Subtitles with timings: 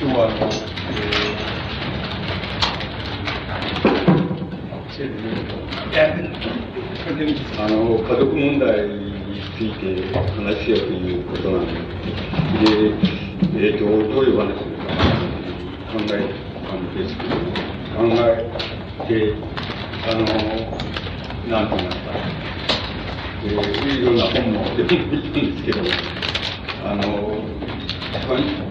[0.00, 0.46] 今日はあの、
[4.94, 11.74] えー、あの、家族問題について話しようということなんで、
[12.62, 12.94] で、
[13.58, 14.86] えっ、ー、と、どういう話するか
[15.90, 16.30] 考え
[16.62, 17.34] たんですけど、
[17.98, 18.46] 考え
[19.08, 19.34] て、
[20.06, 20.22] あの、
[21.50, 22.14] なんて言いますか、
[23.42, 25.82] えー、いろんな本も読んでいるんですけど、
[26.84, 28.67] あの、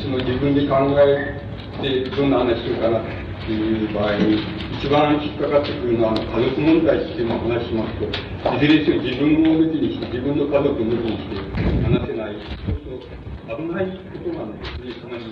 [0.00, 1.36] その自分で考え
[1.82, 3.04] てどんな話するかなっ
[3.44, 4.40] ていう場合に、
[4.80, 8.08] 一番引っかかってくるのは、家族問題っていうのを話しますと、
[8.56, 11.36] いずれにせよ自分を抜きにして、自分の家族を抜きにして
[11.84, 12.36] 話せない、
[12.80, 14.96] そう危ないことなんですね。
[15.00, 15.24] つまり、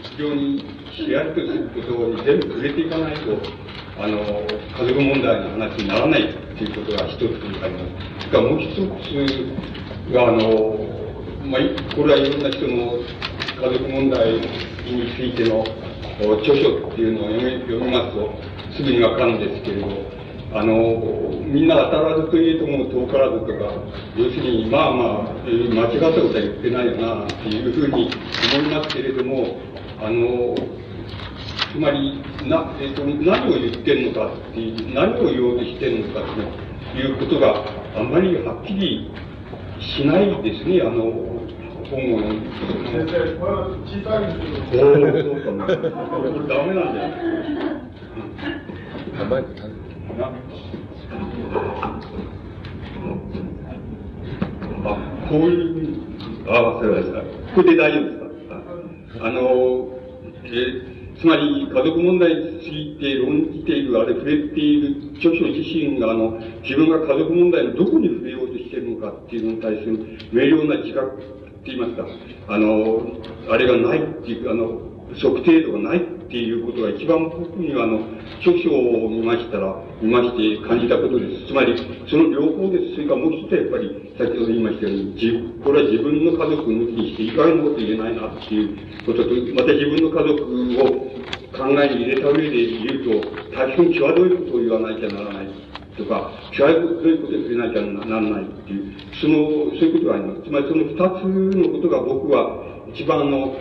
[0.00, 0.64] 非常に
[0.96, 3.36] しやるとすることに全部触れていかないと、
[4.00, 7.24] あの、家族問題の話にならないっていうことが一つ
[7.60, 8.28] あります。
[8.28, 10.96] それかもう一つが、あの、
[11.44, 12.98] まあ、これはいろんな人の
[13.56, 14.42] 家族問題に
[15.16, 15.64] ついての
[16.42, 18.28] 著書っていうのを読みますと、
[18.76, 19.88] すぐにわかるんですけれど、
[20.52, 23.72] あの、みんな当たらずといえども遠からずとか、
[24.14, 28.10] 要するに、まあまあ、間違ったことは言ってないよな、っていうふうに
[28.60, 29.56] 思いますけれども、
[30.04, 30.54] あの、
[31.72, 36.20] つまり、な、えっ、と、何を言ってるのかっていう、何を言おうとしてるのか
[36.92, 37.64] ということが
[37.96, 39.10] あんまりはっきり
[39.80, 41.35] しないですね、あの、
[41.90, 42.50] 本を読んで。
[42.92, 43.52] 先生、これ
[43.84, 44.82] 小さいんですけど。
[44.82, 45.58] そうそうそう。
[45.58, 47.10] これダメなんだよ。
[49.24, 49.48] マイク
[50.18, 50.26] な
[54.84, 54.88] あ、
[55.28, 56.04] こういう、
[56.48, 57.20] あ、忘れました。
[57.54, 59.40] これで大丈夫ですかあの、
[60.44, 69.98] えつまり、家族問題について論じている、あれ触れている著書自身が、あの、自分が家族問題のどこに触れようとしているのかっていうのに対する
[70.30, 72.06] 明瞭な自覚言いますか、
[72.48, 73.02] あの、
[73.50, 78.00] あれがないっていう、あの、測定度がないっていうことが一番僕にはあの、
[78.42, 81.46] 著書を見ましたら、見まして感じたことです。
[81.46, 81.74] つまり、
[82.10, 82.94] その両方です。
[82.94, 85.30] それからもう一つはやっぱり、先ほど言いましたように、自
[85.62, 88.76] これは自分の家族抜きにして、意外なこと言えないなっていう
[89.06, 90.42] ことと、また自分の家族
[90.82, 91.16] を
[91.54, 95.65] 考えに入れた上で言うと、大変際どいことを言わなきゃならない。
[95.96, 99.36] とか、際どいうことで触れなきゃならないっていう、その、
[99.78, 100.42] そういうことがあります。
[100.42, 103.56] つまりその二つのことが僕は一番の、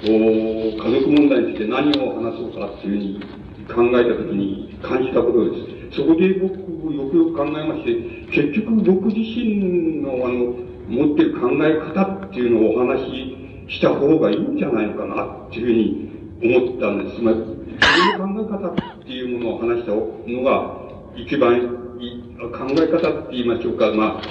[0.00, 3.20] お家族問題について何を話そうかっていう
[3.66, 5.96] ふうに考えたときに感じたことです。
[5.96, 6.54] そこで僕、
[6.94, 7.94] よくよく考えまして、
[8.30, 10.54] 結局僕自身のあの、
[10.88, 13.04] 持ってる考え方っていうのをお話
[13.66, 17.16] しした方がいいんじゃないのかなっていうふうに思ったんです。
[17.16, 20.87] つまり、自分の考え方っていうものを話したのが、
[21.18, 21.58] 一番
[22.38, 24.22] 考え方って言いましょうか、まあ、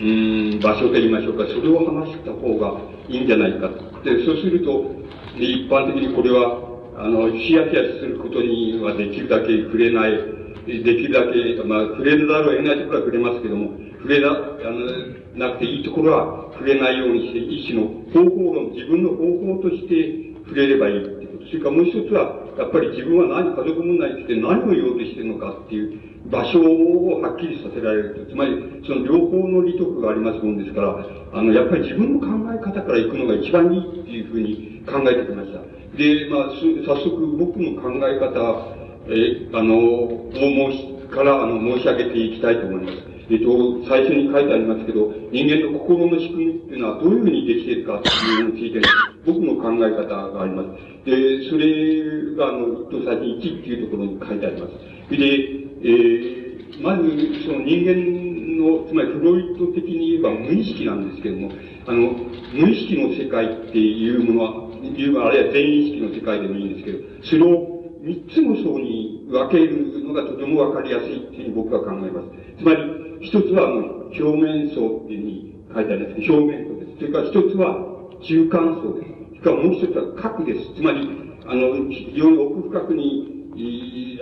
[0.00, 3.68] うん、場所と言いましょうか、それを話した方がいいんじゃないか。
[4.02, 4.90] で、そうすると、
[5.38, 6.58] 一般的にこれは、
[6.98, 10.18] あの、ヒヤヒヤすることにはできるだけ触れない、
[10.66, 21.46] できるだけ、まあ、触れざるを得ないところは触れますけども、触れな、あの、なくていいところは触れないようにして、一種の方法論、自分の方法として触れればいいってこと。
[21.46, 28.30] それからもう一つは、やっぱり自分は何、家族問題について何を言おうとしてるのかっていう、場所をはっきりさせられると。
[28.30, 30.96] つまり、その両方の利得がありますもんですから、
[31.32, 35.60] あの、やっぱり自分の考え方から行くのが一番いいっていうふうに考えてきました。
[35.96, 36.50] で、まあ、
[36.86, 43.12] 早速僕の考え方、え、あの、を申し、から、あの、申し上げていきたいと思います。
[43.30, 48.80] えっと、最初に書いてありますけど、人間の心の仕組みっていうのはどういうふうにできているかっていうのについて、
[49.24, 50.68] 僕の考え方があります。
[51.04, 55.16] で、それが、あの、一等先1っていうところに書いてあります。
[55.16, 58.22] で、えー、まず、その人間
[58.58, 61.50] の、つまりフロイト的に言えば無意識なんですけども、
[61.86, 62.12] あの、
[62.54, 67.72] 無意識の世界っていうものは、いうあるいは全意識の世界でもいいんですけど、それを
[68.02, 72.28] 三つの層に分けるのがとてもわかりやすいっていうふうに僕は考えます。
[72.58, 72.82] つまり、
[73.20, 76.98] 一つはあの表面層っていうふうに書いてありますけど、表面層です。
[76.98, 79.12] それから一つは中間層です。
[79.28, 80.74] それからもう一つは核です。
[80.74, 81.08] つまり、
[81.46, 83.41] あの、非常に奥深くに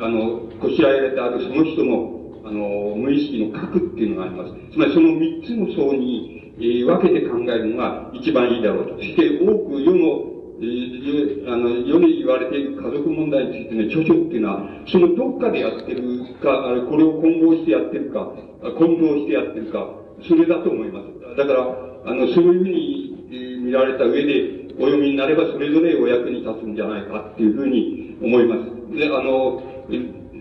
[0.00, 4.55] あの、こしらえられたあるその人の、あの、無意識の核っていうのがあります。
[4.73, 8.97] つまりその三つの層に、えー、分けて考えるのが一番いいだろうと。
[8.97, 10.31] そして多く世の、
[10.61, 16.03] えー、あの、世に言われている家族問題についての著書っていうのは、そのどっかでやってる
[16.43, 18.35] か、あれ、これを混合してやってるか、
[18.79, 19.87] 混同してやってるか、
[20.27, 21.37] それだと思います。
[21.37, 21.62] だから、
[22.05, 28.80] あの、そういうふうに、えー、見られた上で、お読みになればそれぞれお役に立つんじゃないかっていうふうに思います。
[28.97, 29.63] で、あの、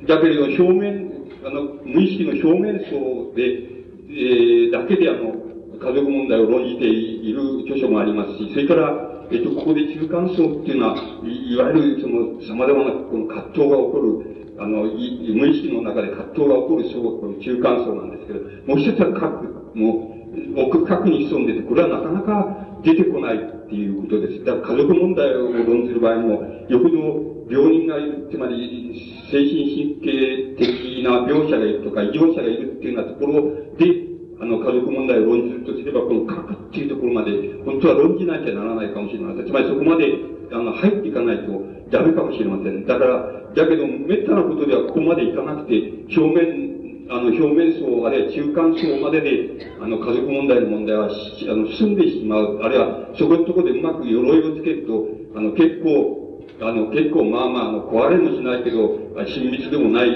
[0.07, 1.10] だけれど表面、
[1.46, 3.69] あの、無意識の表面層で、
[4.10, 5.34] えー、だけであの、
[5.80, 19.46] 家族問題を論じている著書もありますし、それから、えっと、ここで中間層っていうのは、いわゆるその様々なこの葛藤が起こる、あの、無意識の中で葛藤が起こる層、この中間層なんですけど、もう一つは核、
[19.78, 20.16] も
[20.57, 24.45] う、奥深くに潜んでて、これはなかなか出てこないっていうことです。
[24.45, 28.93] だから家族問題を論ずる場合も、よほど病人がいる、つまり
[29.31, 33.41] 精神神経的な病者がいるとか異常者がいるっていうようなところ
[33.77, 34.09] で、
[34.41, 37.31] あの、家族問題を論じるとすれば、この核っていうところまで、
[37.65, 39.45] 本当は論じなきゃならないかもしれません。
[39.45, 40.05] つまりそこまで、
[40.51, 41.61] あの、入っていかないと
[41.91, 42.85] ダメかもしれません。
[42.85, 45.75] だから、だけど、めったなことではここまでいかなくて、
[46.15, 46.78] 表面、
[47.09, 52.59] あの、表面層、あるいは中間層までで、あの、家族問題の問題は、あの、進んでしまう。
[52.61, 60.09] あるいは、そこのところでうまく鎧をつけると、あの、結構、あの、結構まあまあ、あの、壊れもしないけど、親密でもない、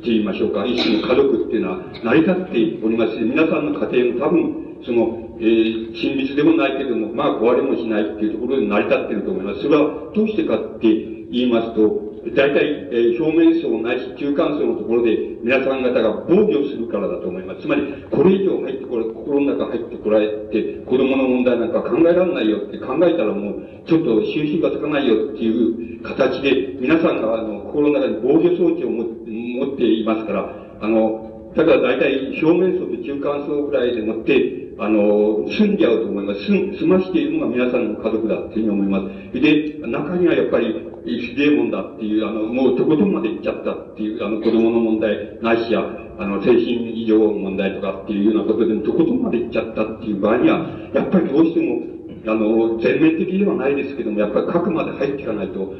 [0.00, 9.62] って言いましょうか、一種の家族っていうのは成り立っておりますし、皆さんの家庭も多分、その、えー、親密でもないけども、まあ壊れもしないっていうところで成り立ってると思います。
[9.62, 10.88] それはどうしてかって
[11.30, 17.62] 言いますと、大体、えー、表面層ないし中間層のところで皆さん方が防御するからだと思います。
[17.62, 36.40] つまり、これ以上入ってこれ、心の中入ってこられて、子供の問題なんか考えられないよって考えたらもう、ちょっと収集がつかないよっていう形で、皆さんがあの、心の中に防御装置を持っていますから、あの、だから大体表面層と中間層ぐらいでもって、あの、住んじゃうと思います。
[36.46, 39.00] 住、住ましているのが皆さんの家族だっていうふうに思いま
[39.32, 39.40] す。
[39.40, 45.80] で、中にはやっぱり、ひでえもんだっていう、あの、もうとことんまで行っちゃったっていう、あの、子供の問題、ないしや、
[46.18, 51.82] あの、精神異常問題とかっていうようなことで、とことんまで行っちゃったっていう場合には、やっぱりどうしても、
[52.26, 55.72] あの、全面的ではないですけども、やっぱり核まで入っていかないと、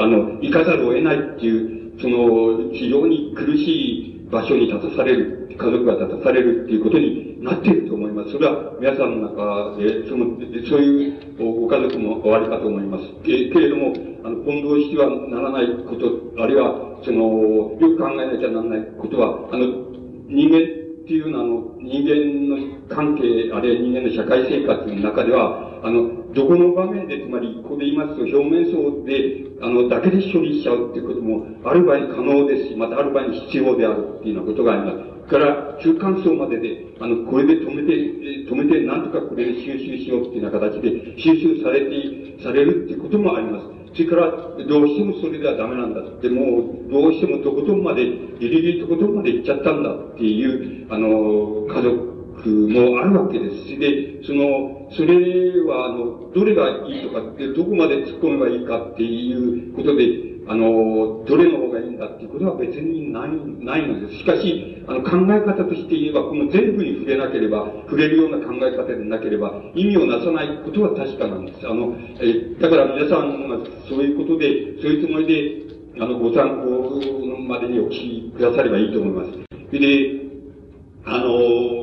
[0.00, 8.32] あの、行かざるを得ないっていう、その、非常に苦しい場所に立たされる、家族が立たされるっていうことになっていると思います。
[8.32, 10.40] それは皆さんの中で、その、
[10.70, 13.04] そういうご家族もおありかと思います。
[13.22, 13.92] けけれども、
[14.24, 19.66] あの、混同してはならないこと、あるいは、その、よく考えなきゃならないことは、あの、
[20.28, 35.12] 人間っていうのは、あの、人間の関係、あるいは人間の社会生活の中では、あの、どこの場面で、つまり、ここで言いますと、表面層で、あの、だけで処理しちゃうっていうことも、ある場合可能ですし、またある場合に必要であるっていうようなことがあります。
[35.28, 37.92] から中間層までで、あの、これで止めて、
[38.46, 43.81] 止めて、なんとかこれで収集しようっていうような形で収集されて、されるっていうこともあります。
[43.94, 44.30] それから、
[44.68, 48.04] どうしてもそれではダメなんだって、もう、どうしてもとことんまで、
[48.40, 53.78] ギリギリとことんまで行っちゃったんだっていう、あの、家族もあるわけですし。
[53.78, 63.30] で、その、それは、あの、どれがいいとかって、どこまで突っ込めばいいかっていうことで、あの、どれの方がいいんだっていうことは別にない、
[63.64, 64.18] ないのです。
[64.18, 71.66] しかし、あの、考え方として言えば、この全部に触れなければ、触れるような考え方でなければ、意味をなさないことは確かなんです。
[71.66, 73.58] あの、え、だから皆さんが
[73.88, 77.00] そういうことで、そういうつもりで、あの、ご参考
[77.46, 79.78] までにお聞きくださればいいと思います。
[79.78, 80.22] で、
[81.04, 81.82] あの、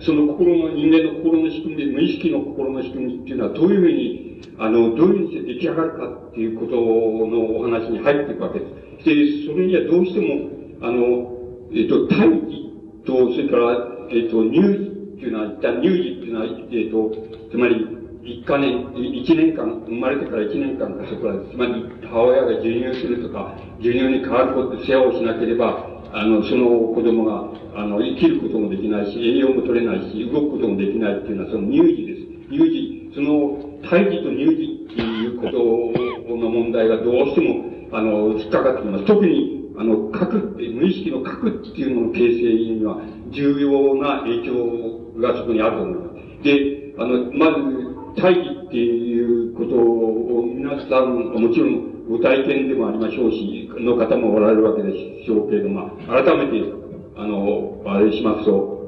[0.00, 4.27] その心の、人間の心の仕組みで、無意識の心の仕組みっていうのはどういうふうに、
[4.58, 9.04] あの、どういうふうに出来上がるかっていうことのお話に入っていくわけです。
[9.04, 11.38] で、それにはどうしても、あの、
[11.72, 12.72] えっ、と、大義
[13.04, 17.12] と、それから、えっ、と、乳児っていうのは、一旦乳児っていうのは、えっ、と、
[17.50, 32.20] つまり、一か年、一年間、生まれてから一年間かそこら、つまり母親が授乳するとか、授乳に変わること、世話をしなければ、あの、その子供が、あの、生きることもできないし、栄養も取れないし、動くこともできないっていうのは、その乳児です。
[32.50, 39.06] 乳児、その、胎児と乳児っていうことの問題がどうしても、あの、引っかかってきます。
[39.06, 46.08] 特に、あの、核って、無意識の核っていうのの形成には、重要な影響がそこにあると思いま
[46.40, 46.44] す。
[46.44, 47.88] で、あの、まず、
[48.20, 54.92] 大義っていうことを皆さん、もちろんご体験でもありましょうし、の方もおられるわけで
[55.24, 56.72] しょうけれども、改めて、
[57.16, 58.78] あの、あれしますと、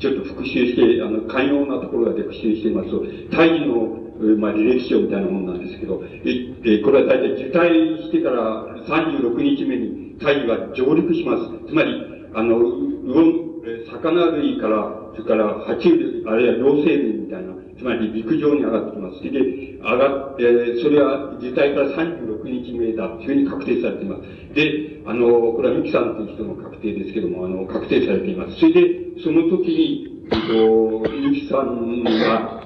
[0.00, 4.07] ちょっと復習して、あの、寛容なところがで復習していますと、大義の、
[4.38, 7.68] まあ、履歴書みたいなもんなんですけど、え、これは大体受胎
[8.02, 11.68] してから36日目に大義は上陸します。
[11.68, 11.94] つまり、
[12.34, 12.58] あの、
[13.90, 19.22] 魚類から、それから爬虫類、あるいは両生類みたいな、つまり陸上に上がってきます。
[19.22, 19.30] で、
[19.78, 24.22] 上がって、それは自体から36日目だというふうに確定されています。
[24.54, 28.58] で、あの、これはミキさんという人の確定ですけども、あの、確定されています。
[28.58, 32.58] それで、その時に、えっと、ミキさんが、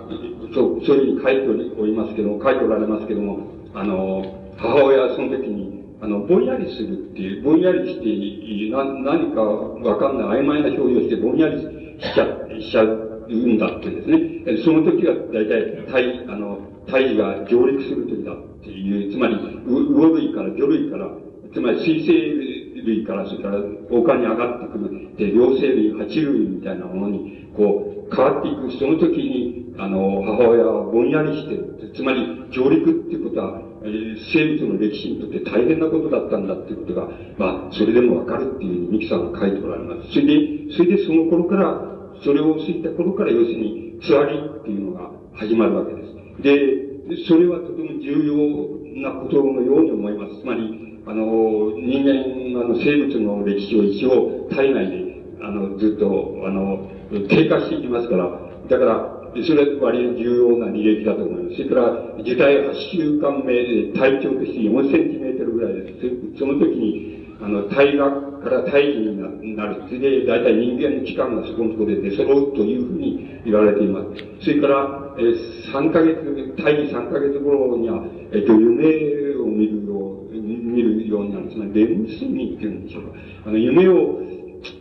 [0.54, 4.24] そう、そういうふうに書いておりますけども、書いておられますけども、あの、
[4.56, 12.26] 母親はその時に、あの、ぼんやりするっていう、ぼんやりして、な、何かわかんない曖昧な表現してぼんやりしちゃ、
[12.60, 14.62] しちゃうんだってですね。
[14.64, 21.08] その時は大体、体、あの、胎児が上陸する時だっていう、つまり、魚類から魚類から、
[21.54, 22.12] つまり水生
[22.84, 23.58] 類から、それから
[23.90, 31.72] 丘に上がってくる、で、両生類、爬虫類みたいなものに、こう、変わっていく、その時に、あの、母親はぼんやりして。
[31.94, 40.12] つまり、上陸っていうことは、え、生物の歴史にとって大変なことだったんだっていうことが、まあ、それでもわかるっていうミキさんが書いておられます。
[40.12, 41.80] それで、それでその頃から、
[42.22, 46.42] それを過ぎた頃から、要するに、つわりっていうのが始まるわけです。
[46.42, 50.40] で、それはとても重要なことのように思います。
[50.40, 56.86] つまり、あの、人間、あの、生物の歴史を一応体内で、あの、ずっと、あの、
[57.28, 58.30] 経過していきますから、
[58.68, 61.56] だから、それは割に重要な履歴だと思います。
[61.56, 66.38] それから、受胎8週間目で体長として4センチメートルぐらいです。
[66.38, 69.82] その時に、あの、体学から胎児になる。
[69.88, 74.44] それで、大体人間の期間がそこのところで出揃うというふうに言われています。
[74.44, 75.22] それから、え
[75.72, 81.50] 3ヶ月、胎児3ヶ月頃には、えっと、夢を見るよう、見るようになる。
[81.50, 83.08] つまり、レム睡眠っていうんでしょうか。
[83.46, 84.20] あの、夢を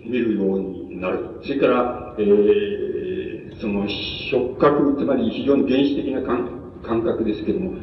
[0.05, 1.39] 見るようになる。
[1.41, 3.87] それから、えー、その、
[4.29, 7.73] 触覚、つまり非常に原始的な感感覚ですけども、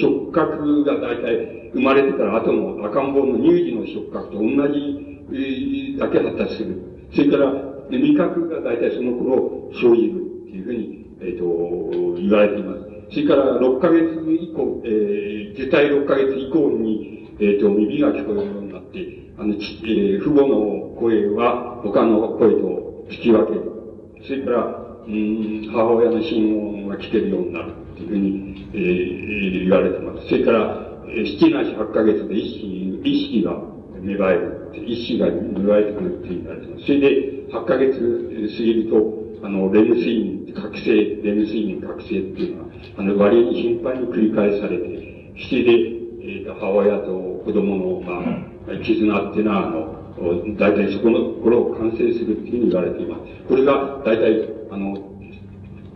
[0.00, 7.08] 触覚が大体生まれてから後の赤ん坊の乳児の触覚と同じだけ発達する。
[7.14, 7.52] それから、
[7.90, 12.86] 味覚が大体その頃生じるっていうふうに、えっ、ー、と、言われています。
[13.10, 23.72] それから6ヶ月以降、えー、受胎6ヶ月以降に、えっ、ー、と、耳が聞こえるようになって、あの、えー、父母の声は他の声と聞き分ける。
[24.26, 24.64] それから、
[25.06, 30.28] うん、母親の心音が聞けるようになるっていうふうに、えー、言われてます。
[30.28, 33.52] それから、七なし8ヶ月で意識、意識が
[34.00, 34.72] 芽生える。
[34.86, 36.86] 意識が芽生えてくるって言われてます。
[36.86, 37.92] それで、8ヶ月
[38.56, 45.72] 過ぎると、あの、レム睡眠、覚醒、レム睡眠覚醒っていうのは、あの、割に頻繁に繰り返されて、それで、
[46.22, 53.22] えー、母親と子供の、まあ、絆っていうのは、あの、大体そこの頃を完成するっていうふうに言われています。
[53.48, 54.96] これが、大体、あの、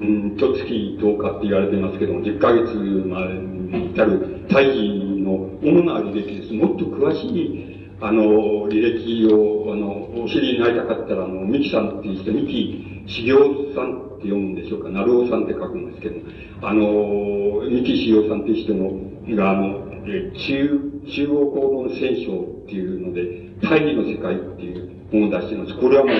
[0.00, 2.72] うん、一月10日って言われていますけども、10ヶ月
[3.06, 6.54] までに至る胎児の主な履歴です。
[6.54, 16.20] もっと詳しい、あの、履歴を、あの、お知りになりたかったら、あの、ミキさんっていう人、ミキ修行さんって読むんでしょうか、なるおさんって書くんですけど、
[16.62, 25.74] あの、三木修行さんっていう人の、が、あの、え中、中央公文戦争っていうので、大義の世界っていう本を出してます。
[25.78, 26.14] これはもう、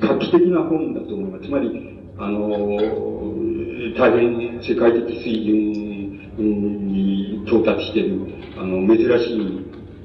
[0.00, 1.44] 画期的な本だと思います。
[1.44, 2.48] つまり、あの、
[3.98, 5.72] 大変世界的水準
[6.46, 8.20] に到達している、
[8.56, 9.62] あの、珍しい、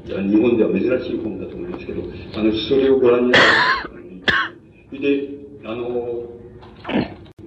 [0.07, 2.01] 日本では珍しい本だと思いますけど、
[2.35, 3.41] あの、それをご覧になっ
[4.91, 5.29] て、で、
[5.65, 5.87] あの、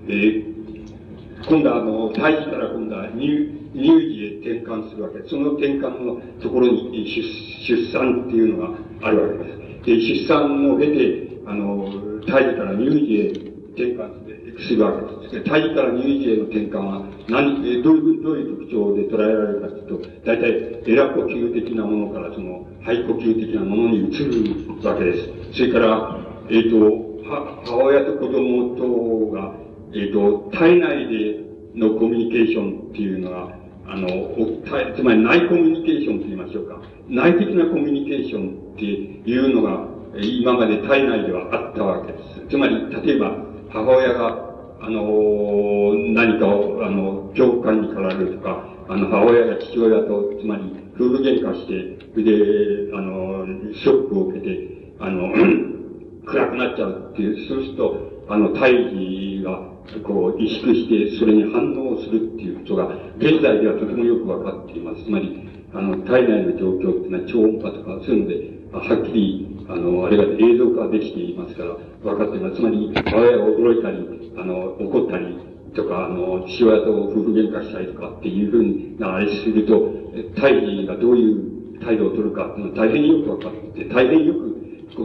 [0.08, 0.59] えー、
[1.50, 3.82] 今度はあの、胎児から今度は乳、児
[4.22, 5.30] へ転換するわけです。
[5.30, 9.84] その転換のところに出出産っていうのがあるわけです。
[9.84, 13.30] で、出産を経て、あの、胎児から乳児へ
[13.74, 15.34] 転換するわけです。
[15.34, 25.28] で、胎児から乳児への転換は何、えどういう、どういう特徴で捉えられるかというと、大体、エラ呼吸的なものからその、肺呼吸的なものに移るわけです。
[25.58, 29.59] それから、えっ、ー、と、母親と子供とが、
[29.92, 31.40] えっ、ー、と、体内で
[31.74, 34.08] のコミュニケーションっていうのは、あの、
[34.96, 36.80] つまり内コミュニケーションと言いましょうか。
[37.08, 39.88] 内的なコミュニケーションっていうのが、
[40.22, 42.46] 今まで体内ではあったわけです。
[42.50, 43.36] つまり、例えば、
[43.70, 44.50] 母親が、
[44.82, 50.62] あの、何かを、あの、恐怖感に駆られるとか、あの、母親が父親と、つまり、
[50.94, 55.32] 夫婦喧嘩して、で、あの、ショックを受けて、あの、
[56.26, 59.70] 暗くなっちゃうっていう、そうすると、あの、胎児が、
[60.04, 65.04] こう、意識して、それに反応するっていうことが、現在ではとてもよくわかっています。
[65.04, 72.56] つまり、あの、体内の状況っていうのは超音波とか、そういうので、はっきり、あの、あれが映像化できていますから、分かっています。
[72.56, 75.36] つまり、母親が驚いたり、あの、怒ったり、
[75.74, 79.92] とか、あの、父親と夫婦喧嘩したりとかっていうふうなあれすると、
[80.36, 84.56] 胎児がどういう態度を取るかっていうのは大変よく分かって、大変よく、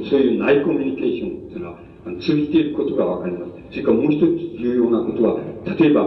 [0.09, 3.51] そういう内コミュニケーションっていうのは、通じていることが分かります。
[3.71, 5.39] それからもう一つ重要なことは、
[5.77, 6.01] 例えば、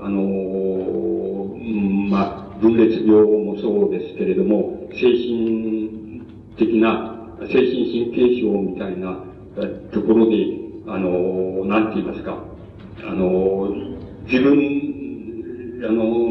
[0.00, 6.22] あのー、まあ、分裂病もそうですけれども、精神
[6.56, 9.22] 的な、精神神経症みたいな
[9.92, 10.36] ところで、
[10.86, 12.38] あのー、なんて言いますか、
[13.06, 16.24] あのー、自分、あの、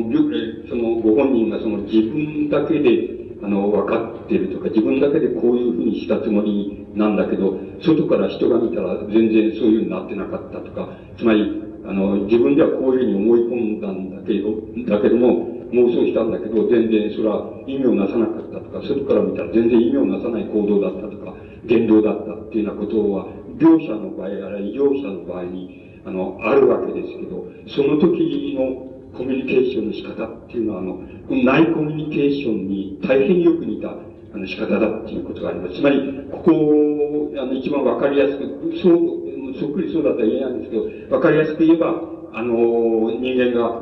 [0.70, 3.13] そのご本人がその自分だけで、
[3.44, 14.56] あの、分かってるとか、自分だけでこういうふうにしたつもりなんだけど、外から人が見たら全然そういうふうになってなかったとか、つまり、あの、自分ではこういうふうに思い込んだんだけど、
[14.88, 21.36] だけども、妄想したんだけど、全然それは意味をなさなかったとか、外から見たら全然意味をなさない行動だったとか、
[21.66, 23.28] 言動だったっていうようなことは、
[23.60, 35.76] 病者の場合、あるいは医療者の場合に、あの、あるわけですけど、その時のコミュニケーションの仕方っていうのは、あの、内コミュニケーションに大変よく似た、あの仕方だっていうことがあります。
[35.76, 38.44] つまり、ここを、あの、一番わかりやすく、
[38.82, 39.24] そう、
[39.60, 40.78] そっくりそうだとは言えないんですけ
[41.10, 42.02] ど、わかりやすく言えば、
[42.34, 43.82] あの、人間が、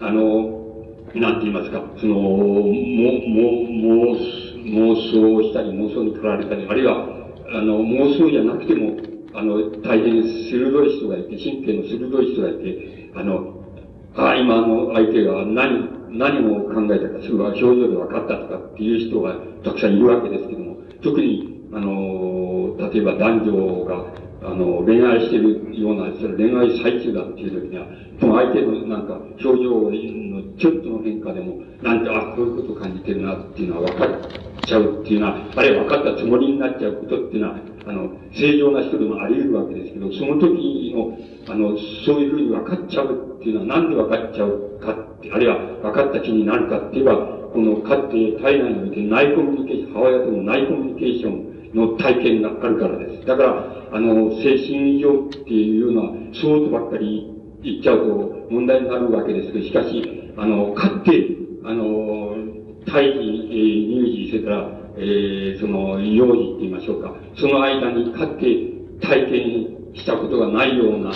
[0.00, 0.58] あの、
[1.14, 3.58] なんて言いますか、その、も、も、
[4.68, 7.08] 妄想したり、妄想に駆られたり、あるいは、
[7.50, 8.96] あの、妄想じゃなくても、
[9.32, 13.57] あの、大変鋭い人がいて、神経の鋭い人がいて、あの、
[14.18, 24.06] ああ、今の相手が何、何を考えたか、すぐ表情で分かったとかっていう人がたくさんいるわけですけども、特に、あの、例えば男女が、
[24.42, 27.86] あの、恋愛してるような、それ恋愛最中だっていう時には、
[28.18, 34.10] その相手のなんか表情のちょっとの変化でも、なんて、あ、こういうこと感じてるなっていうのは分かっ
[34.66, 41.16] ちゃうっていうのは、あるいは分かったつもりになっちゃうことっていうのは、あの、正常な人でもあり得るわけですけど、その時の、
[41.50, 47.16] あの、そういうふうに分かっちゃうっていうのは、なんで分かっちゃうかって、あるいは分かった気になるかって言えば、
[47.50, 53.26] この、かって体内において内コミュニケーション、母親との内コミュニケーションの体験があるからです。
[53.26, 61.26] だから、あの、精神異常っていうのは、そうとばっかり言っちゃうと問題になるわけですけど、しかし、あの、かって、
[61.64, 62.36] あの、
[62.86, 67.14] 胎児、乳児、それから、えー、その、幼児って言いましょうか。
[67.36, 68.44] その間にかって
[69.00, 71.12] 体験したことがないような、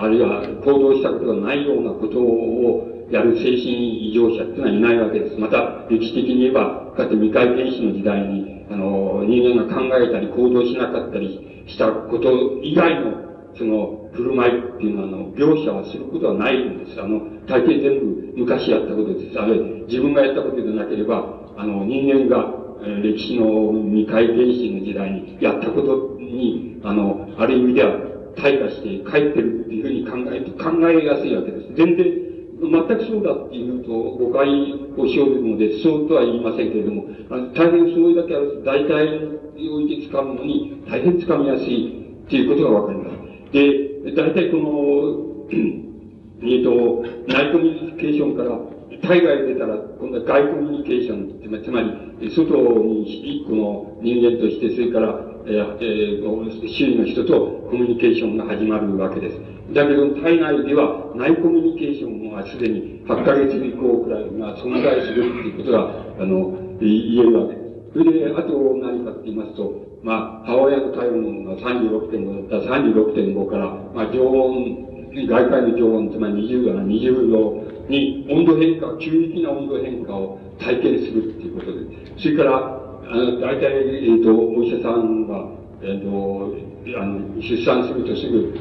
[0.00, 5.38] あるいは行動したことがないようなことをやる精神異常者っていうのはいないわけです。
[5.38, 13.24] また、歴史的に言えば、かつて未開原始の時代に、あの、人間が考えたり行動しなかったりしたこと以外の、
[13.56, 17.00] その、振る舞いっていうのは、あの、描写はすることはないんです。
[17.00, 19.38] あの、大抵全部昔やったことです。
[19.38, 22.53] あれ、自分がやったことでなければ、あの、人間が、
[23.02, 31.74] 歴史の未開原始の時代にやったことに、あの、ある意味では、退化して帰ってるっていうふうに考え、考えやすいわけです。
[31.76, 32.24] 全然、
[32.60, 34.48] 全くそうだっていうと誤解
[34.96, 43.52] を生じるので、そうとは言いませんけれども、あの大変そういうだけあると、大体において掴むのに大変掴みやすいっていうことがわかります。
[43.52, 45.34] で、大体この、
[46.42, 48.58] えっと、内コミュニケーションから、
[49.02, 52.54] 海外出たら、今度は外コミュニケーション、つまり、外
[52.84, 59.38] に一個の人間として、それから、えー、え、周囲の人とコミュニケーションが始まるわけです。
[59.72, 67.64] だけど、体内では内コミュニケーションはすでに8ヶ月以降くらいが存在するっていうことが、あの、言えるわけです。
[67.92, 74.84] それで、あと何かって言いますと、まあ、母親の体温が36.5だったら36.5から、まあ、常温、
[75.28, 81.80] 外界の常温、つまり20度な20度に温度変化、急激な温度変化を体験するっていうことで、
[82.18, 85.46] それから、あの、大体、えっ、ー、と、お医者さんが、
[85.82, 88.54] えっ、ー、と、あの、出産するとすぐ、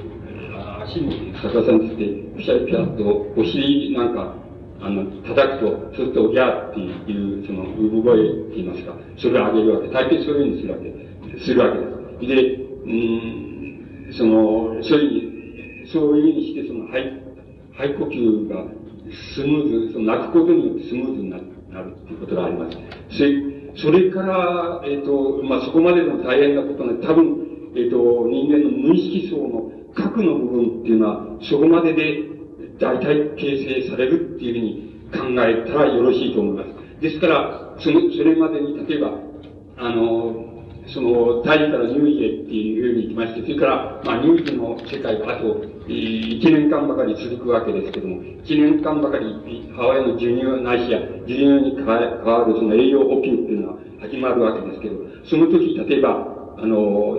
[0.84, 4.36] 足に逆さにして、ピシャピシャっと、お尻なんか、
[4.82, 9.88] あの、叩くと、そうすると、ギャーっていう、その、産声って言いますか、それを上げるわけ。
[9.90, 12.36] 大抵そういうふうにするわけ、するわけです。
[12.36, 17.00] で、うん、その、そういう、そういうふうにして、その、肺、
[17.72, 18.66] 肺呼吸が
[19.12, 22.78] スムーズ、その泣くことによってスムーズになるっていうことがあります。
[23.18, 32.22] それそれから、えっ、ー、と、まあ、そこまでの大変なことね、多分、えっ、ー、と、人間の無意識層の核の部分っていうのは、そこまでで
[32.80, 37.02] 大体形成されるっていうふうに考えたらよろしいと思います。
[37.02, 39.12] ですから、その、それまでに、例えば、
[39.78, 40.54] あの、
[40.88, 57.18] その、大事から乳児へっていうふうに言きまして、それから、まあ、乳児の世界あと、1年間ばかり続くわけですけども、1年間ばかり母親の授乳ないしや、授乳に変わるその栄養補給っていうのは始まるわけですけど、その時、例えば、あの、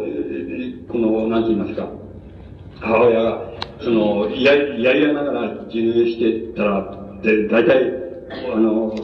[0.89, 1.89] この、なんて言いますか、
[2.81, 3.43] 母親が、
[3.83, 7.93] その、いや、いやいやながら授乳してたら、で、大体、
[8.55, 8.95] あの、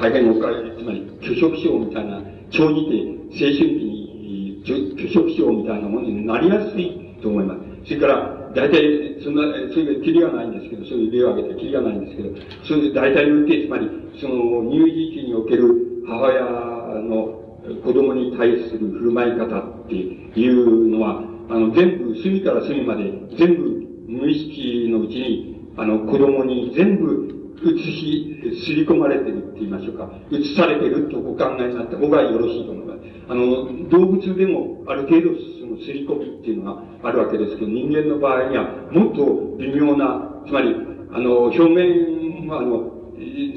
[0.00, 0.48] 大変おか
[0.78, 7.60] つまり、拒食症みたいな、長じて、青春期に、拒食症みたいなものになりやすいと思います。
[7.84, 12.30] それから、大体、そんな、そういうキリがないんですけど、そういう例を挙げてキリがないんですけど、
[12.64, 13.88] そういう大体のケース、つまり、
[14.20, 16.40] その、乳児期における母親
[17.02, 17.38] の
[17.84, 33.00] 子供に対する振る舞い方っていうのは、あの、全部、隅から隅まで、全部、無意識のうちに、あの、子供に全部移し、すり込まれてるって言いましょうか、移されてるとお考えになった方がよろしいと思います。
[33.28, 35.28] あの、動物でもある程度
[35.60, 40.74] そのすり込みっていうのがあるわけですけど、人間の場合にはもっと微妙な、つまり、
[41.12, 42.98] あの、表面はあの、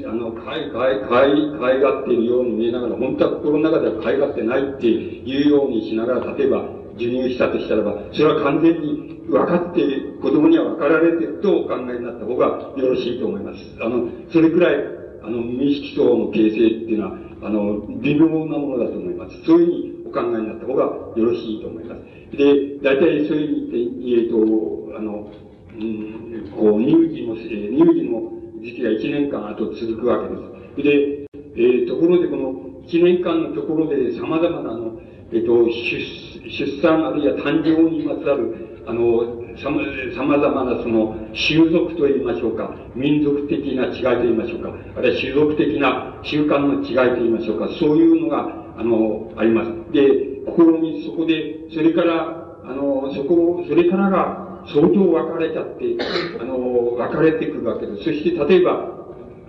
[0.04, 9.80] あの、かい、かい、かい、かいがっているように見えながら、本当は心の中ではかいがってないっていうようにしながら、例えば、授乳したとしたらば、それは完全に分かって、
[10.20, 13.58] 子供には分かられてるとお考えになった方がよろしいと思います。
[13.80, 14.74] あの、それくらい、
[15.22, 19.36] あの、民識層の形成っていうのは、あの、微妙なものだと思います。
[19.44, 22.36] そういうふうにお考えになった方がよろしいと思います。
[22.36, 25.30] で、大体そういう意味で言うと、あの、
[25.74, 30.82] うん、こう、乳児の、乳児の時期が1年間後続くわけです。
[30.82, 32.52] で、えー、ところでこの
[32.86, 34.98] 1年間のところで様々なあの、
[35.32, 39.80] えっ、と、出、産あるいは誕生にまつわる、あの、さま、
[40.14, 49.92] 様々なその、習俗と言いましょうか、民族的な違いと言いましょうか、あるいは種族的な習慣の違いと言いましょうか、そういうのが、あの、あります。
[49.92, 55.96] で、心にそこで、それから、あの、そこ、それからが、相当分かれちゃって、
[56.40, 58.04] あの、分かれてくるわけです。
[58.04, 58.92] そして、例えば、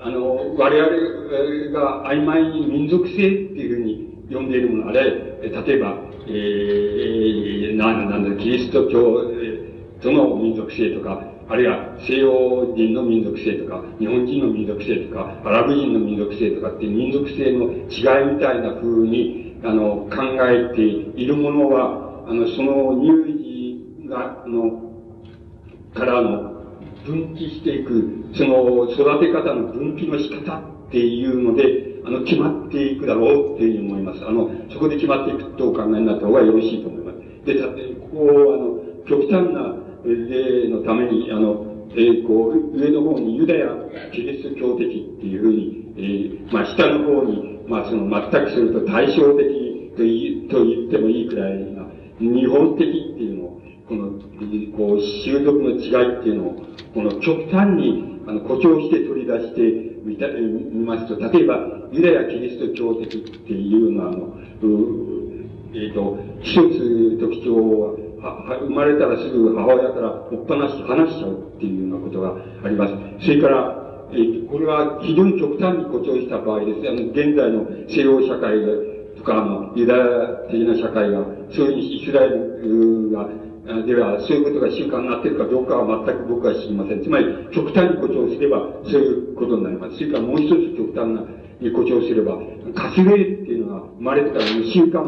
[0.01, 5.01] あの、我々が曖昧に民族性っていうふうに呼んでいるもの、あれ、
[5.41, 9.31] 例えば、えー、なんなんだ、キリスト教
[10.01, 24.93] との民族性とか、あるいは西洋人の民族性とか、日本人の民族性とか、アラブ人の民族性とかって民族性の違いみたいな風に、あの、考えているものは、あの、その乳児が、あの、
[25.93, 26.53] からの
[27.05, 34.23] 分岐していく、その育て方の分岐の仕方っていうので、あの、決まっていくだろうっていうふうに思います。
[34.23, 37.45] あの、そこで決まっていくとお考えになった方がよろしいと思います。
[37.47, 37.73] で、たこ
[38.11, 39.73] こを、あの、極端な
[40.05, 43.73] 例のために、あの、えー、こう、上の方にユダヤ、
[44.13, 51.87] キリスト教的っていうふうに、えー、まあ、下の方に、まあ、その、全くすると対照的と言と言ってもいいくらいな、
[52.19, 54.11] 日本的っていうのを、この、
[54.77, 56.55] こう、習俗の違いっていうのを、
[56.93, 61.59] この極端に、あの、誇張して取り出して、見ますと、例えば、
[61.91, 64.33] ユダヤキリスト教的っていうのは、あの、
[65.73, 72.93] えっ、ー、と、一つ特徴は、は、生まれたらすぐ母親からおっぱなし、話しちゃうっていうようなことがあります。
[73.25, 76.87] それから、えー、これは非常に極端に誇張した場合です。
[76.87, 78.59] あの、現在の西洋社会
[79.17, 83.29] とか、あの、ユダヤ的な社会が、そういうイスラエルが、
[83.63, 87.01] では、そういうことが習慣になっているかどうかは全く僕は知りません。
[87.01, 89.95] つまり、極端に誇張すれば、そういうことになります。
[89.95, 91.23] それからもう一つ極端な
[91.63, 92.37] に誇張すれば、
[92.75, 95.07] 活例っていうのが生まれてから2週間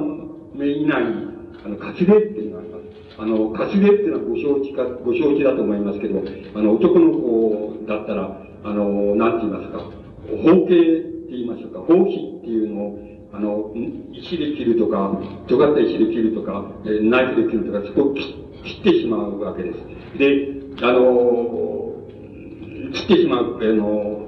[0.55, 1.27] 目以内に、
[1.65, 2.83] あの、活例っていうのがあります。
[3.17, 6.23] あの、活例っていうのはご承知か、ご承知だと思いますけど、
[6.55, 9.83] あの、男の子だったら、あの、なんて言いますか、
[10.31, 12.99] 包茎って言いましょうか、包皮っていうのを、
[13.33, 13.73] あの、
[14.13, 20.17] 石で切るとか、尖った石で切るとか、えナイフで切るとか、そこを切切ってしまうわけです。
[20.17, 21.93] で、あの、
[22.93, 24.25] 切ってしまう、あの、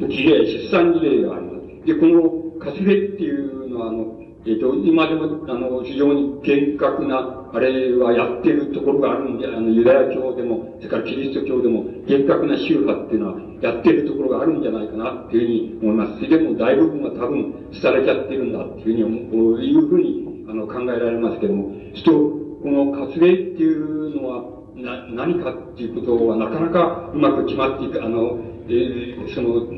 [0.00, 1.86] 事例、出産事例があります。
[1.86, 16.28] で、このカスレっていうのは、あの、えっ、と、今でも、あの、非常に厳格な、あれはやってるところがあるんで、あの、ユダヤ教でも、それからキリスト教でも、厳格な宗派っていうのは、やってるところがあるんじゃないかな、っていうふうに思います。
[16.28, 24.42] でも大部分は多分、廃れちゃってるんだ、っていうふうに、いうふうに、あの、考えられますけども、ちょっと、この活例っていうのは、
[24.74, 29.68] な、何かっていうことはなかなかうまく決まっていく、あの、えー、その、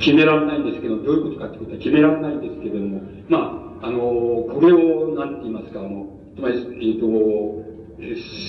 [0.00, 4.00] 決められないんですけど、どういうことかってことは決められないんですけれども、まあ、あの、
[4.50, 7.06] これを、なんて言いますか、あの、つまり、えっ、ー、と、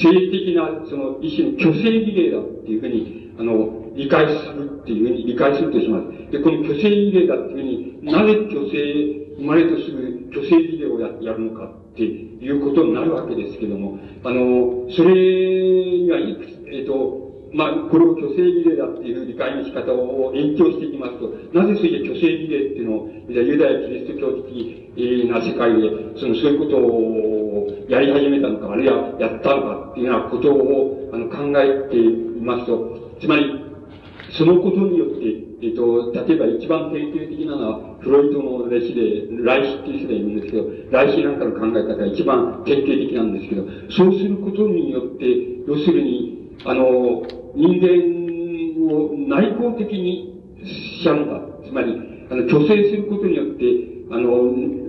[0.01, 6.32] 性的な、その、一種の虚勢儀礼だっていうふうに、あの、理解するっていうふうに理解するとします。
[6.32, 33.67] で、この虚勢儀礼だっていうふうに、なぜ虚勢、生まれとする虚勢儀礼をややるのかっていうことになるわけですけども、あの、それがいくつ、えっ、ー、と、まあ、これを虚勢儀礼だっていう理解の仕方を延長していきますと、なぜそういう虚勢儀礼っていうのを、ユダヤキリスト教的な世界で、その、そういうことをやり始めたのか、あるいはやったのかっていうようなことを、あの、考えていますと、つまり、
[34.38, 45.25] そのことによって、えっ、と、例えば一番典型的なのは、フロイトの歴史で、来史っていう人がいるんですけど、来史なんかの考え方が一番典型的なんですけど、そうすることによって、
[45.65, 47.23] 要するに、あの、
[47.56, 51.41] 人間を内向的にしちゃうんだ。
[51.65, 51.95] つまり、
[52.30, 53.65] あの、虚勢することによって、
[54.12, 54.30] あの、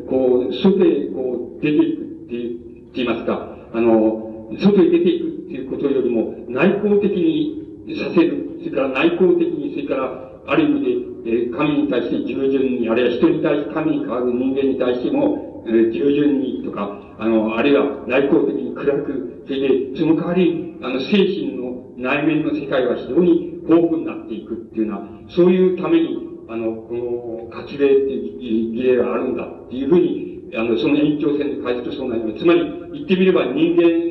[0.07, 10.81] こう、外へこう、出ていくって言いますか、あの、外へ出ていくっていうことよりも、内向的にさせるそれから内向的に、それから、ある意味
[11.25, 32.39] で、えー、神に対して従順に、あるいは人に対して、神に代わる人間に対しても、えー、従順にとか、あの、あるいは内向的に暗く、それで、その代わり、あの、精神の内面の世界は非常に豊富になっていくっていうのは、そういうために、あの、この、活例っていう儀礼があるんだっていうふうに、あの、その延長線で返すとそうなります。
[32.39, 32.61] つまり、
[32.93, 34.08] 言ってみれば人間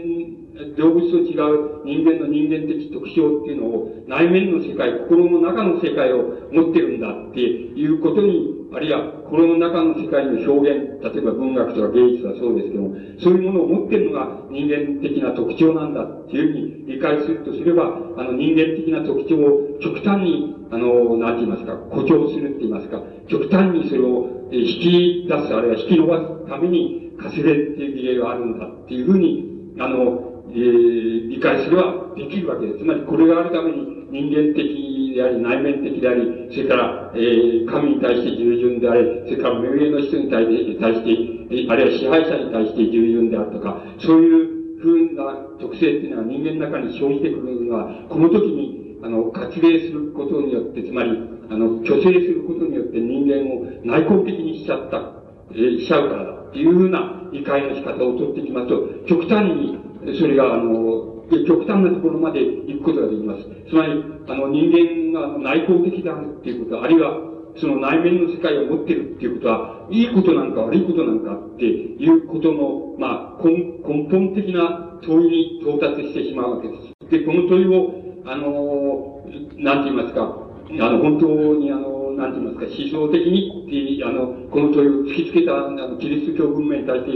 [0.78, 32.80] 動物と違う人間の人間的特徴っていうのを内面の世界、心の中の世界を持ってるんだっていうことに、あるいは心の中の世界の表現、例えば文学とか芸術はそうですけども、そういうものを持ってるのが人間的な特徴なんだっていうふうに理解するとすれば、あの人間的な特徴を極端に、あの、なんて言いますか、誇張するって言いますか、極端にそれを引き出す、あるいは引き伸ばすために、かすれっていう儀礼があるんだっていうふうに、あの、えー、理解すればできるわけです。
[32.80, 51.12] つまり、これがあるために人間的であり、内面的であり、それから、えー、神に対して従順であり、それから目上の人に対して、対してあるいは支配者に対して従順であるとか、そういうふうな特性っていうのは人間の中に生じてくるのは、この時に、あの、活例することによって、つまり、
[51.50, 55.14] あの、虚勢することによって人間を内向的にしちゃった、
[55.52, 59.78] えー、しちゃうからだっていうふうな理解の仕方をとってきますと、極端に
[60.16, 63.44] それが、あの、極端なところまで行くことができます。
[63.70, 64.72] つまり、あの、人
[65.14, 67.28] 間が内向的であるっていうこと、あるいは、
[67.60, 77.10] その内面の世界を持ってるっていうことは、いいことなんか悪いことなんかっていうことの、まあ、根根本的な問いに到達してしまうわけです。
[77.10, 79.24] で、この問いを、あの、
[79.58, 80.22] なんて言いますか、
[80.70, 87.12] あの、本当にあの、なんて言いますか、思想的に、あの、この問いを突きつけた、あの、キリスト教文明に対して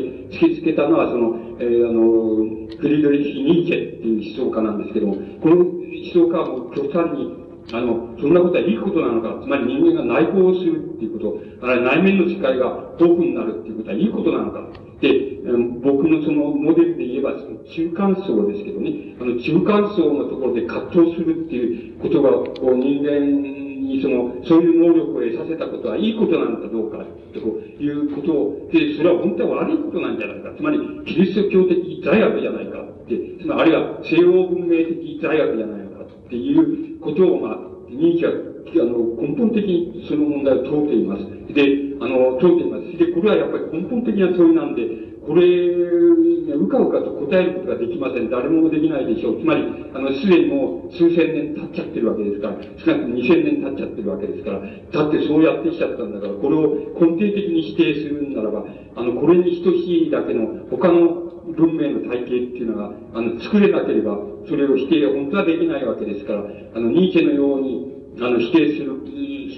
[0.45, 5.73] 突きつけたのは、その、えー、あの、フリードリヒ・ニーチェっていう思想家なんですけども、この思
[6.13, 7.33] 想家はもう極端に、
[7.73, 14.61] あの、そんなことはいいことなのか、つまり人間が内向するっていうこと、あるいは内面の世界が豊富になるっていうことはいいことなのか。
[15.01, 15.41] で、
[15.81, 30.53] 僕のそのモデルで言えば、その中間層ですけどね、あの中間層のところで葛藤するっていうことが、こう人間にその、そういう能力を得させたことはいいことなのかどうか、ということを、で、それは本当は悪いことなんじゃないか。
[30.55, 41.25] つまり、キリスト教的罪悪じゃないかって、つまり、あるいは西欧文明的罪悪じゃないかっていうことを、まあ、ニーチェは、あの、根本的にその問題を問うています。
[41.53, 42.97] で、あの、問うています。
[42.97, 48.29] で、これはやっぱり根本的な問いなんで、これ、うかうかと答えることができません。
[48.29, 49.39] 誰もできないでしょう。
[49.39, 54.65] つまり、あの、すでにもう数千年経っちゃってるわけですから、少なくとも2000年経っちゃってるわけですから、だ
[55.07, 66.43] ってそうやってきちゃったんだから、これを根底的に否定するならば、あの、これに等しいだけの他の文明の体系っていうのが、あの、作れなければ、それを否定は、本当はできないわけですから、
[66.75, 68.97] あの、ニーチェのように、あの、否定する、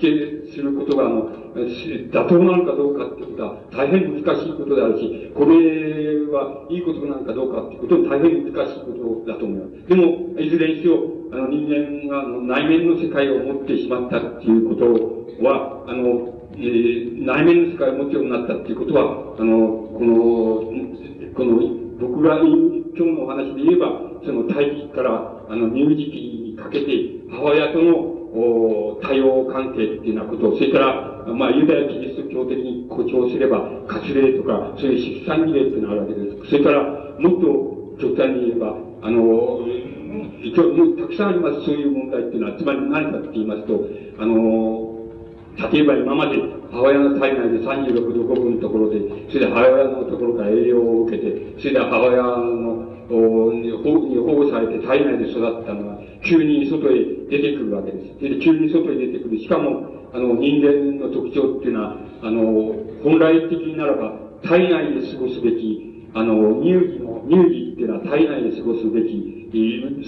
[0.04, 9.88] 定することが、あの、妥当なのかどうかってことは大変難しいことであるし、これはいいことなのかどうかってことも大変難しいことだと思います。
[9.88, 11.00] でも、いずれにせよ、
[11.32, 20.16] あの、人間があの内面の世界を持ってしまったっていうことは、あの、えー、内面の世界を持つようになったっていうことは、あの、この、
[21.34, 26.92] この、僕らに、今日のお話で言えば、その大気から、あの、乳児期にかけて、
[27.32, 36.50] 母親とのお多様関係っていうようなことを、それから、まあ、ユダヤキリスト教的に誇張すれば、活例とか、そういう出産儀礼っていうのがあるわけです。
[36.50, 36.84] それから、
[37.20, 39.62] もっと極端に言えば、あの、
[40.42, 43.86] 一応、もうたくさんあります、そういう問題っていうのは、つまり何かって言いますと、
[44.18, 44.94] あの、
[45.72, 46.42] 例えば今まで
[46.72, 58.20] 母親の体内で36度5分のところで、それで母親のところから栄養を受けて、それで母親の保護されて体内で育ったのが、急に外へ出てくるわけです。
[58.20, 59.40] で急に外へ出てくる。
[59.40, 64.14] しかも、あの、人間の特徴っていうのは、あの、本来的にならば、
[64.44, 69.50] 体内で過ごすべき、あの、乳児の、乳児っていうのは体内で過ごすべき、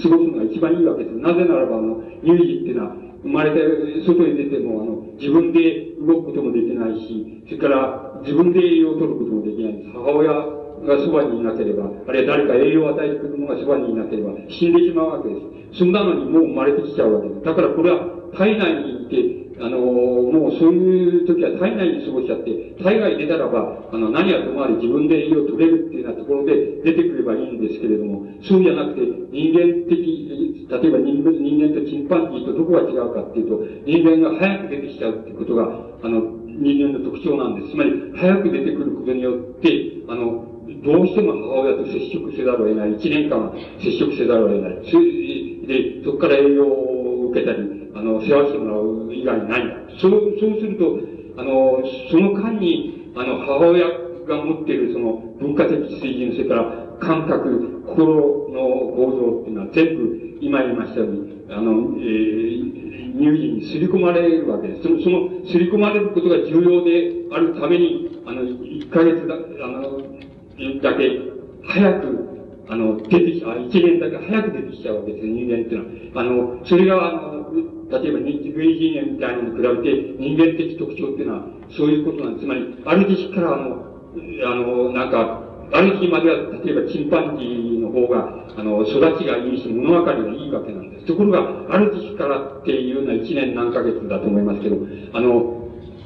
[0.02, 1.16] 過ごすのが一番いいわけです。
[1.18, 9.84] なぜならば、あの、乳児っていうのは、生まれて、外へ出ても、あの、自分で動くこともできないし、それから、自分で栄養を取ることもできない。
[9.94, 15.36] 母親がそばにいなければ、あるいは誰か栄養を与えてくるものがそばにいなければ、死んでしまうわけで
[15.74, 15.80] す。
[15.80, 17.46] そんなのにもう生まれてきちゃうわけです。
[17.46, 18.00] だからこれは
[18.38, 35.64] 体内にいて、あのもうそういう時は体内に過ごしちゃって、体外出たらば、あの、何はともあれ自分で栄養を取れるっていうようなところで出てくればいいんですけれども、そうじゃなくて、人間的、例えば人間人間とチンパンジーとどこが違うかっていうと、人間が早く出てきちゃうってことが、
[36.04, 37.72] あの、人間の特徴なんです。
[37.72, 42.94] つまり、早く出てくることによって、あの、どうしても母親と接触せざるを得ない。
[42.94, 44.86] 一年間接触せざるを得ない。
[45.68, 49.62] で、そこから栄養を受けたり、あの、世話してもらう以外ない。
[50.02, 51.00] そう、そうすると、
[51.38, 53.88] あの、その間に、あの、母親
[54.28, 58.62] が持っているその文化的水準、それから感覚、心の
[58.96, 64.84] 構造っていうのは全部、今言いましたように、あの、えー、乳児に刷り込まれるわけです。
[64.84, 70.02] その、その、刷り込まれることが重要であるために、あの、1ヶ月だ、あの、
[70.82, 71.20] だけ、
[71.64, 72.26] 早く、
[72.68, 76.22] あの、出てき、あ、1年だけ早く出てきちゃうわけです、人間っていうのは。
[76.22, 77.46] あの、それが、あの、
[77.92, 82.46] 例えば、類人猿みたいなのに比べて、人間的特徴っていうのは、そういうことなんです。
[82.46, 83.86] つまり、ある時期から、あの、
[84.46, 85.42] あの、なんか、
[85.74, 91.06] ある日までは、例えばチンパンジーの方が、あの、育ちがいいし、物分かりがいいわけなんです。
[91.06, 94.78] ところが、ある時期からっていうのは一年何ヶ月だと思いますけど、
[95.12, 95.65] あの、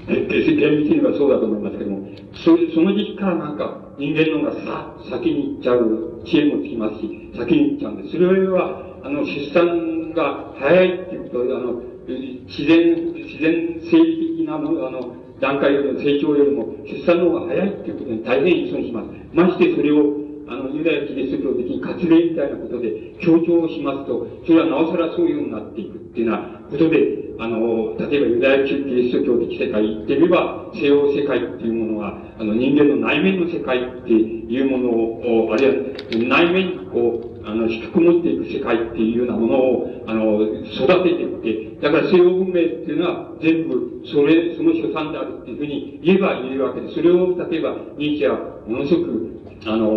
[0.10, 8.12] 厳密にはそうだと思いますけども、そその時期からなんか人間の方がさ、先に行っちゃう知恵もつきますし、先に行っちゃうんです。
[8.12, 11.82] それは、あの、出産が早いっていうことあの、
[12.48, 19.10] 自然、自然生理的なもの、あの、段階よりも成長よりも出産の方が早いっていうことに大変依存します。
[19.34, 49.90] ましてそれを、あの、ユダヤキリスト教的に割礼みたいなことで強調しますと、それはなおさらそういうようになっていくっていうようなことで、あの、例えばユダヤキリスト教的世界言ってみれば、西洋世界っていうものは、あの、人間の内面の世界っていうものを、あるいは内面にこう、あの、引きこもっていく世界っていうようなものを、あの、育てていって、だから西洋文明っていうのは全部、それ、その所産であるっていうふうに言えば言えるわけで、それを、例えば、ニーチェはものすごく、あの、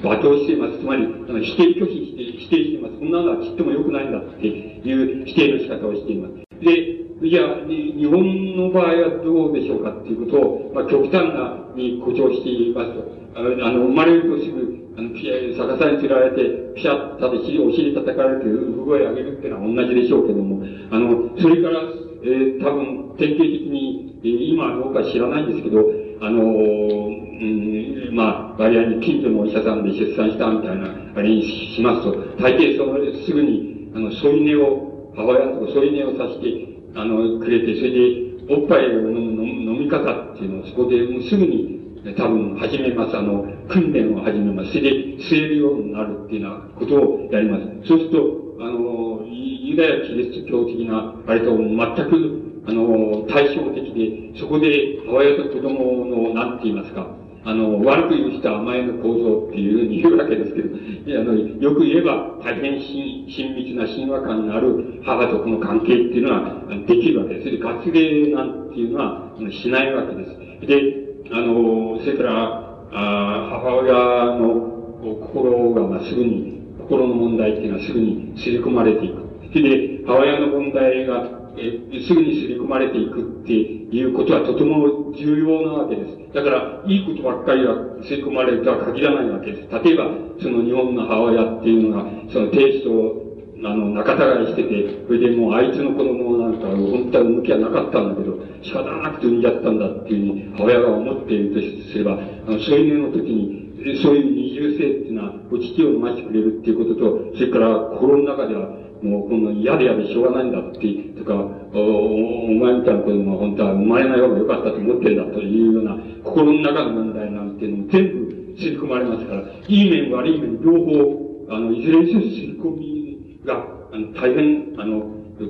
[0.00, 0.78] 罵倒しています。
[0.78, 2.98] つまり、あの否定拒否して、否定しています。
[2.98, 6.34] こんなのはちっとも良くないんだっていう否定の仕方をしています。
[6.64, 13.04] で、いや、日本の場合はどうでしょうかっていうことを、まあ、極端なに誇張していますと、
[13.36, 13.42] あ
[13.72, 21.80] の、生まれるとすぐ、あの、逆さにつられて、ピシャッとしてお尻叩かれて、産声上げるっていうのは同じでしょうけども、あの、それから、
[22.24, 25.84] えー、多分、典型的に、えー、今はどうか知らないんですけど、
[26.20, 31.42] あのーうん、まあ、割合に近所のお医者さんで出産したみたいな、あれに
[31.74, 39.36] しますと、大抵その、すぐに、あの、添い寝を、母親と添い寝をさして、あの、くれて、それで、おっぱいを飲む
[39.76, 41.76] 飲み方っていうのをそこでもうすぐに
[42.16, 43.16] 多分始めます。
[43.16, 44.70] あの、訓練を始めます。
[44.70, 47.88] それで吸えるようになるっていうようなことをやります。
[47.88, 57.10] そうすると、あの、ユダヤキリスト教的な、あれと全く、あの、対照的で、そこで母親と子供の、なんて言いますか、
[57.46, 67.44] あの、悪く言う人は甘えの構造っていうふうに言うわけですけど、あの、よく言えば大変親密な親和感のある母と子の関係っていうのはできるわけです。
[67.44, 69.30] それで、活芸なんていうのは
[69.62, 70.66] しないわけです。
[70.66, 73.94] で、あの、それから、あ母親
[74.40, 79.22] の心がまあすぐに、心の問題っていうのはすぐに刷り込まれていく。
[79.52, 81.78] それで、母親の問題が、え
[82.08, 86.34] すぐに刷り込まれていくっていうことはとても重要なわけです。
[86.34, 89.84] だから、いいことばっかりは刷り込まれるとは限らないわけです。
[89.84, 90.10] 例えば、
[90.42, 93.26] その日本の母親っていうのが、そのテイストを
[93.64, 108.68] あの、仲違いしてて、それでもうあいつの子供なんか本当は向きはなかったんだけど、仕方なくて産んじゃったんだっていうふうに母親が思っているとすれば、あの、そういうの時に、そういう二重性っていうのは、お乳を飲ませてくれるっていうことと、それから心の中では、
[109.02, 110.78] もうこの嫌で嫌でしょうがないんだって、
[111.18, 111.34] とか、
[111.74, 125.00] おお前みたいな子供は本当は生まれない方が良かったと思ってるんだというような、心の中の問題なんていうのも全部吸い込まれますから、いい面悪い面両方、あの、いずれにせよ吸い込みが、あの、大変、あの、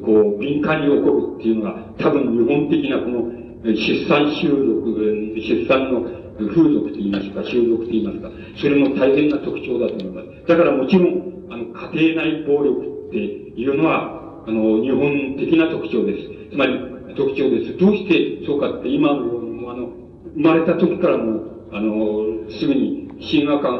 [0.04, 4.94] こう、敏感に起こるっていうのが、多分日本的なこの、出産習俗、
[5.38, 6.02] 出産の
[6.38, 10.48] 風俗と言いますか、習俗と言いますか、それも大変な特徴だと思います。
[10.48, 16.50] だからもちろん、あの、家庭内暴力っていうのは、あの、日本的な特徴です。
[16.52, 16.78] つまり、
[17.16, 17.76] 特徴です。
[17.78, 19.88] どうしてそうかって、今のように、あの、
[20.34, 21.40] 生まれた時からも、
[21.72, 23.78] あの、すぐに親和感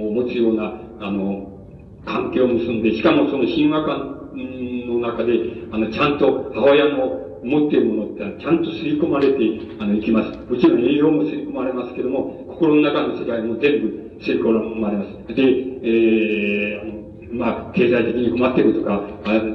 [0.00, 1.52] を持つような、あの、
[2.04, 5.32] 関係を結んで、しかもその神話観の中で、
[5.70, 9.38] あの、ちゃんと母親の持っているものってちゃんと刷り込まれて、
[9.80, 10.38] あの、いきます。
[10.50, 15.34] もちろん栄養も刷り込まれますけども、心の中の世界も全部刷り込まれます。
[15.34, 17.01] で、えー、あの、
[17.32, 19.00] まあ、経済的に困ってるとか、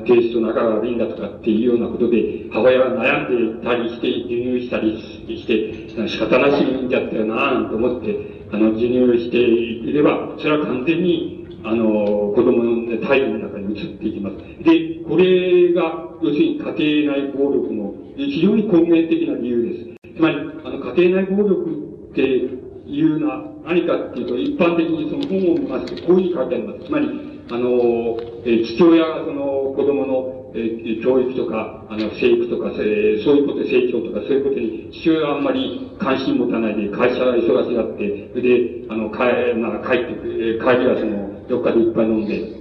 [0.06, 4.98] テイスト仲が悪いんだとかっていうようなことで、母親が悩んでたりして、授乳したり
[5.38, 8.18] して、仕方なしんじゃったよなぁと思って、
[8.52, 14.38] あの、授乳していれば、それは完全にあの、子供の体位の中に移っていきます。
[14.64, 20.16] で、これが、要するに家庭内暴力の非常に根源的な理由です。
[20.16, 26.86] つまり、あの、家庭内暴力っていうのは何かっていうと、一般的にその本を見ますと、こういうふうに書いてあります。
[26.86, 27.08] つまり、
[27.50, 42.58] あの、え父親がその子供のえ、教育とか、あの、生育とか、え、そういうこと、成長とか、そういうことに、父親はあんまり関心持たないで、会社が忙しがって、それで、あの、帰、まあ、帰ってくる、帰りはその、どっかでいっぱい飲んで、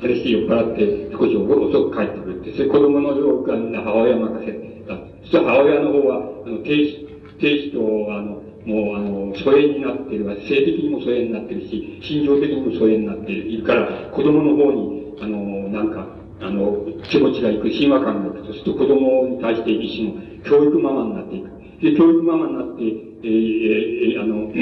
[0.00, 4.52] それして酔っ払って、少し遅く帰ってくるって、それ子供の養育はみんな母親任せ
[4.86, 4.96] た。
[5.22, 6.16] そして母親の方は、
[6.46, 10.34] あの、亭主、亭主と、あの、もう、あの、疎遠になっているわ。
[10.34, 16.06] 性的にも疎遠になってるし、心情的にも疎遠になっているから、子供の方に、あの、なんか、
[16.40, 21.50] あの、気持ちがいく、親和感がいくとすると子供に対して一種の教育ママになっていく。
[21.82, 24.52] で、教育ママになって、えー、えー、あの、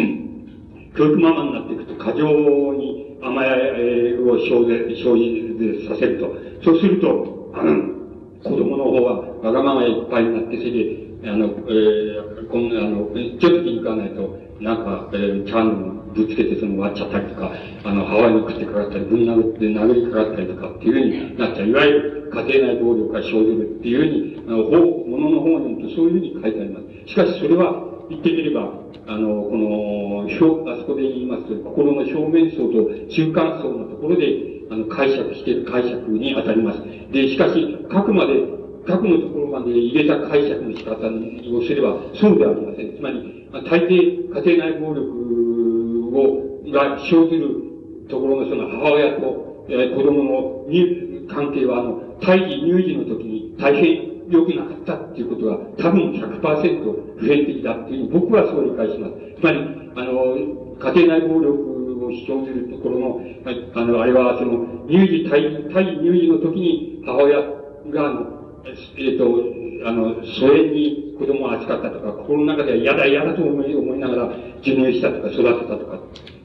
[0.97, 6.35] 教育ママになっていくと過剰に甘えを生じ生じさせると。
[6.65, 7.53] そうすると、
[8.43, 17.53] 子供の方はわがままいっぱいになって、それで、あの、えー、こんな、あの、ちょっと気に食わないと、なんか、えー、ちゃんぶつけてその割っちゃったりとか、
[17.85, 21.69] あの、ハワイに食ってかかったり、ぶん殴って殴りかかったりとかっていうふうになっちゃう。
[21.69, 26.87] いわゆる家庭内暴力が生じるっていうふうに、あの、法、ものの方にとそういうふうに書いてあります。
[27.11, 28.71] しかしそれは、言ってみれば、
[29.09, 36.83] あの、この、表、あそこで言いますと、心の表面層と中間層のところで、あの、解釈している解釈に当たります。
[37.13, 38.35] で、しかし、書くまで、
[38.87, 42.97] 書くのところまで入れた解釈の仕方をすれば、そうではありません。
[42.97, 45.17] つまり、大抵、家庭内暴力
[46.17, 47.67] を、が生ずる
[48.09, 50.67] ところのその母親と、えー、子供の
[51.29, 59.15] 関係は、あの、胎児、乳児の時に大変良くなかったっていうことは、多分100%普遍的だっていう僕はそう理解します。
[59.41, 59.59] つまり、
[59.97, 60.37] あの、
[60.79, 63.21] 家庭内暴力を生ずるところの、
[63.75, 67.41] あの、あれは、その、乳児、胎児、胎児、乳児の時に母親
[67.91, 68.37] が、
[68.67, 74.31] えっ、ー、と、あの、疎遠に子供を扱ったとか、心の中では嫌だ嫌だと思い思いながら
[74.65, 76.01] 授乳したとか育てたとか、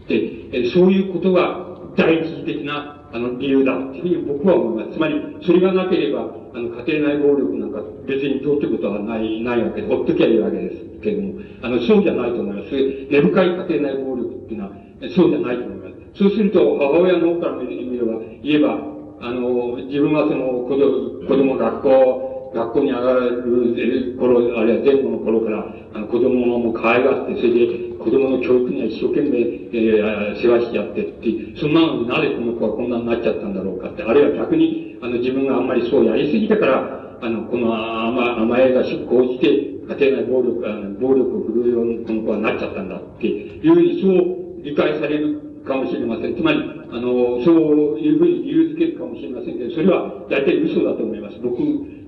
[0.08, 4.98] で、そういうことが第一次的なあの理由だっていうふうに僕は思います。
[4.98, 6.22] つまり、それがなければ、
[6.54, 12.72] あの、家庭内暴力なんか別にどうってことはない、ないわけで、ほっときゃいいわけですけれども、あの、そうじゃないと思います。
[13.10, 14.72] 根深い家庭内暴力っていうのは、
[15.16, 16.20] そうじゃないと思います。
[16.20, 18.91] そうすると、母親の方から見れば、言えば、
[19.22, 29.40] あの、自分はその子供、子供学校、学校に上がる頃、あるいは前後の頃から、あの子供も可愛がって、それで子供の教育には一生懸命、
[29.72, 46.36] えー、世話してやってって、そんなのになぜこの子はこんなになっちゃったんだろうかって、あるいは逆に、あの自分があんまりそうやりすぎたから、あの、この甘甘えが講じて、家庭内暴力、あの暴力を振るうようにこの子はなっちゃったんだっていうふうにそう理解されるかもしれません。
[46.36, 46.60] つまり、
[46.92, 51.40] あの、そういうふうに理由づけるかもしれませんけど、それは大体嘘だと思います。
[51.42, 51.58] 僕、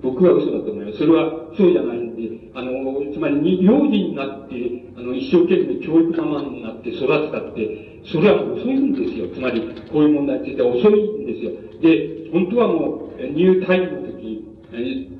[0.01, 0.97] 僕は嘘だと思います。
[0.97, 9.28] それはそうじゃないんで、あの、つまり、幼児になって、あの、一生懸命教育ママになって育てたって、それは遅いんですよ。
[9.34, 11.51] つまり、こういう問題については遅いんですよ。
[11.82, 14.45] で、本当はもう、入隊の時、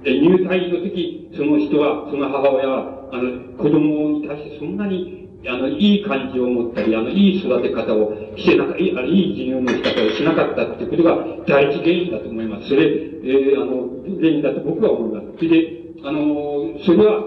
[0.04, 11.18] 入隊の時、その人は、その母親は、あの、子供に対してそんなにあの、いい感じを持ったり、あの、いい育て方をしてなかった、いい授業の仕方をしなかったっていうことが
[11.48, 12.70] 第一原因だと思います。
[12.70, 13.90] それ、えー、あの、
[14.20, 15.38] 原因だと僕は思います。
[15.38, 17.24] それで、あの、それは、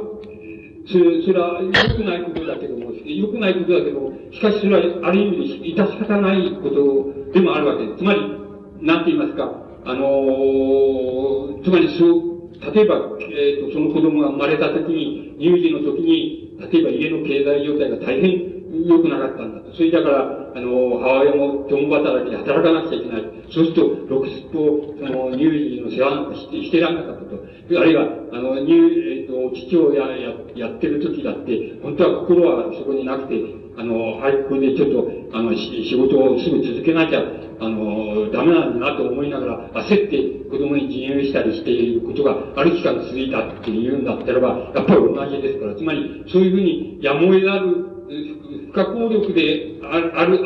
[0.87, 7.99] それ、それは良くないことだけども、良くないことだけども、しかしそれはある意味で致し方ないことでもあるわけです。
[7.99, 8.21] つまり、
[8.81, 9.51] なんて言いますか、
[9.85, 12.37] あのつまりそう、
[12.75, 19.73] 例えば、えっ、ー、と、その子供が生まれた時に、乳児の時に、例えば家の経済状態が大変良くなかったんだと。
[19.75, 23.23] それだから、あの、母親も共働きで働かなくちゃいけない。
[23.51, 27.37] そうすると、ろくすっと、その、乳児の世話なんかして、してらんなかったと。
[27.75, 33.35] あるいは、あの、乳、えっ、ー、と、父をや、や、やってる時だって、本当は心はそこになくて、
[33.77, 37.21] あの、はい、これでちょっと、あの、仕事をすぐ続けなきゃ、
[37.59, 47.97] あの、ダメなんだなと思いながら、焦って子供に自由したりしていることがある期間続いたっていうんだったらば、やっぱり同じですから、つまり、そういうふうにやむを得なる
[48.71, 50.41] 不可抗力である、ある、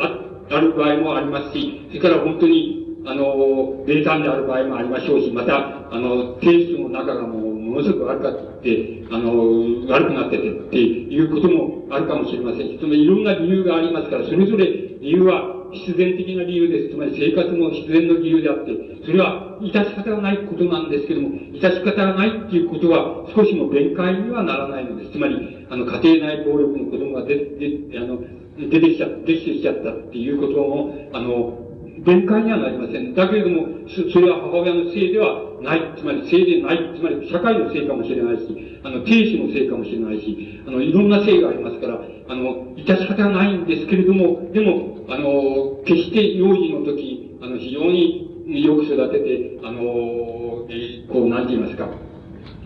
[0.49, 16.93] ある場合もありますし、それから本当に、あの、冷淡である場合もありましょうし、また、あの、テイストの中がもう、ものすごく悪かったって、あの、悪くなっててっていうこともあるかもしれませんし、そのいろんな理由がありますから、それぞれ理由は必然的な理由です。
[16.93, 18.71] つまり生活の必然の理由であって、
[19.05, 25.11] それは致し方がないことなんですけども、致し方がないっていうことは少しも弁解にはならないのです。
[25.13, 28.19] つまり、あの、家庭内暴力の子供が出、出、あの、
[28.57, 31.60] 出てきちゃ、出てきちゃったっていうことも、あの、
[32.03, 33.13] 弁解にはなりません。
[33.13, 51.89] だけれども、それは母親のせいではない、つまりせいでない、つまり社会のせいかもしれないし、あの、亭主のせいかもしれないし、あの、いろんなせいがありますから、あの、致し方ないんですけれども、でも、あの、決して幼児の時、あの、非常によく育てて、あの、え、こう、なんて言いますか、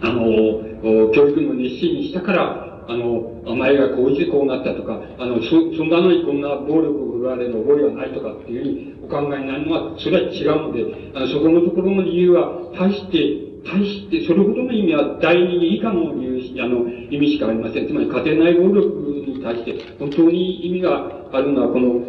[0.02, 17.88] あの、教育の熱心にしたから、あの、お前がこうしてこうなったとか、あの、そ、そんなのにこんな暴力を振るわれる覚えはないとかっていうふうにお考えになるのは、それは違うので、あの、そこのところの理由は、大して、大して、それほどの意味は第二以下の理由、あの、意味しかありません。
[17.88, 18.86] つまり家庭内暴力
[19.26, 22.06] に対して、本当に意味があるのは、この、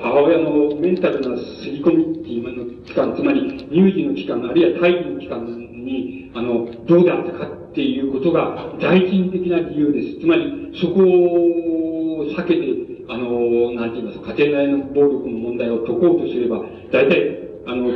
[0.00, 10.20] 母親のメンタルな刷り込みっていうの期間、つまり乳児の期間、あるいは胎児の期間に、あの、どうであったかっていうことが第一的な理由です。
[10.20, 17.90] つまり、そこを避けて、あの、なんて言いますか、家庭内の暴力の問題を解こうとすれば、大体、あの、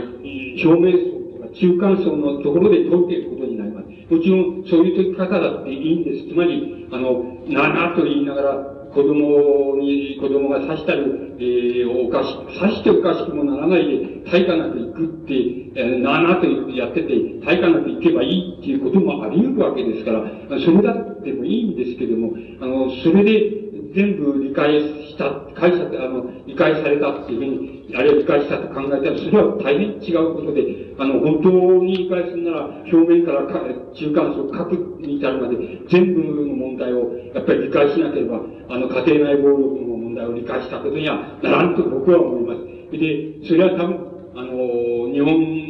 [0.58, 1.14] 表面
[1.54, 3.86] 中間層のところで解いていくことになります。
[4.12, 6.28] もちろん、そういう解き方だっていいんです。
[6.28, 8.54] つまり、あの、ななと言いながら、
[8.94, 15.34] 子供に、子供が刺したる、えー、おかし、刺しておかしくもならないで、対価なく行くって、
[15.74, 20.24] えー、なあなとやってて、対価なく行けばいいっていうこともあり得るわけですから、
[20.58, 31.50] それだってもいいんですけども、あの、それで全部理解した、解釈、あの、理解されたっていうふうに、あるいは理解したと考えたら、それは大変違うことで、あの、本当
[31.84, 33.60] に理解するなら、表面からか
[33.94, 35.56] 中間層、核に至るまで、
[35.88, 42.98] 全部の問題を、やっぱり理解しなければ、あの、家庭内暴力の問題を理解したことにはならんと僕は思います。
[42.98, 45.64] で、それは多分、あの、日本、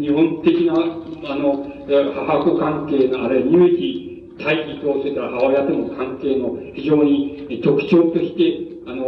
[0.00, 9.04] 日本的な、あの、母子関係の、あれ、乳児、胎児と、それから母親との関係の非常に特徴として、あの、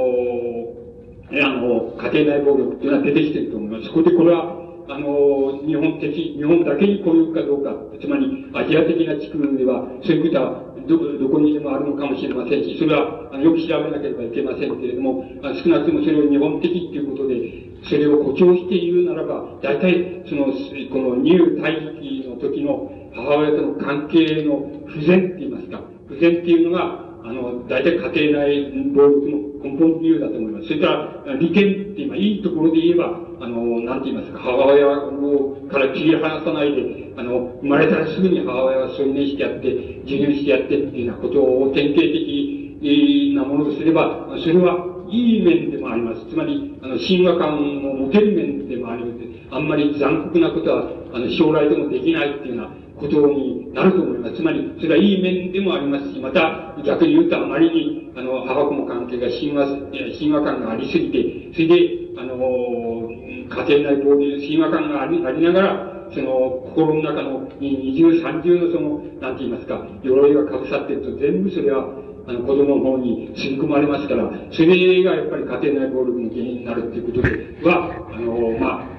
[1.32, 3.86] あの、家庭内暴力っていうのは出てきてると思います。
[3.86, 30.66] そこでこれは、あの、日本的、日本だけにこういうかどうか、つまりアジア的な地区では、そういうことはど、どこにでもあるのかもしれませんし、それは、あの、よく調べなければいけませんけれども、少なくともそれを日本的っていうことで、それを誇張して言うならば、大体、その、この乳胎児の時の母親との関係の不全って言いますか、不全っていうのが、あの、大体家庭内暴力の根本理由だと思います。
[30.66, 46.26] それから、利権って今、いいところで言えば、あの、なんて言いますか、母親をから切り離さないで、あの、生まれたらすぐに母親は添い寝してやって、授乳してやってっていうようなことを典型的なものとすれば、それはいい面でもあります。
[46.28, 47.56] つまり、あの、親和感
[47.88, 49.14] を持てる面でもあります。
[49.50, 54.36] あんまり残酷なことは、あの、将来でもできないっていうようなことになると思います。
[54.36, 63.08] つまり、それはいい面でもありますし、また、逆に言うとあまりに、あの、母子の関係が親和、親和感がありすぎて、それで、あの、
[63.50, 71.88] 家庭内暴力、親和感がありありながら、その、心の中の二重三重のその、なんて言いますか、鎧がかぶさってると、全部それは、
[72.26, 78.94] あの、子供の方に吸い込まれますから、それがやっぱり家庭内暴力の原因になるっていうことでは、あの、まあ、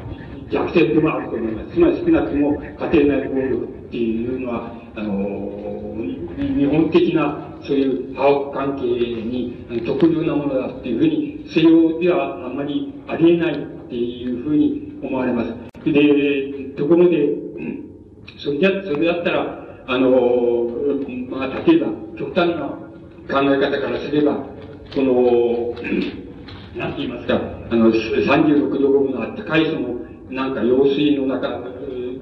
[0.52, 1.74] 逆転でもあると思います。
[1.74, 5.96] つまり少なくとも家庭内暴力っていうのは、あの、
[6.36, 15.50] 日本的なそういう母関係に特有なものだっていうふうに、西洋ではあんまりありえないっていうふうに思われます。
[15.86, 17.36] で、ところで、
[18.44, 20.10] それじゃ、それだったら、あの、
[21.30, 21.88] まあ、例えば、
[22.18, 22.68] 極端な
[23.32, 24.34] 考え方からすれば、
[24.94, 25.74] この、
[26.76, 27.40] なんて言いますか、
[27.72, 29.96] あの、36度5分のあったかいその、
[30.30, 31.48] なんか用水の中、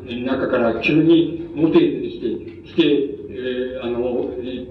[0.05, 2.28] 中から急に元へ出てきて、
[2.70, 2.84] して、
[3.30, 4.68] えー、あの、え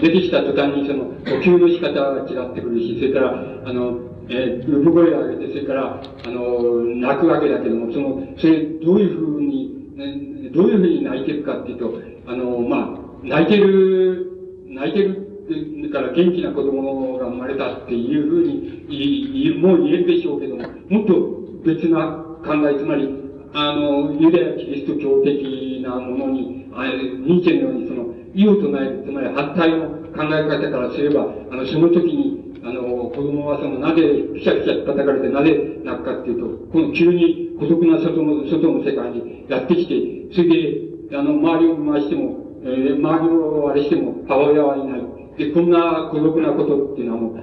[0.00, 3.30] 出てきた途端にその呼吸の仕方が違ってくるし、それから、
[3.64, 14.26] あの、えー、産声を上げて、それから、あの、泣くわけだけども、その、それ、どういうふうに、ね、どういうふうに泣いてるかっていうと、あの、まあ、泣いてる、
[14.68, 23.08] 泣いてるだから元気な子供が生まれたっていうふうに、もう言えるでしょうけども、もっと別な考え、つまり、
[23.58, 34.02] あの、ユダヤキリスト教的なものに、あニーチェのようにその、異を唱える、つまり反対の考え方からすれば、あの、その時に、あの、子供はその、なぜ、
[34.34, 40.52] くしゃくしゃ叩かれてなぜ泣くかっていうと、この急に孤独な外の、外の世界にやってきて、それ
[41.08, 45.00] で、あの、周りを回しても、えー、周りをあれしても、母親はいない。
[45.38, 47.40] で、こんな孤独なことっていうのはもう、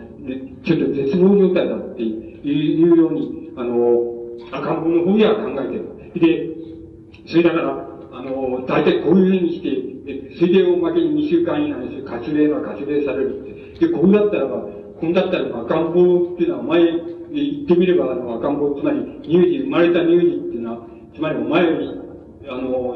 [0.64, 4.14] ちょっと絶望状態だっていうように、あの、
[4.51, 5.93] 赤ん坊の方では考えてる。
[6.20, 6.49] で、
[7.28, 9.93] それだから、あの、大体こういうふうにして、
[10.38, 13.88] 水泳を負けに2週間以内に活例は活例されるって。
[13.88, 21.89] で、こうだったらば、こうだったらば赤ん坊っていうのは、前、言ってみれば、あの、赤ん坊、つまり、乳児、生まれた乳児っていうのは、つまりお前より、
[22.49, 22.95] あの、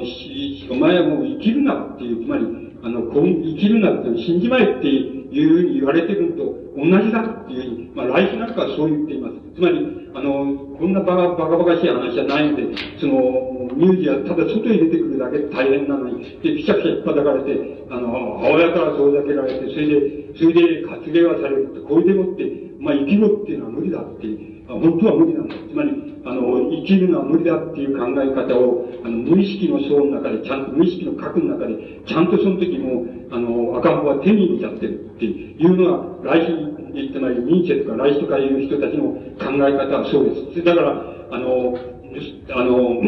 [0.70, 9.36] お前はもう生きるなっていう、つまり、あの、生きるなって死んじまえっていうふうに言われてるのと同じだっていうふうに、まあ来週なんかはそう言っています。
[9.55, 12.63] つまり、あの、こんなバカバカバカしい話じゃないので、
[12.99, 22.45] その、乳児はただ外に出てくるだけ大変なのに、で、ピシャピシャ引っ叩かれて、あの、母親から遠ざけられて、それで、それで活芸はされるって、これでもって、
[22.80, 24.57] まあ生きろっていうのは無理だっていう。
[24.68, 25.55] 本当は無理なんだ。
[25.55, 40.63] つまり、あの、生きるのは無理だっていう考え方を、あの、無意識の層の中で、ちゃんと、無意識の核の中で、ちゃんとその時も、あの、赤ん坊は手に入れちゃってるっていうのは、来週、つまり、ニーチェとか来週とかいう人たちの考え方はそうです。
[40.63, 41.78] だから、あの、
[42.49, 43.01] あの、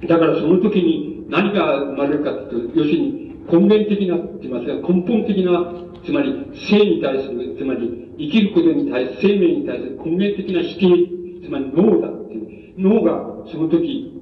[0.08, 5.72] だからその時に何が生まれるかというと、要するに、根源的な、って言いますか、根本的な、
[6.04, 12.80] つまり、生に対する、つまり、生きることに対する、生命に対する根源的な否定、つまり脳だっていう。
[12.80, 14.12] 脳が、その時、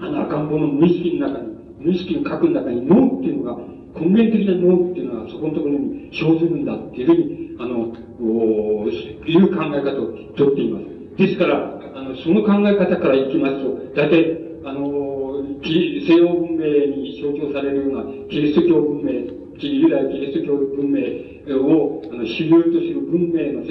[0.00, 3.60] あの赤ん坊の無意識の中に、無意識の核の中に脳っていうのが、
[4.00, 11.16] 根源的な脳っていうのはそこのところに生ずるんだっていうふうに、あの、おいう考え方をとっています。
[11.16, 19.12] ですから、あの、その考え方からいきますと、大体、あの、西洋文明に象徴されるようなキリスト教文明、
[19.60, 23.64] ユダヤキリスト教文明をあの主流とする文明の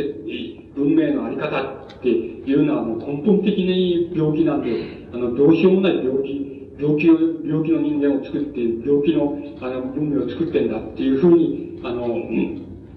[0.76, 7.14] 文明のあり方っていうのはもう根本的に病気なんで、あの、どうしようもない病気、病気を、
[7.46, 12.08] 病気の人間を作って、病気の、あの、文明を作ってんだっていうふうに、あの、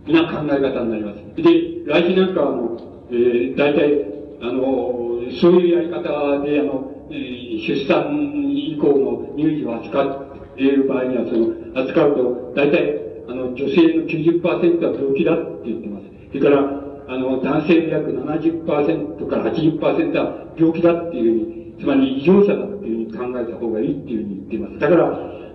[0.08, 1.42] な考え方になります。
[1.42, 2.78] で、来週なんかは、あの、
[3.10, 4.06] えー、大体、
[4.42, 8.14] あの、そういうやり方で、あの、えー、出産
[8.52, 16.06] 以降の乳児を扱っている場合には、その、扱うと、大体、あの、女性の90%は病気だって言ってます。
[16.28, 24.78] それから、あの、男性の約70%から80%は病気だっていうふうに、つまり異常者だっていうふうに考えた方がいいっていうふうに言っています。
[24.78, 25.06] だから、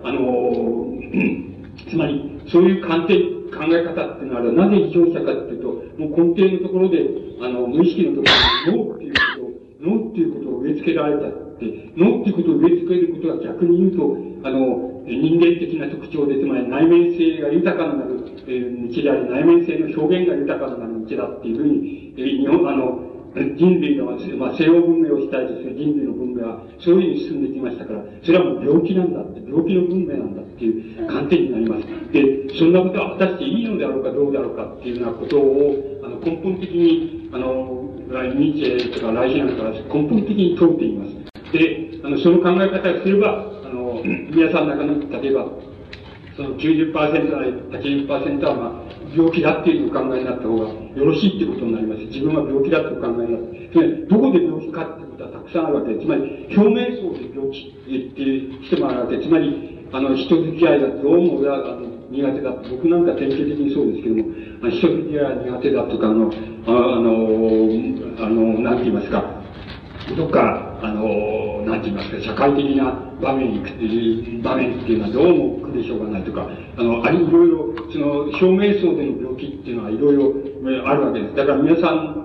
[0.04, 0.98] あの、
[1.88, 5.68] つまり、そういう観点、考え方っていうのは、なぜ異常者かっていうと、
[5.98, 7.04] もう根底のところで、
[7.40, 8.28] あの、無意識のとこ
[8.66, 11.28] ろに脳っていうことを、脳っていうことを植え付けられた、
[11.96, 24.04] 脳っていうことを植え付けることは逆に言うと、あの、人間的な特徴で、つまり内面性が豊かになる、えー、道であり、内面性の表現が豊かになる道だっていうふうに、えー、日本、あの、人類の、
[24.36, 32.12] まあ、西洋文明を主体とする人類の文明は、そういうふうに進んできましたから、それはもう病気なんだって、病気の文明なんだっていう観点になります。
[32.12, 41.31] で、そんなことは果たしていいのであろうかどうであろうかっていうようなことを、あの、根本的に、あの、ニーチェとかライヒなんかは根本的に問うています。
[41.52, 45.46] で、あの、その考え方をすれば、あの、皆さんの中の、例えば、
[46.36, 46.92] その90%
[47.30, 52.00] なり80%は、まあ、病気だっていうお考えになった方がよろしいってことになります。
[52.06, 53.68] 自分は病気だってお考えになって。
[53.68, 62.50] つまり、どこで病気かってことはたくさんあるわけです、つまり、表面層で病気っていう人もあるわけです、つまり、あの、人付き合いがどうも俺は、あの、苦手だ。
[62.70, 64.24] 僕なんか典型的にそうですけども、
[64.64, 66.32] あ人付き合いが苦手だとか、あの、
[66.66, 69.41] あの、あの、なんて言いますか、
[70.16, 80.34] どっか、あの、なんて言いますか、社会的な場面に、場面っていうのはどうも苦でしょうがないとか、あの、あり、いろいろ、その、証明層での病気っていうのはいろいろ
[80.86, 81.36] あるわけです。
[81.36, 82.22] だから皆さん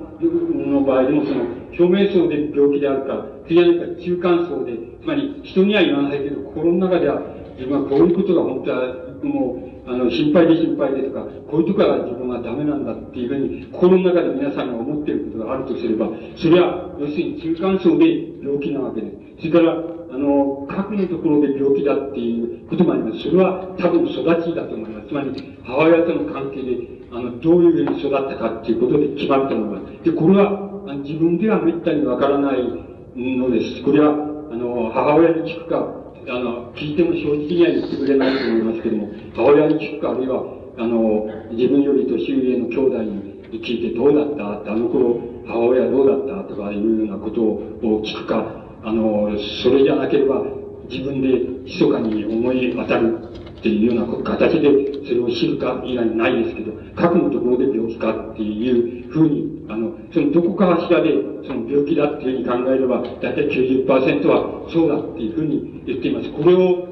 [0.72, 1.46] の場合でもその、
[1.78, 7.22] 証明層で病気であるか、次は何か中間層で、つまり人には言わないけど、心の中では、
[7.58, 8.94] 自分はこういうことが本当は、
[9.24, 18.06] もう、あの、心配で心配でとか、こういうところは自分はダメなんだっていうふうに、心の中で皆さんが思っていることがあるとすれば、それは、要するに中間層で
[18.44, 19.10] 病気なわけで
[19.42, 19.50] す。
[19.50, 19.74] それから、
[20.10, 23.24] あの、核のところで病気だっていうこともあります。
[23.24, 25.08] それは多分育ちだと思います。
[25.08, 25.32] つまり、
[25.64, 26.78] 母親との関係で、
[27.12, 30.04] あの、どういうふうに育ったかっていうことで決まると思います。
[30.04, 30.68] で、これは、
[31.04, 32.64] 自分では滅多にわからない
[33.16, 33.84] のです。
[33.84, 34.14] これは、
[34.52, 35.97] あの、母親に聞くか、
[36.30, 40.44] あの、聞いても正直には言ってくれないと思いますけども、母親に聞くか、あるいは、
[40.78, 44.60] あの、自分より年上の兄弟に聞いてどうだった？
[44.60, 46.44] って、あの頃、母親どうだった？
[46.44, 48.52] とかいうようなことを聞くか、
[48.84, 49.30] あの、
[49.64, 50.44] それじゃなければ、
[50.90, 51.30] 自分で
[51.66, 53.16] 密かに思い当たる。
[53.60, 54.70] っていうような形で
[55.08, 61.10] それを知るか以外ないですけど、核のところで病気かっていうふうに、あの、そのどこかしらで
[61.48, 66.32] その病気だっていうふうに考えれば、だいたい90%はそうだっていうふうに言っています。
[66.32, 66.88] これを、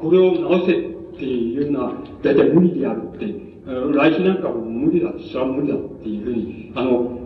[0.00, 1.92] これを治せっていうのは、
[2.22, 3.26] だいたい無理であるって、
[3.66, 7.20] 来週なんかも無理だ、それは無理だっていうふうに、あの、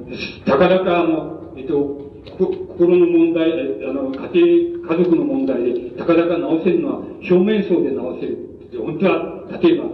[0.45, 2.05] たかだかあの、えっと、
[2.37, 3.53] 心の問題、
[3.89, 8.54] あの、家庭、家族の問題で、たかだか治せるのは表面層で治せる。
[8.83, 9.85] 本当は、例えば、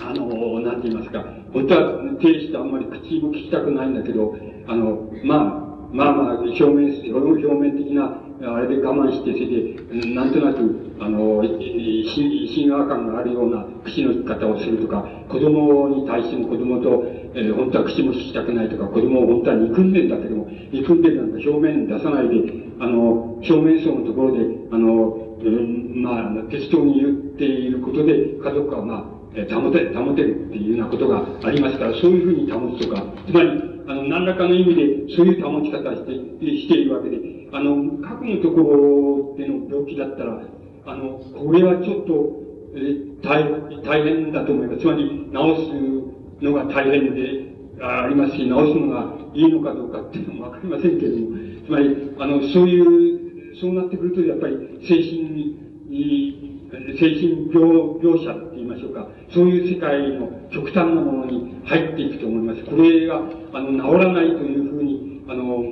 [0.00, 17.04] あの、なんて言いますか、本当は定してあんまり口も聞きたくないんだけど、あの、まあ、まあまあ、表面、表面的なあれで我慢して、それで、なんとなく、あの、親和感があるような口の利き方をするとか、子供に対しても子供と、
[17.34, 33.48] えー、本当は口も聞きたくないとか、子供を本当は憎んでんだけども、憎んでるなんか表面出さないで、あの、表面層のところで、あの、えー、まあ、適当に言っていることで、家族はまあ、え保て、保てるっていうようなことがありますから、そういうふうに保つとか、つまり、
[33.86, 37.18] あの、何らかの意味で、そういう保ち方して、しているわけで、
[37.52, 40.42] あの、核のところでの病気だったら、
[40.86, 42.42] あの、これはちょっと、
[42.74, 43.44] え大
[43.82, 44.80] 大変だと思います。
[44.80, 47.48] つまり、治すのが大変で
[47.80, 51.36] ありますし、治すのがいいのかどうかっていうのもわかりませんけれども、
[51.66, 53.27] つまり、あの、そういう、
[53.60, 55.48] そうなってくると、やっぱり、精神
[55.88, 56.58] に、
[56.98, 62.64] 精神病、者って言いましょうか、そういう世界の極端なものに入っていくと思います。
[62.64, 65.64] これが、あの、治らないというふうに、あの、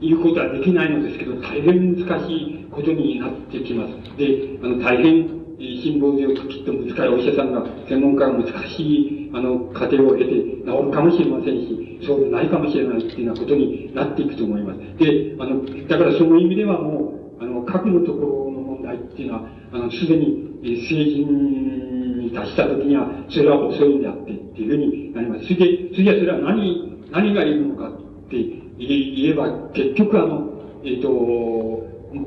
[0.00, 4.18] 言うことはできないのですけど、大変難しいことになってきます。
[4.18, 14.78] で、あの、大変、辛抱強くきっと難い、お医者さんが、専門家が難しい、あの、過程を経て治るかもしれませんし、そうでないかもしれないっていうようなことになっていくと思います。
[14.98, 25.44] で、あの、だからその意味ではもう、あの、核のところの問題っていうのは、あの、すでに、え成人に達した時には、それは遅いんであってっていうふうになります。
[25.44, 28.36] それで、次はそれは何、何がいるのかって
[28.78, 31.08] 言えば、結局あの、えっ、ー、と、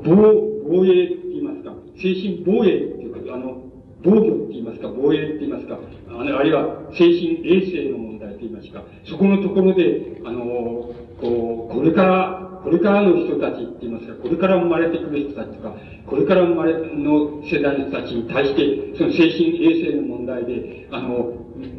[0.04, 2.97] 防、防衛って言いますか、精神防衛、
[3.32, 3.62] あの、
[4.04, 5.78] 防御って言いますか、防衛って言いますか、
[6.10, 15.74] あるいは精神衛生の問題って言いますか、そこのところで、あの、こう、これから、これからの人たちって言いますか、これから生まれてくる人たちとか、
[16.06, 21.32] これから生まれの世代の人たちに対して、その精神衛生の問題で、あの、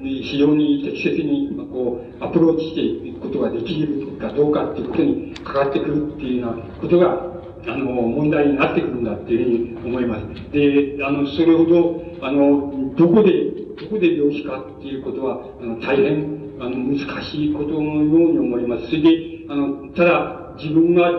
[0.04, 10.52] 非常に適切に、こう、アプローチしていくことができるかどうかっていうことにかかってくるっていうようなことが、あの、問題になってくるんだっていうふうに思います。
[10.52, 18.88] で、あの、それほど、あの、どこで、どこで病気かっていうことは、あの、大変、あの、難しいことのように思います。
[18.88, 21.12] それで、あの、ただ、自分が、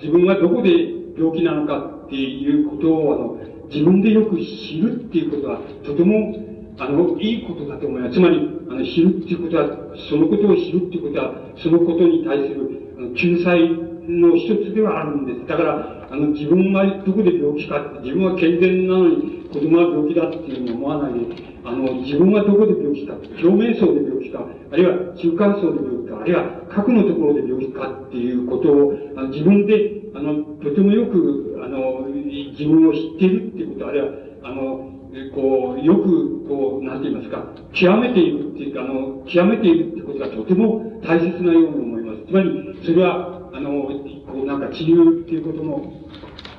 [0.00, 0.70] 自分がどこで
[1.16, 3.38] 病気なのかっていうことを、あの、
[3.70, 6.34] 自分でよく知るっていうことは、とても、
[6.78, 8.14] あの、いいことだと思います。
[8.14, 8.38] つまり、
[8.70, 15.46] あの、知るっていうことは、そのことを知るっていうことは、そのことに対する、あの、救済の一つではあるんです。
[15.46, 34.08] だから、あの、自分がどこで病気か、自分は健全なのに、子供は病気だっていうのを思わないで、あの、自分はどこで病気か、表面層で病気か、あるいは中間層で病気か、あるいは核のところで病気かっていうことを、あの自分で、あの、とてもよく、あの、自分を知っているっていうこと、あるいは、
[34.42, 34.92] あの、
[35.34, 42.26] こう、よく、こう、なんて言いますか、極めているっていうか、あの、極めているってことがとても大切なように思います。
[42.26, 43.82] つまり、それは、あの、
[44.26, 45.92] こう、なんか治療っていうことの、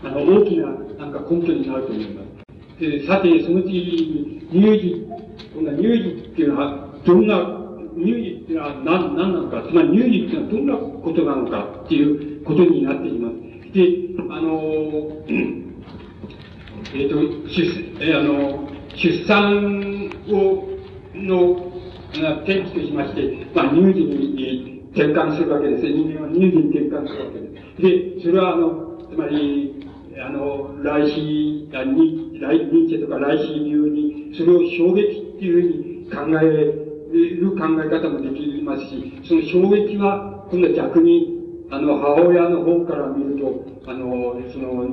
[0.04, 0.68] あの、大きな、
[0.98, 2.24] なんか根拠になると思いま
[2.78, 2.82] す。
[2.82, 5.08] で、さて、その次に、乳児、
[5.54, 7.56] こんな乳児っていうのは、どんな、
[7.96, 13.50] 乳児っていうのは何、何なのか、つまり乳児っていうのはどんなことなのかっていうことになっています。
[13.74, 15.12] で、あの、
[16.94, 17.62] えっ、ー、と、出、
[18.00, 20.70] えー、あの、出産を、
[21.14, 21.70] の、
[22.44, 25.84] 転機としまして、まあ、乳児に転換するわけです。
[25.84, 27.82] 人間は乳児に転換するわけです。
[27.82, 29.86] で、それはあの、つまり、
[30.22, 41.40] あの、来シあニニーチェとか来シ流に、それを衝撃っていうふうに考える考え方もできますし、その衝撃は、今度は逆に、
[41.72, 44.88] あの、母親の方から見ると、あの、その、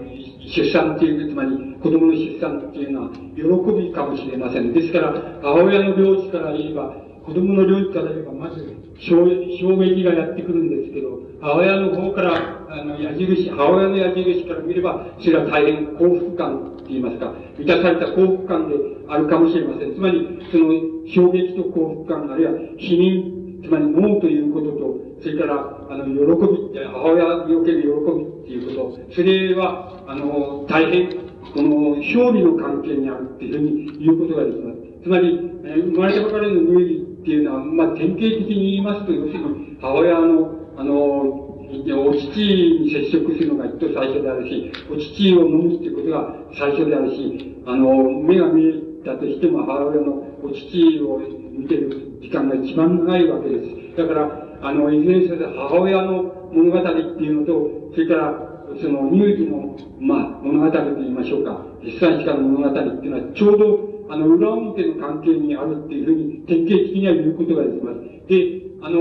[0.46, 3.42] 出産っていう、つまり子供の出産っていうのは、喜
[3.82, 4.72] びかもしれません。
[4.72, 8.64] ですから、母親の領地から言えば、子供の領域から言えば、まず
[9.00, 18.76] 衝、撃がやってくるんですけど、母親の方から、あの、矢印、母親の矢印から見れば、それは大変幸福感って言いますか、満たされた幸福感で
[19.08, 19.94] あるかもしれません。
[19.94, 20.70] つまり、その、
[21.12, 31.10] 衝撃と幸福感、あるいは、否認、つまり、ノーということと、それから、あの、喜び、母親における喜びっていうこと、それは、あの、大変、
[31.54, 34.78] この、表裏の関係にあるっていうふうに言うことができます。
[35.02, 40.46] つまり、生まれたばかりの乳児っていうのは、まあ、典型的に言いますと、要するに、母親の、
[40.78, 53.96] あの、お乳に接触するのが一等最初であるし、お乳を飲むっていうことが最初であるし、あの、目が見えたとしても母親のお乳を見てる時間が一番長いわけです。
[53.96, 56.22] だから、あの、いずれにせよ母親の
[56.52, 67.98] 物語っていうのと、それから、その乳児の、まあ、物語と言いましょうか、実際しかの物語っていうのは、ちょうどあの、裏表の関係にあるっていうふうに、典型的には言うことができます。
[68.28, 69.00] で、あの、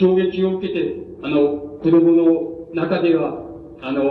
[0.00, 3.44] 衝撃を受けて、あの、子供の中では、
[3.80, 4.02] あの、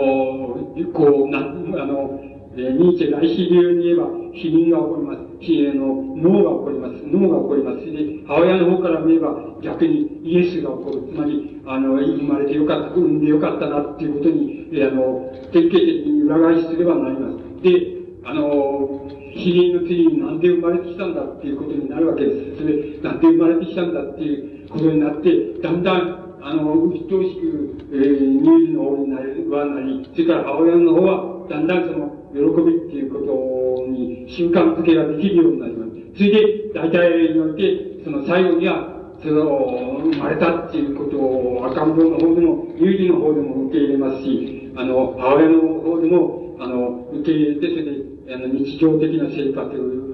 [0.92, 2.20] こう、な、あの、
[2.56, 5.20] えー、ニーチェ来シ流に言えば、死人が起こります。
[5.40, 7.06] 死の脳が起こります。
[7.06, 7.86] 脳が起こります。
[7.86, 11.12] で、母親の方から見れば、逆にイエスが起こる。
[11.12, 17.62] つまり、あの、生まれてよかった、産んでよかったなっていうことに、えー、あの、典型的に裏返しすればなります。
[17.62, 19.08] で、あの、
[19.38, 22.62] 死人の次になんで生まれてきたんだっていうことになるわけです。
[22.62, 35.92] それで、なんで生まれてきたんだっていうことになって、だんだんあの、鬱陶しく、えー、乳児の方になる、はなり、それから母親の方は、だんだんその、喜びっていうことに習慣づけができるようになります。
[36.16, 50.08] それで、大体において、その最後には、その、生まれたっていうことを赤ん坊の方でも、乳児の方でも受け入れますし、あの、母親の方でも、あの、受け入れて、それで、あの、日常的な生活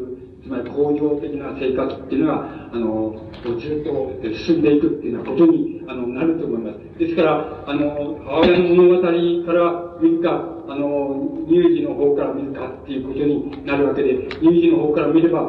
[0.44, 4.12] つまり恒常的な生活っていうのが、あの、ずっと
[4.44, 6.98] 進んでいくっていうようなことに、あの、なると思います。
[6.98, 15.40] ですから、あの、母親の物語から見るか、あの、乳児の方から見るかっていうことになるわけで、乳児の方から見れば、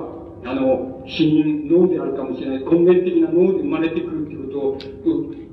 [0.46, 4.80] あの、死人、脳であるかもしれない、根源的な脳で生まれてくるっていうこ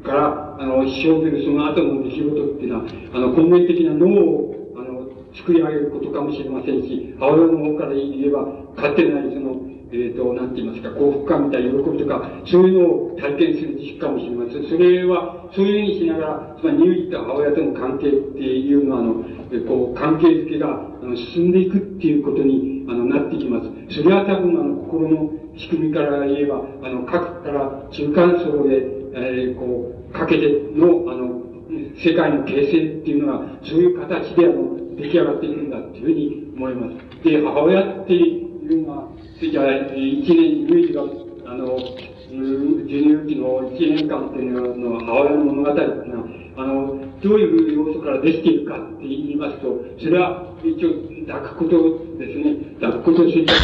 [0.05, 4.62] とから、あの、生ずるその後の出来事っていうのは、あの、根源的な脳を
[5.35, 14.65] 作り上げることかもしれませんし、母親の方から言えば、勝手ないその、えっ、ー、と、なんて言いますか、幸福感みたいな喜びとか、そういうのを体験する時期かもしれません。
[14.69, 20.69] それは、そういうふうにしながら、つまり乳児と母親との関係っていうのは、あの、えこう、関係づけが、
[21.03, 23.69] あの、進んでいくっていうことに、あの、なってきます。
[23.95, 31.43] それは多分、あの、心の仕組みから言えば、あの、核から中間層で、えー、こう、かけての、あの、
[32.03, 37.25] 世界の形成っていうのは、そういう形で、あの、出来上がっていくんだっていうふうに思います。
[37.25, 39.63] で、母親っていうのは、それじゃ
[39.95, 41.03] 一年、乳児が、
[41.47, 49.69] あの、授乳期の一年間っていうのは、母親の物語っていうのは、あの、どういう要素からできているかって言いますと、
[49.99, 50.91] それは一応
[51.27, 52.77] 抱くことですね。
[52.81, 53.59] 抱くこと、それから、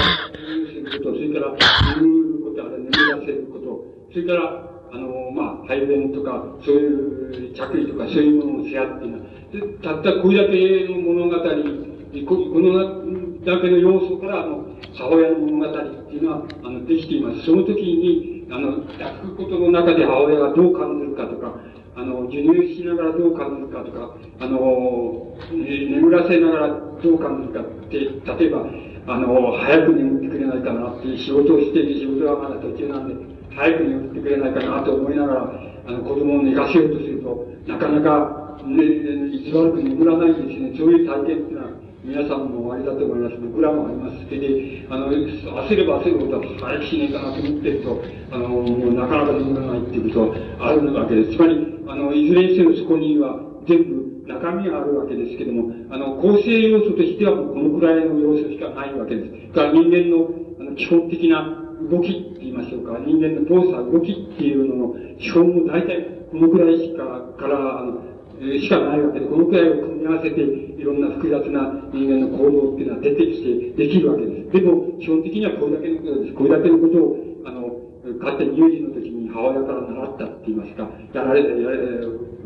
[0.68, 1.56] すること、それから、
[2.00, 9.37] 眠ること、あるいは眠らせること、それから、あの、まあ、排便とか、そういう着衣とか、そういうものを背負っている。
[9.82, 17.46] たったこれだけの物語、このだけの要素から、あの、母親の物語っていうのは、あの、できています。
[17.46, 21.56] その時に、あの、抱くことの中で母親がどう感じるかとか、
[21.96, 26.68] あの、授乳しながらどう感じるかとか、あの、眠らせながら
[27.02, 27.98] どう感じるかって、
[28.44, 28.66] 例えば、
[29.06, 33.14] あの、早く眠ってくれないかなっていう仕事をしている仕事はまだ途中なんで、
[33.56, 35.52] 早く眠ってくれないかなと思いながら、
[35.86, 40.74] あの、子供を寝かせようとすると、なかなかね、一番く眠らないですね。
[40.76, 41.70] そういう体験っていうのは、
[42.04, 43.36] 皆さんもおありだと思います。
[43.36, 44.24] 僕らもあります。
[44.24, 51.36] それで、あの、焦れば焦るほど早くしねえかなと思ってると、あの、もうなかなか眠らないっていうことはあるわけです。
[51.36, 59.54] つまり、あの、いずれにせよそこには全部中身があるわけですけども、あの、構成要素としてはもうこのくらいの要素しかないわけです。
[59.54, 60.28] だから人間の
[60.60, 61.58] あの基本的な
[61.90, 67.04] 動きって言いましょうか、人間の動作、動きっていうのの基本も大体このくらいしか、
[67.38, 68.02] から、あの、
[68.38, 74.50] しかないわけで、このくらいを組み合わせて、いろんな複雑な人間の行動っていうのは出てきてできるわけです。
[74.52, 76.34] でも、基本的にはこれだけのことです。
[76.34, 77.16] これだけのことを、
[77.46, 77.88] あの、
[78.20, 81.78] 勝手に有事の時に母親から習ったって言いますか、やられて、やられ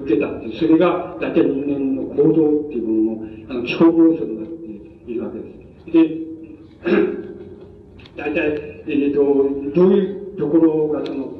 [0.03, 5.45] 受けたって、それが大体人間の行動っていうものの、あの、基本要素になっているわけで
[5.87, 5.93] す。
[5.93, 6.23] で、
[8.17, 9.21] 大体、えっ、ー、と、
[9.75, 11.33] どういうところがその、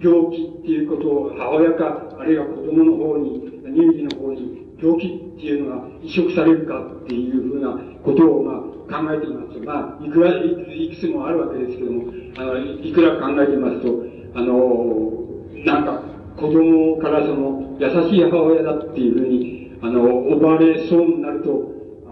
[0.00, 13.88] 病気っていうことを母親か、あるいは子供の方に乳児の方に病気っていうのが移植されるかっていうふうなことを、まあ、考えていますと、まあ、いくらいくつもあるわけですけども、あの、いくら考えていますと、
[14.34, 15.18] あの、
[15.64, 16.02] なんか、
[16.36, 20.04] 子供からその、優しい母親だっていうふうに、あの、
[20.36, 21.50] 奪われそうになると、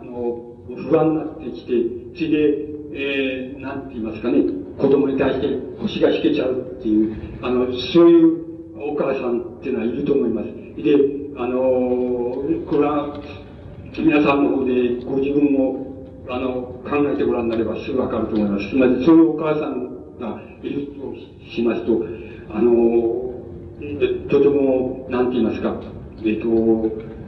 [0.01, 0.57] あの、
[0.89, 1.73] 不安になってきて、
[2.17, 4.43] それで、えー、なんて言いますかね、
[4.79, 5.49] 子供に対して
[5.81, 8.47] 腰が引けちゃうっていう、あの、そういう
[8.93, 10.47] お母さんっていうのはいると思います。
[10.83, 11.61] で、あの
[12.65, 13.21] これは、
[13.99, 15.87] 皆さんの方でご自分も、
[16.31, 18.71] あの、考えてごらんになればすぐわかると思います。
[18.71, 21.13] つまり、そういうお母さんがいると
[21.55, 22.05] しますと、
[22.49, 23.27] あの
[24.31, 25.77] とても、なんて言いますか、
[26.25, 26.49] えっ、と、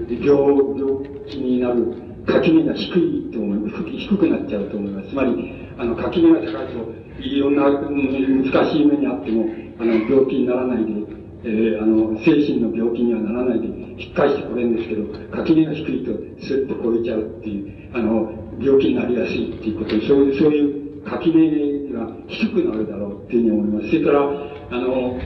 [0.08, 1.92] 病、病気になる、
[2.26, 3.84] 垣根が低いと思います。
[3.84, 5.10] 低くなっちゃうと思います。
[5.10, 9.44] つまり、あの、垣根が高いと、いろんな難しい目にあっても、
[9.78, 13.68] あの、病気にならないで、えー、あの、精神の病気にはならないで、
[13.98, 16.12] 引っ返してこれるんですけど、垣根が低いと、
[16.46, 23.88] スッと超えちゃうっていう、あの、病気になりやすいっていうこと、そういう、そういう垣根が低くなるだろうっていうふうに思います。
[23.88, 25.20] それから、あの、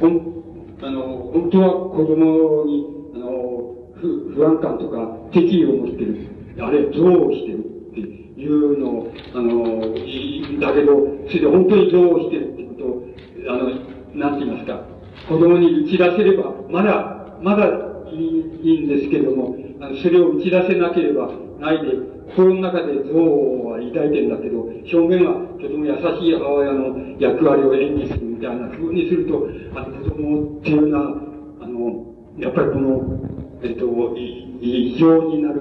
[0.00, 0.34] ほん、
[0.82, 6.28] あの、本当は子供に、あの、不不安感とか敵意を持ってる。
[6.60, 10.94] あれ、憎悪してるっていうのを、あの、いいだけど、
[11.28, 13.06] それで本当に憎悪してるってことを、
[13.48, 13.68] あの、
[14.14, 14.86] なんて言いますか、
[15.28, 17.66] 子供に打ち出せれば、まだ、まだ
[18.10, 21.28] いいんですけども、あのそれを打ち出せなければ
[21.60, 21.92] ないで、
[22.36, 31.16] 心の中で憎悪は抱いてるんだけど、表面はとても優しい母親の役割を演技するみたいな風にすると、あの子供っていうのは、
[31.60, 33.18] あの、やっぱりこの、
[33.62, 33.86] えっと、
[34.60, 35.60] 異常になる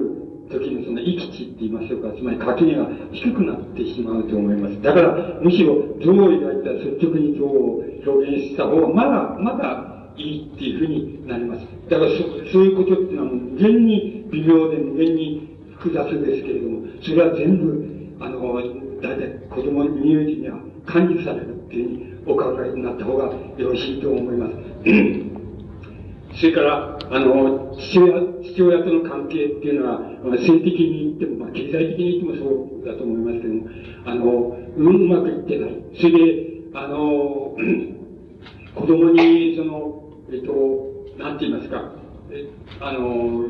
[0.50, 4.82] 時のその域地って言いましょうか、つまり垣根が低くなってしまうと思います。
[4.82, 11.66] だから、むしろ、像を描いたら率直に像を表現した方が、まだ、まだいいっていうふうになります。
[11.90, 18.54] だからそ、そういうことっていうのはもう無限に微妙で無限に複雑ですけれども、それは全部、あの、
[19.02, 23.26] 大体子供の乳児には感じされるっていうふうにお考えになった方が
[23.58, 24.54] よろしいと思います。
[26.40, 33.70] それから、あの、父親、父親との関係っていうのは、まあ、性的に言っても、まあ、経済的に言ってもそうだと思いますけども、
[34.06, 35.84] あの、うまくいってない。
[35.96, 37.56] それで、あの、
[38.76, 40.54] 子供に、その、えっと、
[41.18, 41.92] なんて言いますか、
[42.32, 42.50] え
[42.80, 43.46] あの、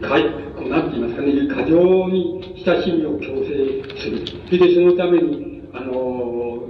[0.00, 0.24] かい、
[0.68, 4.26] なんて言いますかね、過剰に親しみを強制する。
[4.46, 6.68] それで、そのために、あの、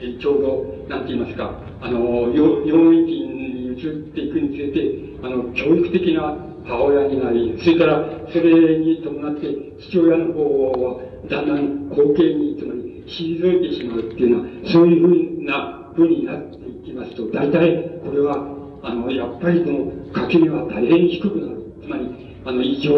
[0.00, 3.32] えちょうど、なんて言いますか、あの、養育院
[3.72, 9.46] 移っていくにつれて、あの、教育的な母親になり、それから、それに伴って、
[9.80, 11.00] 父親の方は、
[11.30, 16.61] だんだん後継に、つまり、退いてしまうっていうのは、そういうふうな、ふうになって
[16.92, 18.46] いますと、大体、これは、
[18.82, 21.62] あの、やっぱりこの、垣根は大変低くなる。
[21.82, 22.08] つまり、
[22.44, 22.92] あの、異常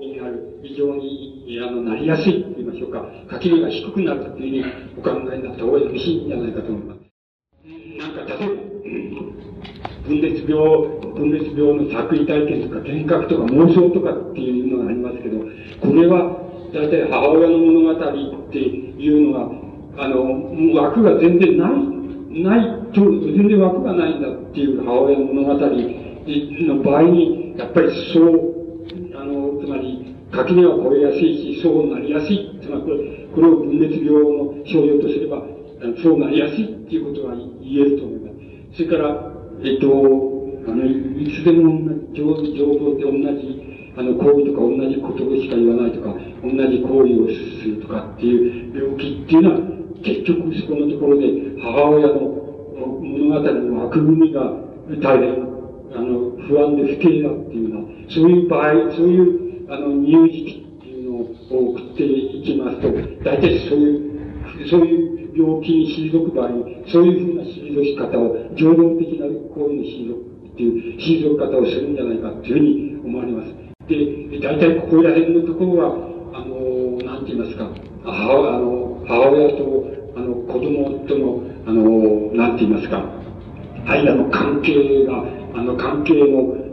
[0.00, 6.98] になる、異常に、あの、なりやすいと言いましょうか、垣根が低くなるというふうにお考えになった方がよろしいんじゃないかと思います。
[7.98, 8.68] なんか、例えば、
[10.08, 10.56] 分裂病、
[11.14, 21.72] 分裂病の作為体験とか幻覚とか妄想とかっていうのがありますけど、これは大体母親の物語っていうのが、あの、枠が全然ない、
[22.42, 28.58] ないと、全然枠がないんだっていう母親の物語の場合に、やっぱりそう、
[29.14, 32.58] あの、つまり、垣根は超えやすいし、そうなりやすい。
[32.62, 32.96] つまりこれ、
[33.34, 35.42] これを分裂病の症状とすれば、
[36.02, 37.46] そうなりやすいっていうことが言
[37.80, 38.30] えると思いま
[38.72, 38.76] す。
[38.76, 39.32] それから、
[39.64, 39.88] えっと、
[40.68, 43.62] あの、いつでも同じ、情報って同じ、
[43.96, 47.28] あの、行為とか同じことしか言わないとか、同じ行為を
[47.62, 51.26] するとかっていう病気っていうのは、結局そこのところで
[51.60, 52.38] 母親の
[52.78, 54.42] 物語の枠組みが
[55.02, 55.48] 大変、
[55.94, 62.90] あの、不安で不敬だっていうのは、そういう場合、そういう、あの、乳児期っていうのを送っていきますと、
[63.24, 73.52] 大体そういう、そういう病気に退く場合に、そういうふうな退き方を、情動的な行為の退くっていう、退く方をするんじゃないかっていうふうに思われます。
[73.88, 77.70] で、大体ここら辺のところは、あの、なんて言いますか、
[78.04, 79.86] 母あの母親と、
[80.16, 83.02] あの、子供との、あの、なんて言いますか、
[83.86, 86.68] 間の関係が、あの、関係の、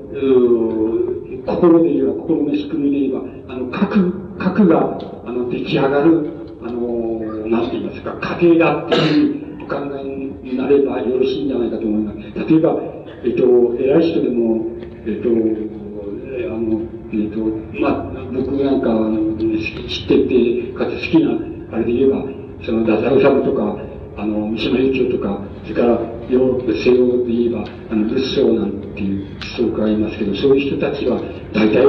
[1.45, 6.29] 心で言えば、心の仕組みで言えば、あの、核、核が、あの、出来上がる、
[6.61, 12.17] あの、なんて言いますか、家庭だっていうお考えになればよろしいんじゃないかと思います。
[12.49, 12.77] 例えば、
[13.23, 14.65] えっと、偉い人でも、
[15.05, 16.81] えっと、あの、
[17.13, 17.39] えっと、
[17.79, 22.23] まあ、僕なんか、あの、知ってて、かつ好きな、あれで言えば、
[22.65, 23.77] その、ダサウサムとか、
[24.17, 25.87] あの、三島由紀夫とか、それから、
[26.29, 29.25] ヨーロッパ西洋で言えば、あの、ルッソーなんていう
[29.59, 31.21] 思想家がいますけど、そういう人たちは、
[31.53, 31.85] 大体、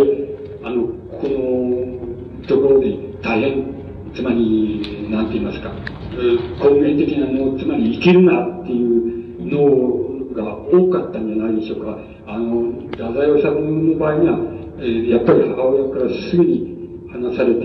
[0.64, 0.86] あの、
[1.18, 3.76] このところで大変
[4.16, 5.70] つまり、なんて言いますか、
[6.16, 11.98] 根源的なの、つまり生きるなっていうのが多かったんじゃないでしょうか。
[12.26, 14.38] あの、太宰治の場合には、
[14.78, 17.60] えー、やっぱり母親からすぐに話されて、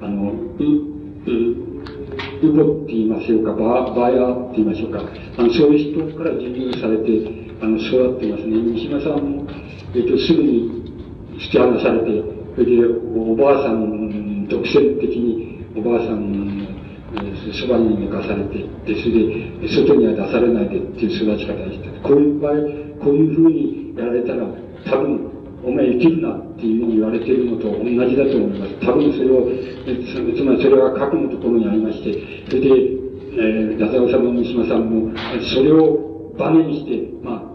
[0.00, 0.93] あの、う、
[1.26, 5.02] う、ウボって言いましょうか、ババヤって言いましょうか、
[5.38, 8.56] あの、そういう人から授乳されて、あの、育ってますね。
[8.56, 9.46] 三島さんも、
[9.94, 10.84] えっ、と、すぐに
[11.38, 12.22] 突き放されて、
[12.54, 16.64] それで、おばあさん独占的におばあさんの
[17.52, 22.52] そばに寝かされて、で、それで、外には出されないでっていう育ち方をして、こういう場合、
[23.02, 24.46] こういうふうにやられたら、
[24.84, 25.30] 多分、
[25.64, 28.86] お前生きるなっていうふうに言われているのと同じだと思います。
[28.86, 29.48] 多分それを、
[30.36, 35.10] つまりそれは核のところにありまして、それで、えー、太宰治の三島さんも、
[35.54, 37.54] それをバネにして、まあ、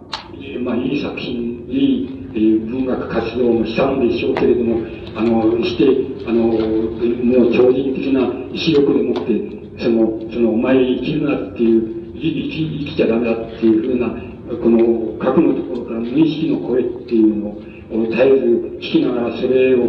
[0.64, 4.82] まあ、いい作品、いい、えー、文学活動もしたんでしょうけれども、
[5.16, 5.86] あの、して、
[6.28, 14.10] あの、もう超人的な意志力でもって、その、その、お前生きるなっていう、生き、生きちゃダメだっていうふうな、
[14.62, 18.46] この、核のところから無意識の声っていうのを、絶えず
[18.78, 19.88] 聞きながらそれを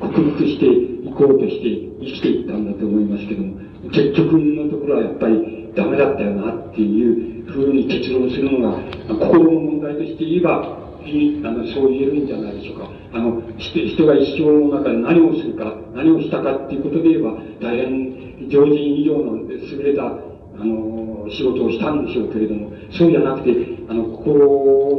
[0.00, 3.58] 克服していこうとして生きていったんだと思いますけども、
[3.90, 8.78] 結局のところはやっぱりダメだったよなっていうふうに結論するのが、
[9.08, 12.90] 心の問題として言えば、あの、そう言えるんじゃないでしょうか。
[13.12, 20.16] あの、人が一生の中で何をするか、何をしたかっていうことで言えば、大変常人以上の優れた、
[20.58, 23.50] あの、仕事をしたんでしょうけれども、そうじゃなくて、
[23.88, 24.38] あの、心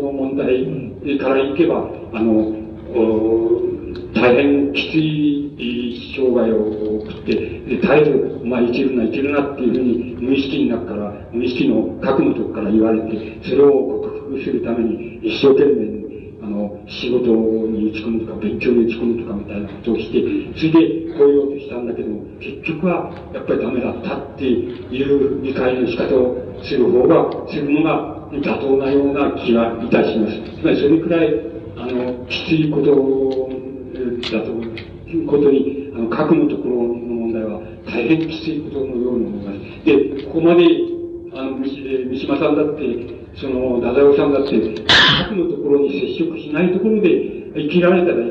[0.02, 2.56] の問題からいけば、あの、
[4.14, 13.72] 大変きつい生涯を送って、で絶えず、まあ、生きるな、生きるなっていうふうに無意識になから、無意識の核のとこから言われて、それを
[14.04, 16.01] 克服するために一生懸命、
[16.92, 20.20] 仕事に打ち込むとか、勉強に打ち込むとかみたいなことをして、
[20.60, 30.60] それでこう言おうとしたんだけども、結局はやっぱりダメだったっていう理解の仕方をする方が、するのが妥当なような気がいたします。
[30.60, 31.34] つまりそれくらい、
[31.78, 32.92] あの、きついこと
[34.32, 34.52] だと
[35.10, 39.86] いうことに、あの、核のところの問題は大変きついことのように思います。
[39.86, 40.66] で、ここまで、
[41.34, 44.84] あの、三島さんだって、その、太宰治だって、
[45.28, 48.24] 核のところに接触しないところで生きられたら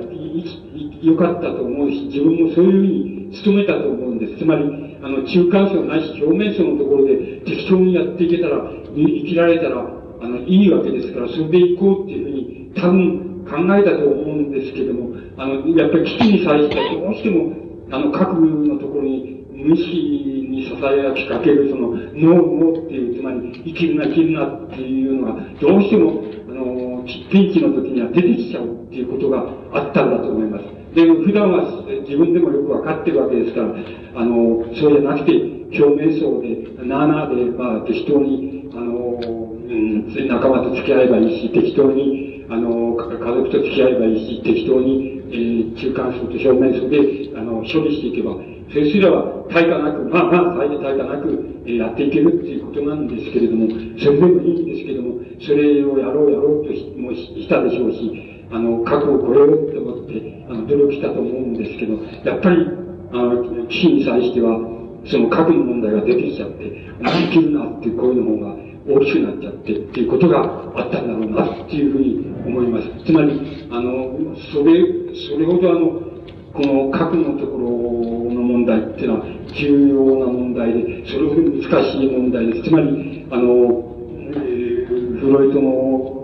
[1.03, 4.39] よかったと思うし、自分もそういうふうに努めたと思うんです。
[4.39, 4.65] つまり、
[5.03, 9.81] あの、中間層ないし表面層のところで適当にやっていけたら、生きられたら、
[10.23, 17.53] あの、いいわけですから、それで行こうっていうふうに、多分考えたと思うんですけども、あの、やっぱり危機に際してどうしても、
[17.91, 30.65] あの、核のところに無意識に支えかける、その、ノー、ノーっていう、つまり、生きるな、生きるなっていうのが、どうしても、あの、ピンチの時には出てきちゃうっていうことがあったんだと思います。
[30.95, 33.75] で、普段は自分でもよくわかってるわけですから、
[34.17, 35.33] あの、そうじゃなくて、
[35.71, 48.37] 表面層で、なあなあで、まあ、適当に、あの、うん、仲間と付き合えばいいし、適当に、あの、家族と付き合えばいいし、適当に、えー、中間層と表面層で、あの、処理していけば、
[48.71, 53.69] それすれば、対価なく、まあまあ、対価なく、えやっていけるっていうことなんですけれども、
[53.99, 61.95] それでもいいんですけども、それをやろうやろうとしもしたでしょうし、あの、覚悟を超えようと思って、あの、努力したと思うんですけど、
[62.25, 62.67] やっぱり、
[63.13, 64.59] あの、危機に際しては、
[65.07, 66.71] その核の問題が出てきちゃって、
[67.03, 68.55] 生きるなっていう声の方が
[68.87, 73.05] 大きくなっちゃってっていうことがあったんだろうなっていうふうに思います。
[73.05, 76.10] つまり、あの、それ、それほどあの、
[76.53, 82.69] この核のところの問題っていうのは重要な問題で、それほど難しい問題です。
[82.69, 83.87] つまり、あの、
[84.35, 86.21] えー、フロイトの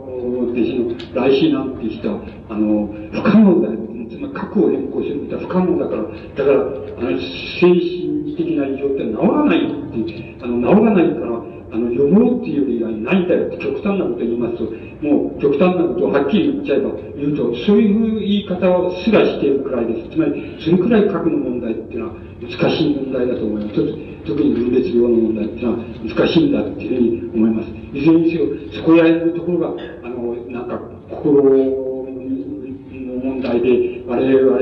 [0.50, 3.78] 弟子の来シなんていう人は、あの、不可能だよ。
[4.10, 6.56] つまり核を変更することは不可能だから、だから、
[6.98, 7.18] あの、
[7.60, 9.70] 精神的な異常って治らないっ
[10.06, 14.64] て、あの、治らないから、あの、読もうっていう以外にないんだよって極端なこと言いますと、
[15.02, 20.10] もう極端なことをはっきり言っちゃえば、言うと、そういう言い方をすらしているくらいです。
[20.10, 24.16] つまり、それくらい核の問題っていうのは難しい問題だと思います。
[24.26, 27.68] 特に分裂病の問題っていうのは難しいんだっていうふうに思います。
[27.96, 31.50] いずれにせよ、そこやれるところが、あの、なんか、心の
[33.22, 34.60] 問題で、我々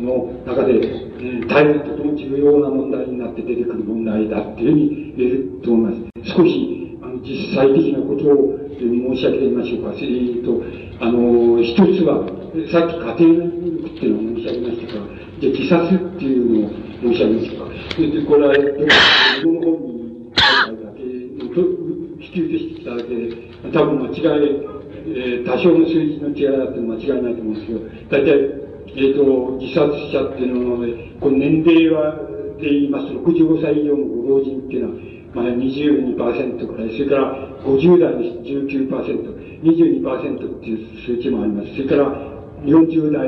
[0.00, 1.09] の中で、
[1.48, 6.32] 大変とても重要な問題になって出てくる問題だっていうふうに言えると思います。
[6.32, 9.92] 少し、あの、実際的なことを申し上げてみましょうか。
[9.92, 10.08] それ
[10.40, 10.62] と、
[11.00, 12.24] あの、一つは、
[12.72, 15.06] さっき家庭の教育っていうのを申し上げましたから、
[15.40, 16.70] で、自殺っていうのを
[17.02, 17.70] 申し上げましたか。
[17.94, 23.36] それで、これは、自分の本に書いただけ、引き移してきただけで、
[23.72, 24.70] 多分間違い、
[25.12, 30.86] えー、多少の数字の違いだって間違いないと思うんですけど、大体、えっ、ー、と、自殺者っていうのは、
[31.20, 32.16] この年齢は、
[32.60, 37.34] で言いますと、65歳以上のご老人っていうのは、まあ、22%くらい、それから
[37.64, 41.72] 50代の19%、22%っていう数値もあります。
[41.72, 42.30] それから
[42.64, 43.26] 40代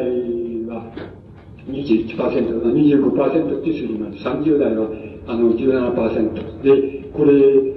[0.69, 0.93] は
[1.69, 4.29] 21%、25%っていう数字もあります。
[4.29, 4.89] 30代は
[5.29, 6.63] あの17%。
[6.63, 7.73] で、これ、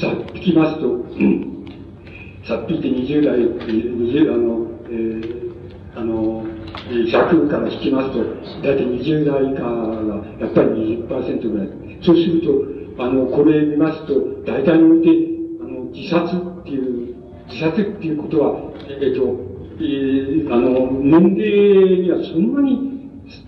[0.00, 1.04] さっきますと、
[2.46, 5.52] さっ引いて20代、20、あの、えー、
[5.96, 6.44] あの、
[6.88, 8.18] 100から引きますと、
[8.62, 11.68] 大体20代以下がやっぱり20%ぐらい。
[12.02, 14.14] そうすると、あの、これ見ますと、
[14.44, 15.10] 大体において、
[15.60, 17.16] あの、自殺っていう、
[17.48, 19.46] 自殺っていうことは、えっと、
[19.78, 22.96] えー、あの、年齢にはそんなに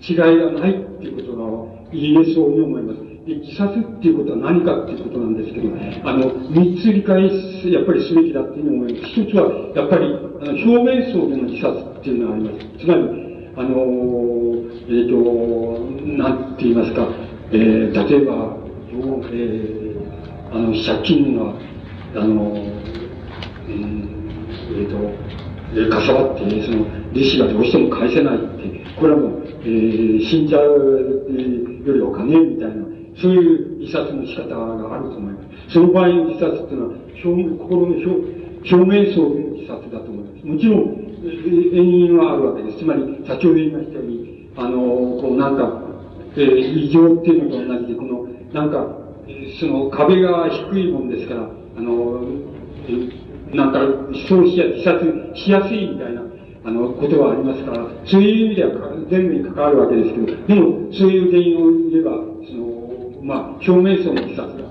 [0.07, 3.09] 違いがないっていうことが言えそうに思います。
[3.25, 5.69] で自殺っていうことは何かっていうことなんですけど、
[6.03, 7.29] あの、三つ理解
[7.61, 9.13] す、やっぱりすべきだっていうふうに思います。
[9.13, 12.85] 一つは、やっぱり、あの表面層での自殺っていうのがあります。
[12.85, 13.28] つまり、
[13.59, 13.75] あの、
[14.87, 15.17] えっ、ー、と、
[16.17, 17.09] なんて言いますか、
[17.51, 18.55] えー、例えば、
[18.89, 21.53] えー、あの、借金が、
[22.15, 22.57] あの、う
[23.69, 24.31] ん、
[24.69, 24.95] えっ、ー、と、
[25.73, 28.47] えー、かさばって、その、利子がどうしても返せないって、
[28.97, 30.63] これはもう、えー、死んじゃう
[31.83, 32.85] よりお金みたいな、
[33.21, 35.73] そういう自殺の仕方があると思います。
[35.73, 40.45] その場合の自殺っていうのは、表心の表表面層の自殺だと思います。
[40.47, 42.79] もちろん、原因はあるわけです。
[42.79, 44.77] つまり、先ほど言いましたように、あの、
[45.21, 45.81] こうなんか、
[46.35, 48.87] えー、異常っていうのと同じで、この、なんか、
[49.59, 52.21] その壁が低いもんですから、あの、
[53.53, 53.79] なんか、
[54.27, 55.05] そうしや、自殺
[55.35, 56.23] しやすいみたいな、
[56.63, 58.71] あの、ことはありますから、そういう意味では
[59.09, 62.11] 全部に関わるわけですけど、でも、そういう原因を言えば、
[62.47, 64.68] その、まあ、表面層の自殺だっていう。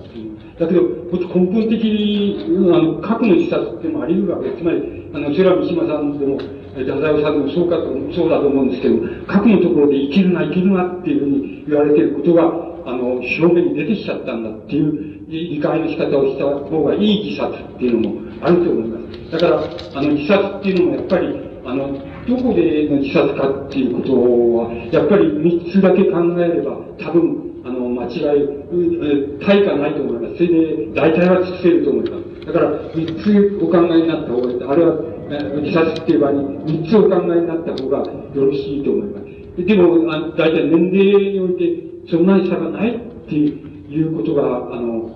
[0.59, 0.83] だけど、
[1.13, 4.63] 根本的に、あの、核の自殺ってもあり得るわけです。
[4.63, 4.83] つまり、
[5.15, 6.39] あの、それは三島さんでも、
[6.75, 12.43] 太宰さんでもそうかと、そうだと思うんですけど、核のところで生きるな、生きるなっていうふうに言われていることが、
[12.87, 19.31] あの、表面に出てきちゃったんだっていう理解の仕方をした方がいい自殺っていうのもあると思います。
[19.33, 19.63] だから、
[19.95, 21.93] あの、自殺っていうのもやっぱり、あの、
[22.27, 24.13] どこでの自殺かっていうこと
[24.57, 30.37] は、やっぱり三つだけ考えれば、多分、あの、間違い、対価ないと思います。
[30.37, 32.47] それで、大体は尽くせると思います。
[32.47, 34.73] だから、三つお考えになった方が。
[34.73, 35.19] あるいは、
[35.63, 39.65] 自殺っていう場合に、三つお考えになった方がよろしいと思います。
[39.65, 42.99] でも、あ大体年齢において、そんなに差がないっ
[43.29, 45.11] ていうことが、あの、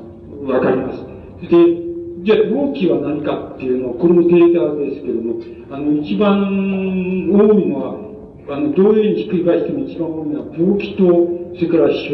[0.45, 1.13] わかります。
[1.49, 1.83] で、
[2.25, 5.41] じゃあ、動機は何かっていうのは、これもデータですけども、
[5.71, 7.97] あの、一番多いのは、
[8.51, 12.11] あの、どういうふうにひっくり返しても一番多いのは、病気と、それから障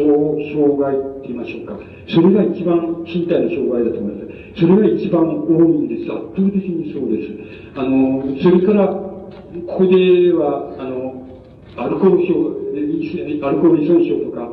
[0.53, 1.79] 障害って言いましょうか。
[2.07, 4.59] それが一番身体の障害だと思います。
[4.59, 6.11] それが一番多いんです。
[6.11, 7.31] 圧倒的にそうです。
[7.75, 11.27] あの、それから、ここでは、あの、
[11.77, 12.33] アルコール症、
[13.47, 14.49] アルコール依存症とか、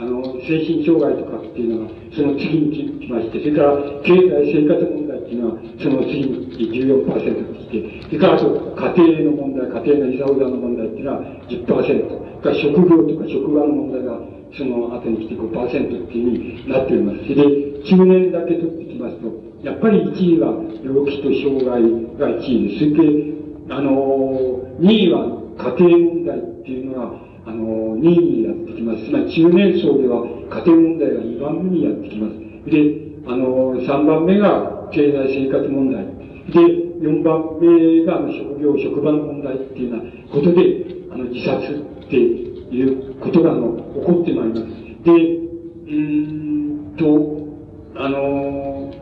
[0.00, 8.48] あの、精神障害とかっていうのが、その次に来まして、それから経済生活問題っていうのは、その次に14%として、それからあと
[8.96, 11.20] 家庭の問題、家庭のいざうざの問題っていうのは
[11.52, 12.00] 10%、それ
[12.40, 14.16] から職業とか職場の問題が
[14.56, 17.18] その後に来て5%っていうふうになっております。
[17.20, 19.28] それで、中年だけ取ってきますと、
[19.62, 21.82] やっぱり1位は病気と障害
[22.16, 22.88] が1位です。
[22.88, 23.36] それで、
[23.68, 27.19] あの、2位は家庭問題っていうのは、
[27.50, 29.04] あの、2位にやってきます。
[29.04, 32.38] つまり中年層では家庭問題が2番目にやってきます。
[32.70, 36.06] で、あの、3番目が経済生活問題。
[36.06, 36.60] で、
[37.02, 41.74] 4番目が職業、職場の問題っていうようなことで、あの、自殺
[42.06, 44.80] っていうことが、あの、起こってまいります。
[45.02, 47.48] で、うんと、
[47.96, 48.92] あの、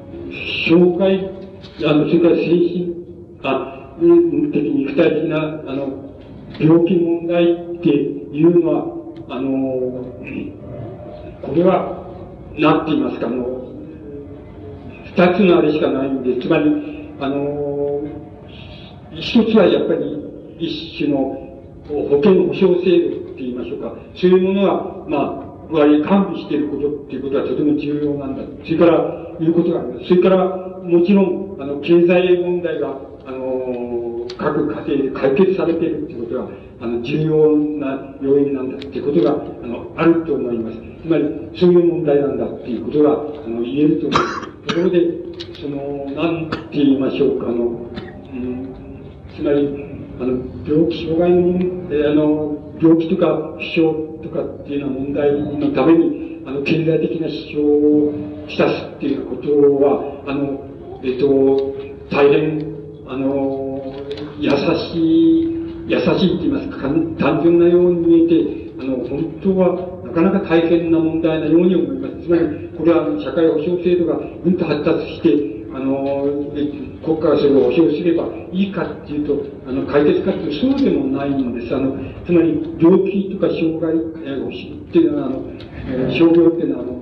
[0.69, 1.31] 障害、
[1.85, 2.97] あの、それから精神、
[3.43, 6.09] あ、うん的に、肉体的な、あの、
[6.59, 8.85] 病気問題っていうのは、
[9.29, 9.51] あの、
[11.43, 12.07] これは、
[12.57, 13.47] なんて言いますか、あの、
[15.05, 18.03] 二つのあれしかないんで、つまり、あの、
[19.15, 20.29] 一つはやっぱり
[20.59, 21.49] 一種の
[21.89, 28.43] 保険保障制度って言いましょうか、そういうものは、まあ、割完備していることっていうことはとても重要なんだ。
[28.65, 30.09] それから、いうことがあります。
[30.09, 30.47] それから、
[30.83, 36.49] もちろん、あの、経済問題が、あの、各家庭で解決されているっていうことは、
[36.81, 40.79] あの、重要な要因なんだってことが、あの、あると思います。
[41.03, 41.25] つまり、
[41.59, 43.15] そういう問題なんだっていうことが、あ
[43.49, 44.49] の、言えると思います。
[44.69, 45.01] ところで、
[45.61, 48.75] その、なんて言いましょうか、あの、うん、
[49.35, 49.89] つまり、
[50.21, 51.59] あの、病気、障害の、
[51.91, 58.13] えー、あの、病気とか負傷とかっていうような問題のために、あの、経済的な支障を
[58.49, 59.49] きたすっていうこと
[59.85, 60.69] は、あの、
[61.03, 61.75] えっと、
[62.11, 62.75] 大変、
[63.07, 63.83] あの、
[64.41, 65.58] 優しい、
[65.89, 66.89] 優しいって言いますか、
[67.19, 72.25] 単純なように見えて、あの、本当はなかなか大変な問題なように思います。
[72.25, 76.29] つまり、これは社会保障制度がうんと発達して、あの、
[77.05, 81.75] 国家がそれを保障すればいいかっていうと、あの、解決かっていうとそうでもないのです。
[81.75, 81.97] あの、
[82.27, 85.43] つまり、病気とか障害、えー、っていうのは、あの、
[85.89, 86.99] えー、傷病っていうのは、あの、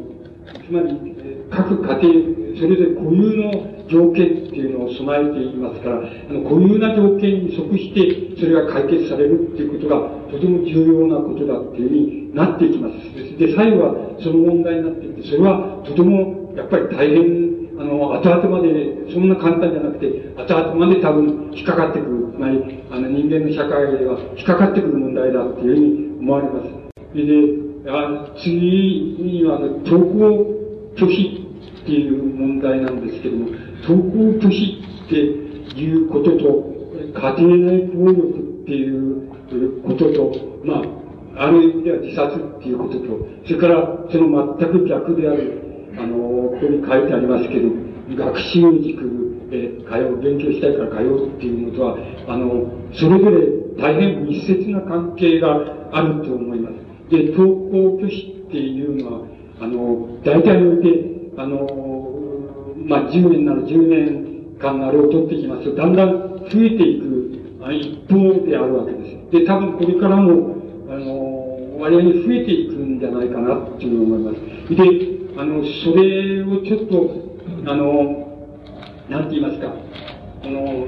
[0.66, 1.15] つまり、
[1.51, 13.39] 各家庭、それぞれ固有の条件っていうのを備えていますから、あの固有な条件に即して、それが解決されるっていうことが、とても重要なことだっていうふうになっていきます。
[13.39, 26.68] で、最後はその問題になっていて、それはとても、やっぱり大変、あの、後々まで、そんな簡単じゃなくて、後々まで多分引っかかってくる、つまり、あの、人間の社会では引っかかってくる問題だっていうふうに思われます。
[27.14, 30.56] で、あ次には、あの、投稿
[30.97, 31.47] 拒否
[31.82, 33.51] っていう問題なんですけども、
[33.86, 35.14] 登校拒否って
[35.78, 36.77] いうことと、
[37.14, 40.32] 家庭内暴力っていうことと、
[40.64, 40.82] ま
[41.36, 47.68] あ、ある意味では自殺っていうことと、それからその全く逆である、あの、ここに書いてありますけど、
[48.16, 51.97] 学習塾え、通う、勉強したいから通うっていうのとは、
[52.27, 53.47] あの、それぞれ
[53.78, 55.60] 大変密接な関係が
[55.93, 56.74] あると思います。
[57.10, 61.66] で、登校拒否っていうのは、あの、大体において、あの、
[62.87, 67.16] まあ、10年なら10年間あれを取っていきますと、だんだん増えていく
[67.73, 69.41] 一方であるわけです。
[69.41, 70.57] で、多分これからも、
[70.89, 74.74] あの、割合に増えていくんじゃないかなっていうふうに思います。
[74.74, 78.27] で、あの、それをちょっと、あの、
[79.09, 79.73] なんて言いますか、
[80.45, 80.87] あの、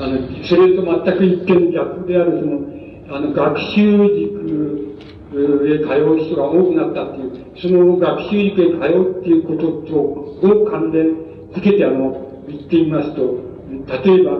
[0.00, 4.96] あの、それと全く一見逆である、その、あの、学習塾
[5.34, 11.16] へ通う人が多くなったっていう、その学習塾へ通うっていうことと、を関連
[11.54, 13.22] つけて、あの、言ってみますと、
[13.70, 14.32] 例えば、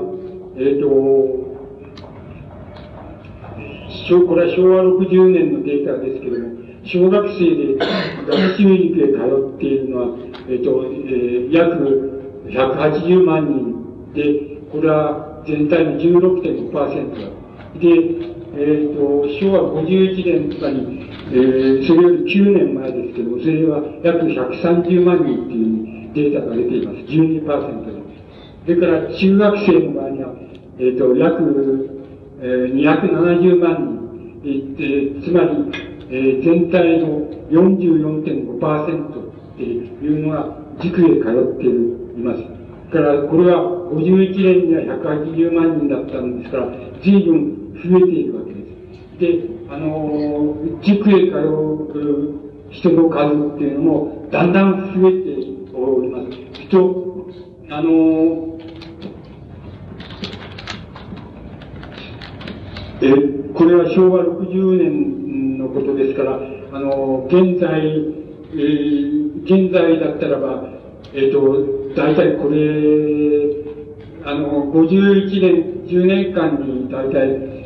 [0.57, 0.89] えっ、ー、と、
[4.27, 6.55] これは昭和60年のデータですけれども、
[6.85, 9.19] 小学生で学習塾へ通
[9.55, 10.07] っているのは、
[10.49, 12.15] えっ、ー、と、えー、約
[12.47, 17.45] 180万人で、これは全体の16.5%
[17.81, 26.99] で、えっ、ー、と、昭和51年とかに、えー、それより9年前ですけども、それは約130万人っていうデータが出ています。
[27.07, 27.95] 12%で。
[28.65, 30.33] それから中学生の場合には、
[30.79, 31.91] えっ、ー、と、約、
[32.41, 39.25] えー、270万人、えー、つまり、えー、全体の44.5%
[39.55, 42.43] っていうのが塾へ通っています。
[42.93, 46.69] だから、これは51年には180万人だったんですから、
[47.03, 48.34] 随分増えている
[49.19, 49.55] で。
[49.71, 56.69] あの、塾へ通う人の数っていうのも、だんだん増えております。
[56.69, 57.27] と、
[57.71, 58.59] あの、
[63.01, 63.13] え、
[63.55, 66.41] これは昭和60年のことですから、
[66.73, 67.81] あの、現在、
[68.53, 70.69] えー、現在だったらば、
[71.15, 73.65] えっ、ー、と、大体これ、
[74.25, 77.64] あの、51年、10年間に大体、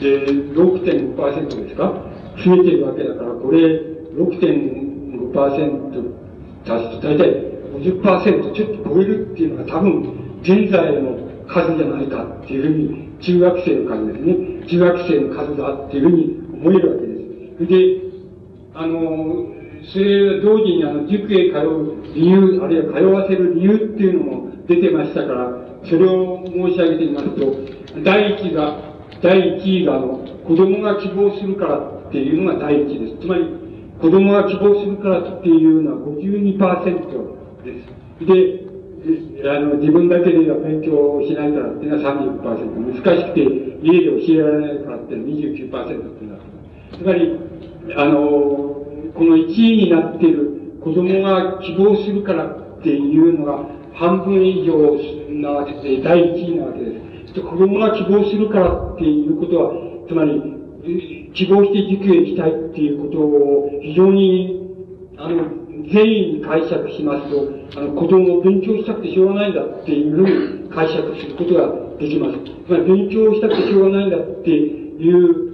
[0.00, 1.92] で、6.5%ですか？
[2.44, 3.80] 増えてるわけだから、これ
[4.16, 6.14] 6.5%
[6.64, 7.24] 足すと大体
[7.74, 14.66] 50%ちょっと超えるっていうのが多分現在の数じゃないかっていうふうに、中学生の数ですね。
[14.66, 17.14] 中学生の数だっていうふうに思えるわけで
[17.58, 17.66] す。
[17.66, 17.74] で、
[18.74, 19.46] あの、
[19.92, 25.52] それ同時にあの、塾へ通う理由、あるいは通わせる理由っていうのも出てましたから、
[25.84, 27.54] それを申し上げてみますと、
[28.02, 33.20] 第一が、第一位が、あの、子供が希望するからっていうのが第一です。
[33.22, 33.44] つまり、
[34.00, 38.26] 子供が希望するからっていうのは52%です。
[38.26, 38.64] で、
[39.48, 43.02] あの、自分だけでは勉強しないからっていうのは30%。
[43.02, 43.40] 難しくて
[43.82, 46.98] 家で教えられないからっていうのは29%ってなってます。
[46.98, 47.38] つまり、
[47.96, 48.18] あの、
[49.14, 53.64] この1位になっている子供が希望するからっていうのが
[53.94, 54.74] 半分以上
[55.40, 57.13] なわけで、第1位なわけです。
[57.42, 59.72] 子供が希望するからっていうことは、
[60.08, 64.60] つまり、希望して塾へ行きたいっていうことを非常に、
[65.16, 72.38] あの、善意に解釈しますと、あの、子供を勉強したくてしょうがないんだっていうふうに解釈することができます。
[72.66, 75.44] つまり、勉強したくてしょうがないんだっていう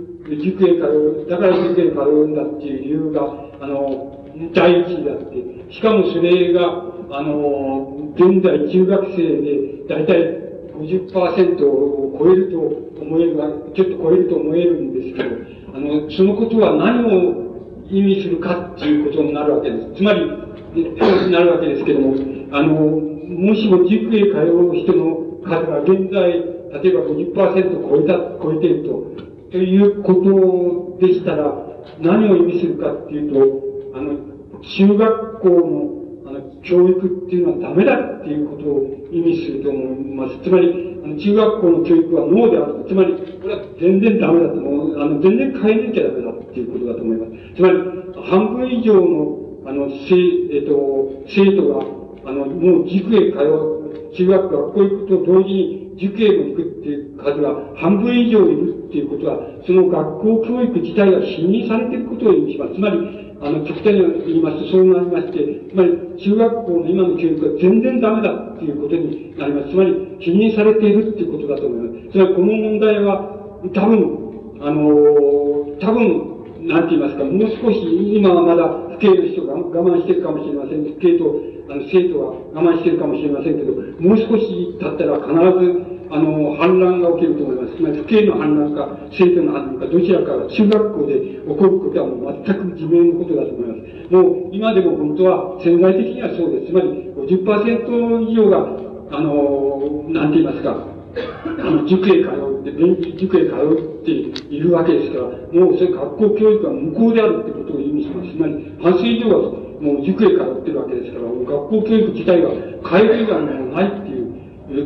[0.43, 3.23] 塾へ通う、だから塾へ通うんだっていう理由が、
[3.61, 5.73] あの、第一だって。
[5.73, 10.50] しかもそれが、あの、現在中学生で、だいたい
[10.81, 13.37] 50%を超えると思える
[13.75, 15.31] ちょっと超えると思えるんですけど、
[15.75, 19.95] あの、そのことは何を意味するかっていうことになるわけです。
[19.97, 20.21] つまり、
[21.31, 22.15] なるわけですけども、
[22.53, 30.15] あの、もしも塾へ通う人の数が現在、例えば50%超えた、超えていると、というこ
[31.01, 31.53] とでしたら、
[32.01, 34.19] 何を意味するかっていうと、あの、
[34.63, 36.00] 中学校の、
[36.63, 40.39] 教育っていうのはダメだっていうことを意味すると思います。
[40.43, 42.85] つまり、あの中学校の教育はノーである。
[42.89, 45.01] つまり、これは全然ダメだと思う。
[45.01, 47.55] あの、全然変えなきゃダメだっていうことだと思います。
[47.57, 47.79] つまり、
[48.29, 50.17] 半分以上の、あの、生、
[50.53, 51.85] えっと、生徒が、
[52.31, 53.81] あの、もう塾へ通う、
[54.17, 62.75] 中学学校行くと同時に塾へも行くっていう数が半分以上いるっていうことは、その学校教育自体が否認されていることを意味します。
[62.75, 69.71] つまり、あの、極端に言いますと、そうなりまして、つまり、中学校の今の教育は全然ダメだっていうことになります。
[69.71, 72.13] つまり、否認されているっていうことだと思います。
[72.13, 73.41] つまり、この問題は、
[73.73, 77.81] 多分、あの、多分、なんて言いますか、もう少し、
[78.15, 80.85] 今はまだ、不敬の人が我慢してるかもしれません。
[80.85, 81.41] 不敬と、
[81.71, 87.77] あの、生徒は我慢してるかもしれませんけど、もう少し経ったら必ず、あの、反乱が起きると思います。
[87.77, 94.13] つまり、不敬の反乱か、生徒の反乱か、どちらかが中学校で起こることはもう全く自明のことだと思います。
[94.13, 96.67] もう、今でも本当は潜在的にはそうです。
[96.67, 98.59] つまり、50%以上が、
[99.13, 100.85] あの、なんて言いますか、
[101.59, 102.31] あの、塾へ通
[102.61, 103.55] って、勉強塾へ通
[104.03, 105.25] っているわけですから、
[105.61, 108.31] もうそれ学校教育は無効であるってことを意味します。
[108.31, 112.51] つまり、半数以上はもう塾へ通ってるわけですから、学校教育自体が
[112.83, 114.30] 変える以外もないっていう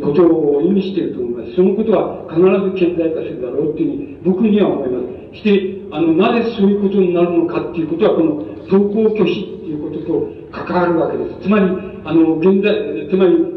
[0.00, 1.54] ことを意味していると思います。
[1.56, 5.14] そのことは必ず顕在化するだろうっていうふうに僕には思います。
[5.38, 8.34] して、あの、なぜそういうことになるのかっていうことは、この
[8.70, 11.42] 登校拒否っていうことと関わるわけです。
[11.42, 11.66] つまり、
[12.04, 13.54] あの、現在、つまり、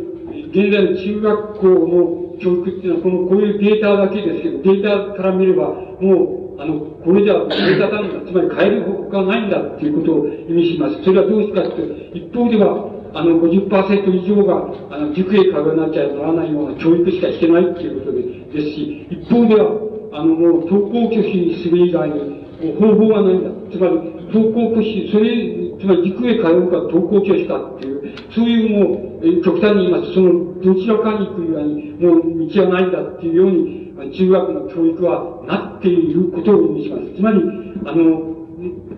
[0.49, 5.69] 現在の中学校の教育っていうのは、この、こういうデータだけですけど、データから見れば、
[6.01, 11.03] もう、あの、これじゃデータなんだ、つまり変える方法がないんだっていうことを意味します。
[11.03, 18.21] それはどうしてかというと、一方では、あの50%以上が、あの、塾へ通わなきゃならないような教育しかしてないっていうことで
[18.53, 19.73] ですし、一方では、
[20.13, 22.45] あの、もう登校拒否する以外に
[22.77, 23.49] 方法がないんだ。
[23.73, 23.95] つまり、
[24.31, 37.15] 登校拒否、それ、つまり塾へ通うか登校拒否かっていう、そういうもう、極端に言いますと、その、どちらかに行く以外に、もう道はないんだっていうように、中学の教育はなっていることを意味します。
[37.15, 37.41] つまり、
[37.83, 38.37] あの、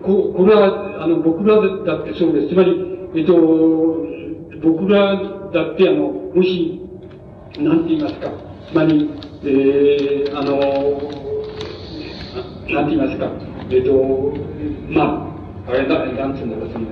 [0.02, 2.48] ここれは、あの、僕らだってそうです。
[2.48, 3.34] つまり、えっと、
[4.62, 5.16] 僕ら
[5.52, 6.80] だってあの、もし、
[7.58, 8.30] なんて言いますか、
[8.70, 9.10] つまり、
[9.42, 10.52] えー、あの、
[12.70, 13.30] なんて言いますか、
[13.70, 14.32] えっと、
[14.90, 15.26] ま
[15.66, 16.86] あ、あれだ、なんつうんだろう、その、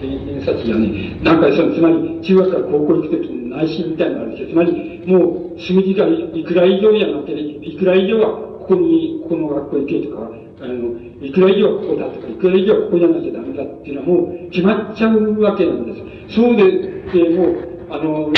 [0.00, 4.48] 偏差値がね、なんかその、つまり、中学から高校行くときに内心みたいなのがあるんですよ。
[4.50, 8.30] つまり、もう、数字がいくら以上じゃなくて、いくら以上は、
[8.60, 15.94] ここに、ここの学校行けとか、あの、いくら以上ここだとか、いくら以上ここじゃなきゃダメだっていうのはもう決まっちゃうわけなんで
[16.28, 16.36] す。
[16.36, 16.64] そうで、
[17.12, 18.32] でもう、あの、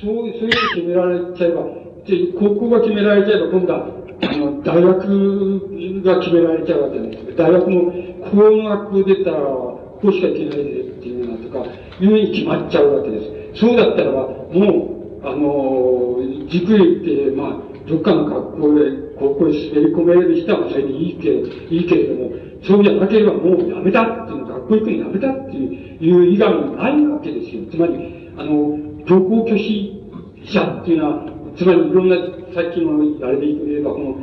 [0.00, 1.64] そう、そういうの決められちゃえば、
[2.06, 3.86] で、高校が決められちゃえば、今度は、
[4.22, 7.36] あの、大学が決められちゃうわけなんです。
[7.36, 7.92] 大学も、
[8.30, 11.66] この学校出たら、ここしか行けないでっていうのとか、
[12.00, 13.60] いうふうに決まっちゃうわけです。
[13.60, 16.16] そうだったらば、もう、あの、
[16.48, 18.84] 塾へ行って、まあ、どっかの学校で、
[19.18, 21.28] 高校に滑り込める人はそれでいいけ
[21.74, 22.30] いいけれども、
[22.62, 27.62] そうじゃなければもうやめたっていう、学校行くのやめたっていう以外にないわけですよ。
[27.70, 30.02] つまり、あの、登校拒否
[30.46, 31.26] 者っていうのは、
[31.56, 32.16] つまりいろんな、
[32.54, 34.16] さっきのあれで言えば、この、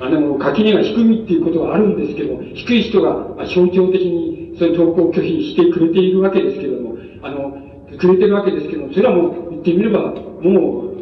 [0.00, 7.56] あの、垣根が低みっていうことはあるんですけど、低い人が象徴的にそういう登校拒否してくれているわけですけども、あの、
[7.96, 10.12] くれてるわけですけども、それはもう言ってみれば、
[10.42, 10.93] もう、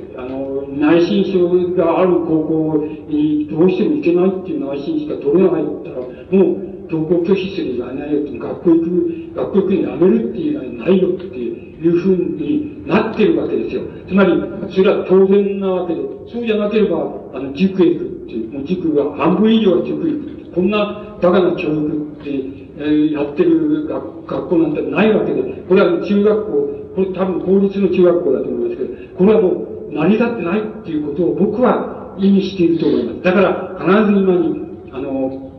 [0.78, 13.82] 内申書がある高校にどうしても行けないっていう内申しか取れないったら、もう、登校拒否する以外ないよって、学校行く、学校行くのやめるっていう以外ないよっていうふうになってるわけですよ。
[14.08, 14.32] つまり、
[14.70, 16.00] それは当然なわけで、
[16.32, 16.98] そうじゃなければ、
[17.34, 20.54] あの、塾へ行くっていう、もう塾が半分以上は塾へ行く。
[20.54, 22.30] こんなバカな教育って、
[22.78, 26.52] えー、やってる学学校なんてないわけで、これは中学校、
[26.94, 33.22] これ多分公立の中学校だと思いますけど、これはもう成り立ってないっていうことを僕は意味していると思います。
[33.22, 35.52] だから、必ず今に、あの、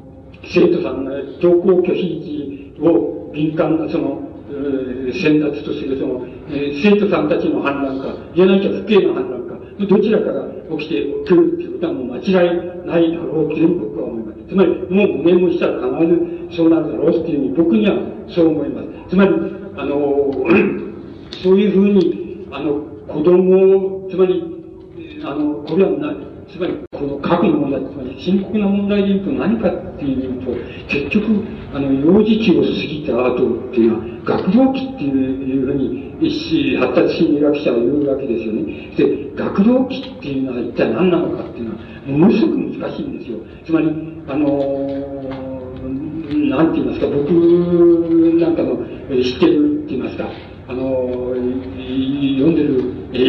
[0.44, 1.12] 生徒さんが
[1.42, 2.02] 登校拒否
[2.76, 10.46] 率を敏感な、その、えー、先達とする、その、えー、生徒さんたちの反乱か、じゃないと不敬の反乱か、どちらかが
[10.78, 14.50] 起きてくるっていうことはもう間違いないだろうっていうふうに僕は思います。
[14.50, 16.08] つまり、もう5年もしたら必
[16.52, 17.96] ずそうなるだろうっていうふうに僕には
[18.30, 19.10] そう思います。
[19.10, 19.32] つまり、
[19.78, 20.46] あの、
[21.42, 24.44] そういうふうに、あの、子供を、つまり、
[25.24, 26.16] あの、これはな、
[26.52, 30.52] つまり、この核の問題、つまり深刻な問題で言うと何かっていうと、
[30.88, 31.44] 結局、
[31.74, 38.94] あの、幼児期を過ぎた後っていうのは、学童期っていうふうに、一発達心理学者は言うわけですよね。
[38.96, 43.38] で、学童期っていうのは一体何なのかっていうのは、ものすごく難しいんですよ。
[43.66, 43.90] つまり、
[44.28, 45.04] あの
[46.50, 47.32] なんて言いますか、僕
[48.40, 48.78] なんかの
[49.24, 50.26] 知ってるって言いますか、
[50.68, 51.73] あの、読んでる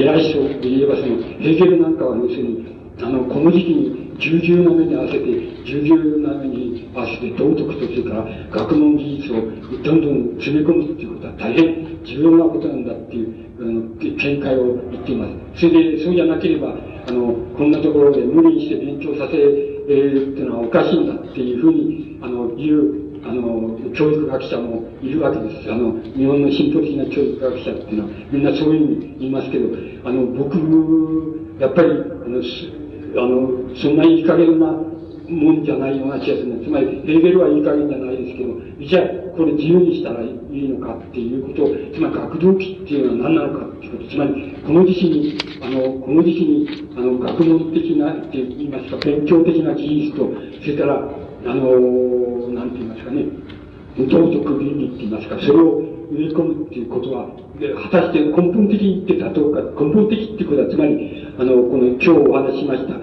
[0.04, 2.66] 偉い人と言えばその、ヘーゲルなんかは要するに、
[3.00, 5.24] あの、この時期に重々な目に合わせて、
[5.64, 9.36] 重々な目に合わせて道徳とそれから学問技術を
[9.82, 15.26] どんどん詰め込むっていうことは大変重要なことなんだっていう、あの、見解を言っていま
[15.56, 15.60] す。
[15.60, 16.76] それで、そうじゃなければ、
[17.08, 25.72] あの、こんなところで無理にして勉強させるっていうのはおかしいんだっていうふうに、あの、言うあの、教育学者もいるわけです。
[25.72, 29.68] あの、日本の進歩的な教育学者っていうのは、みんなそういうふうに言いますけど、
[30.04, 30.58] あの、僕、
[31.58, 31.92] やっぱり、あ
[32.28, 32.42] の、
[33.16, 34.66] あのそんないい加減な
[35.28, 50.28] もんじゃないような気がするつまり、レベルはいい加減じゃないですけど、じゃあ、これ自由にしたらいいのかっていうことを、つまり学動機っていうのは何なのかっていうこと、つまり、この時期に、あの、この時期に、あの、学問的な、って言いますか、勉強的な技術と、
[50.60, 53.26] それから、あの、なんて言いますかね、
[53.98, 55.78] 道徳倫理って言いますか、それを
[56.10, 57.28] 植え込むっていうことは、
[57.60, 62.94] で果たして根本的に言ってたとか、根本的ってことは、つまり、あの、この今日お話しました、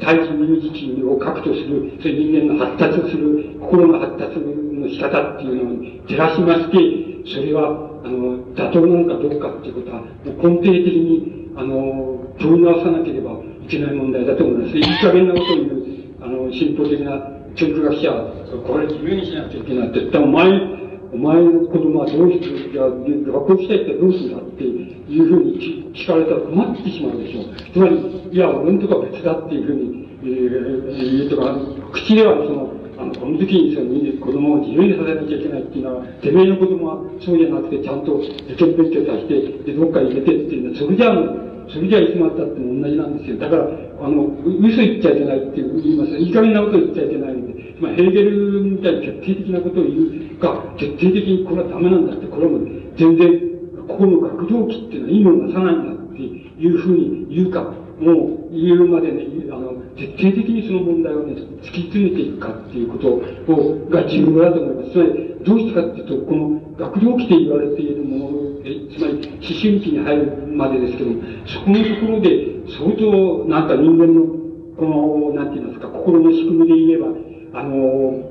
[0.00, 14.76] 対人有事期を核とする、そういう人間の発達する、心の発達の仕方っていうのに照らしまして、それは、あの、妥当なのかどうかっていうことは、もう根底的に、あの、問い直さなければいけない問題だと思います。
[14.76, 15.82] いい加減なことを言う、
[16.20, 18.32] あの、進歩的な教育学者は、
[18.66, 27.72] これ自由にしなきゃいけないって言ったら、お前、お前の子供はどうして、じゃあ、学校来たいってどうするんだっていうふうに聞かれたら困ってしまうでしょう。
[27.72, 27.96] つまり、
[28.32, 31.56] いや、俺のとこは別だっていうふうに、えー、言うとか、
[31.92, 33.92] 口ではその、あの、この時にその
[34.24, 39.36] 子供を自由にさせなきゃいけないっていうのは、てめえの子供はそうじゃなくて、ちゃんと受験勉強させて、
[39.68, 43.38] で、どっかに入れてっていうのは、それじゃあ、それじゃいつまったっても同じなんですよ。
[43.38, 43.68] だから、
[44.00, 44.26] あの、
[44.60, 46.10] 嘘言っちゃいけないって言います。
[46.16, 52.58] いい加減なこと言っちゃいけないんで、まあ、ヘーゲルみたいに決定的なことを言うか、徹底的にこれはダメなんだって、これも
[52.96, 53.52] 全然、
[53.88, 57.72] ここの学動機っていうのは意味をなさないんだっていうふうに言うか、
[58.02, 63.08] もう言うまでね、あの、徹底的にその問題をね、突き詰めていくかっていうこと
[63.52, 64.90] を、が重要だと思います。
[64.92, 65.10] つまり、
[65.44, 74.42] どうしてかっていうと、この学動機と言われているものえつまり思春期に入るまでですけども、そこのところで相当なんか人間の
[74.76, 78.22] この、なんて言いますか、心の仕組みで言えば、あの、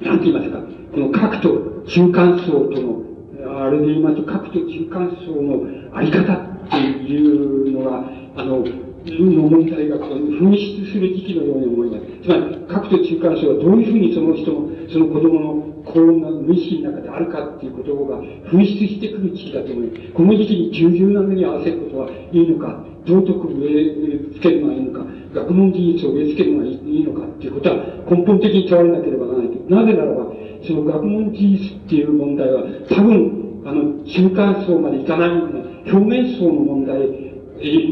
[0.00, 0.58] なんて言いますか、
[0.92, 8.04] この核と中間層との、あれで言いますと、核と中間層のあり方っていうのが、
[8.36, 8.64] あの、
[9.18, 12.22] の問題が噴出する時期のように思います。
[12.22, 18.20] つまり、核と中間層はどういうふうにその人の、その子供の心の無意識の中であるかっていうことが
[18.52, 20.12] 噴出してくる時期だと思います。
[20.12, 27.76] この時期に従順な目に合わせることはいいのか、道徳を植え付けるのはいいのか、学問技術を植え付けるのはいいのかっていうことは
[28.10, 29.50] 根本的に問われなければならない。
[29.68, 30.32] なぜならば、
[30.66, 35.60] その学問技術っていう問題は多分、あの、中間層までいかないような
[35.92, 37.29] 表面層の問題、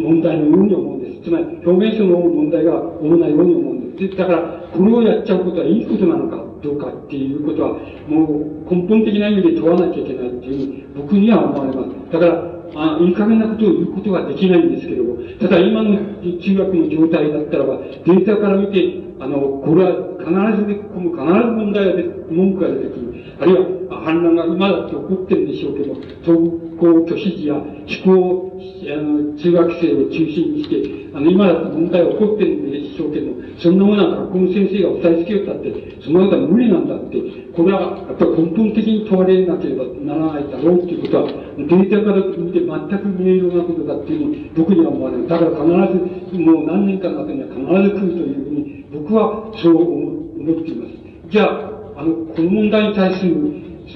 [0.02, 1.22] 問題のように思うんです。
[1.24, 4.10] つまり、表面層の問題が主なように思うんです。
[4.10, 4.38] でだから、
[4.72, 7.72] これをやっちゃうことはいいことなのかどうかっていうことは、
[8.08, 12.12] もう根本的な意味で問わなきゃいけないっていうふうに僕には思われます。
[12.12, 23.08] だから、あいい加減なことを言うことができないんですけども、ただ今の中学の状態だったらば、データから見て、あの、これは必ず出てくる、必ず問題が出て、文句が出てくる。
[23.40, 23.54] あるい
[23.88, 25.94] は、反乱が今だって起こってるんでしょうけど、
[26.26, 27.66] 登校拒否時や思
[28.05, 37.18] 考、あの、中学生を中心にして、あの、今だって問題が起こってるんでしょうけど、そんなものは学校の先生が押さえつけよったって、そのことは無理なんだって、
[37.55, 45.26] これはやっぱり根本的に問われなければならないだろうっていうことは、データから見て全く明瞭なことだっていうのに僕には思われる。
[45.26, 45.66] だから必
[46.30, 50.92] ず、もう何年かの後には必ず来るというふうに、僕はそう思っています。
[51.30, 53.34] じゃあ、あの、この問題に対する、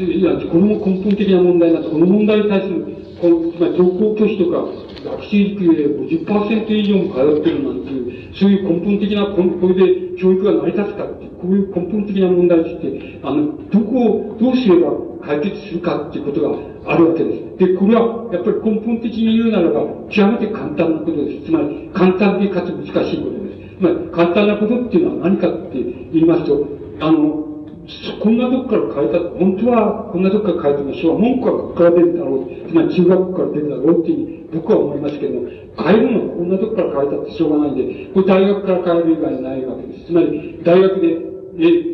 [0.01, 2.81] いや、この根本的な問題だと、この問題に対する、
[3.21, 4.65] この、つまり登校拒否とか、
[5.05, 14.97] 学習育へ50%以上も通ってるなんていう、そういう根本的な、これで教育が成り立つかって、こういう根本的な問題として、あの、どこを、どうすれば
[15.27, 16.57] 解決するかっていうことが
[16.87, 17.59] あるわけです。
[17.59, 21.47] で、これは、やっぱり根本的に言うならば、極めて簡単なことです。
[21.47, 23.77] つまり、簡単でかつ難しいことです。
[23.77, 25.77] つまり、簡単なことっていうのは何かって
[26.15, 26.67] 言いますと、
[27.01, 27.42] あの、
[28.23, 32.69] こんなとこから変えた、本当はこんなとこから変えてもしょう文句はここから出るだろう。
[32.69, 40.07] つまり中学校から出るだろうっていうに僕は思いますけども、変えるのはこんなとこから変えたってしょうがないんで、これ大学から変える以外ないわけです。
[40.07, 41.09] つまり、大学で、
[41.59, 41.93] え、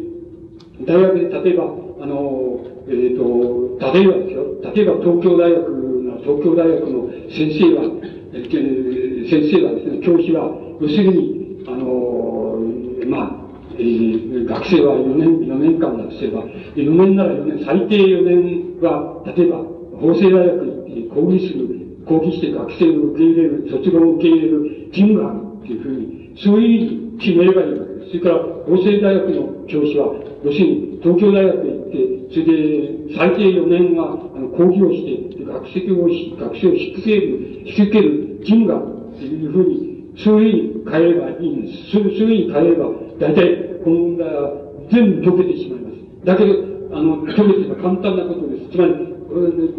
[0.85, 4.44] 大学で例えば、あの、えっ、ー、と、例えばですよ、
[4.74, 7.89] 例えば東京大学の、東京大学の先生は、
[8.35, 12.60] えー、先生はですね、教師は、要するに、あの、
[13.06, 13.48] まあ、
[13.78, 16.42] えー、学生は4年、4年間だとすれば、
[16.74, 19.59] 4年なら4年、最低4年は、例えば、
[20.00, 21.68] 法政大学に行って講義する、
[22.06, 28.09] 講義して学生を受け入れる、卒業を受け入れる義務があるっていうふうに、そういうふうに決めればいいわけです。
[28.09, 38.84] それから、法政大学の教師は、要するに東京大学へ行って、それで最低4年はあの講義をして、学籍を、学生を引き受ける、引き受ける義務がある
[39.14, 41.90] っていうふうに、そういうふうに変えればいいんです。
[41.92, 44.52] そういうふうに変えれば、大体この問題は
[44.93, 46.27] 全部解けてしまいます。
[46.27, 46.52] だけど、
[46.93, 48.73] あの、解けてば簡単なことです。
[48.73, 48.93] つまり、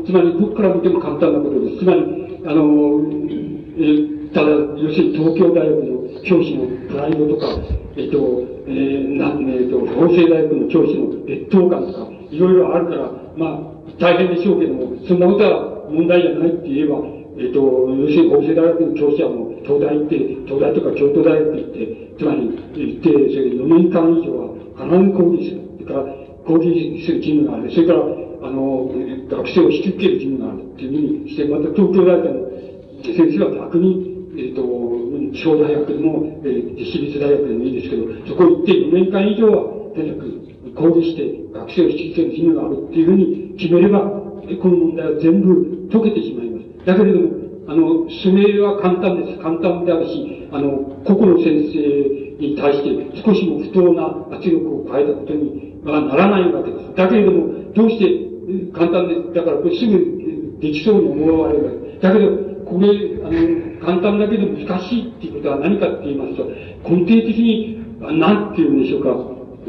[0.05, 1.79] つまり、どこから見ても簡単なことです。
[1.79, 2.01] つまり、
[2.45, 3.05] あの、
[3.77, 7.47] えただ、要するに東京大学の教師のプライドとか、
[7.97, 17.01] えっと、えー、なん、えっと、法政大学の教師の劣等感とか、いろいろあるから、まあ、大変でしょうけども、そんなことは問題じゃないって言えば、
[17.39, 25.63] えっ、と、要するに法政大学の教師はもう、東大行って、東大とか京都大学行って、つまり行って、それ4年間以上は必ず講義する。
[25.79, 26.03] それから、
[26.45, 27.71] 講義する義務がある。
[27.71, 28.03] それから、
[28.43, 28.91] あの、
[29.31, 32.49] 学生を引き受ける義務があるっていうふうにして、また東京大学の
[33.07, 34.67] 先生は逆に、えっ、と、
[35.31, 41.23] 地方大学でも、えー、私立大学でもいいですけど、そこ行って4年間以上は、とにかく講義して
[41.55, 46.85] 学生を引き受ける義務があるっていうふうに決めれば、この問題は全部解けてしまいます。
[46.85, 47.38] だけれども、
[47.69, 49.37] あの、指名は簡単です。
[49.37, 51.77] 簡単であるし、あの、個々の先生
[52.41, 56.95] に対して少しも不当な圧力を変えたことにはならないわけです。
[56.95, 59.33] だけれども、どうして簡単です。
[59.35, 62.29] だから、これすぐできそうに思われるわけですだけど、
[62.65, 62.89] これ、
[63.21, 66.45] あの、簡単だけど難しいっていうことは何かって言いますと、
[66.89, 69.09] 根底的に、なんて言うんでしょうか、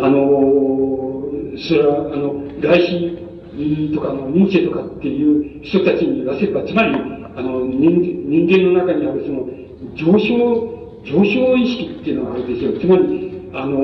[0.07, 1.29] あの、
[1.69, 9.47] それは、あの、外資とかのニーチェとかっていう人たちに言わせれば、つまり、あの、人人間の中にあるその、
[9.94, 12.78] 上昇、上昇意識っていうのがあるんですよ。
[12.81, 13.78] つまり、あの、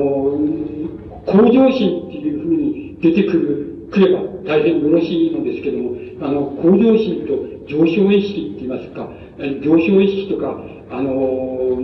[1.25, 5.91] 向上心っていうふうに出てくる、くれば大変よろしいのですけども、
[6.21, 11.77] あの、向上心と上昇意識って言いますか、上昇意識とか、あの、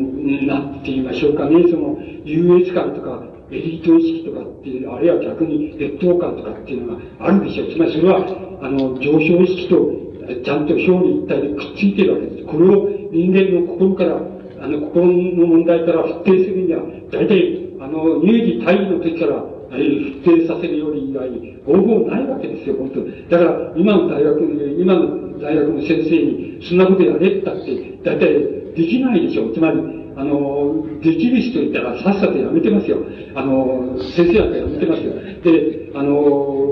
[0.47, 7.71] なんて言いましょうかね、その、優越感とか、エリート意識とかっていう、あるいは逆に劣等感とかっていうのがあるでしょう。
[7.71, 8.25] つまりそれは、
[8.61, 10.02] あの、上昇意識と
[10.43, 12.45] ちゃんと表裏一体でくっついてるわけです。
[12.45, 14.21] これを人間の心から、
[14.61, 19.43] あの、心の問題から不定するには、大体、あの、乳児退位の時から、
[19.73, 19.77] 不
[20.23, 23.27] 定させるより以外に方法ないわけですよ、本当に。
[23.29, 29.53] だから、今の大学の、今の大学の先生に、そんなことやれったって、大体できないでしょう。
[29.53, 29.79] つまり、
[30.15, 32.97] あの、できる人いたらさっさとやめてますよ。
[33.35, 35.13] あの、先生なんかやめてますよ。
[35.43, 36.63] で、あの、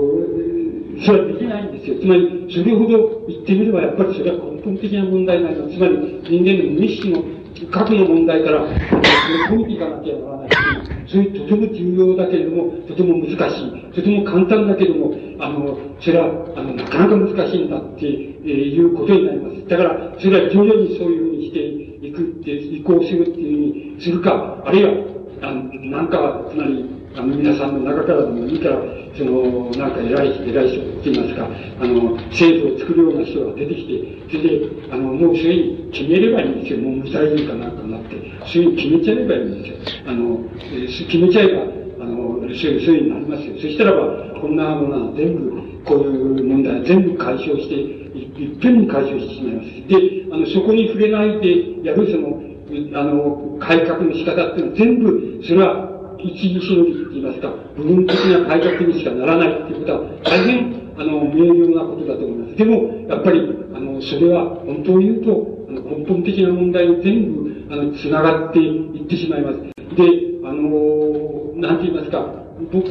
[1.04, 2.00] それはできないんですよ。
[2.00, 5.74] つまり、それほど言ってみれば、やっぱりそれは根本的な問題なんだ。
[5.74, 7.22] つまり、人間の無意識の
[7.70, 8.66] 核の問題から、
[9.48, 10.50] 解いていかなきゃならない。
[11.06, 13.92] それとても重要だけれども、とても難しい。
[13.92, 16.26] とても簡単だけれども、あの、それは、
[16.56, 19.68] あの、なかなか難しいんだっていうことになります。
[19.68, 24.90] だから、それは徐々にそういうふうにしていくって、移行するっていうふうにするか、あるいは、
[25.42, 28.76] あのなんか、つまり、あの、皆さんの中からでもいいから、
[29.16, 31.48] その、なんか偉い、偉い人って言いますか、
[31.80, 36.78] あの、制度を作るような人が出てきて、それで、あの、もうそれに決めればいいんですよ。
[36.80, 38.16] もう無罪人かなんかになって。
[38.46, 39.76] それに決めちゃえばいいんですよ。
[40.06, 40.40] あの、
[40.88, 41.62] 決めちゃえば、
[42.00, 43.54] あの、そういう、そういうになりますよ。
[43.56, 49.68] そしたらば、こんなものは全部、こういう問題は全部解消して、いっぺんに解消してしまいます。
[49.88, 52.42] で、あの、そこに触れないでやるその、
[52.94, 55.91] あの、改革の仕方っていうのは全部、それは
[56.24, 62.56] 一時しのぎって言いますか、部分的な改革にしかならないっていうことは、大変、あの、明瞭なことだと思います。
[62.56, 63.40] でも、やっぱり、
[63.74, 69.58] あの、それは、本当を言うと、あの根本的な問題に全部、あの、繋がっていってしまいます。
[69.58, 69.72] で、
[70.44, 72.26] あの、なんて言いますか、
[72.72, 72.88] 僕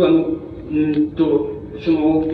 [0.00, 0.24] は、あの、
[0.70, 2.24] うんと、その、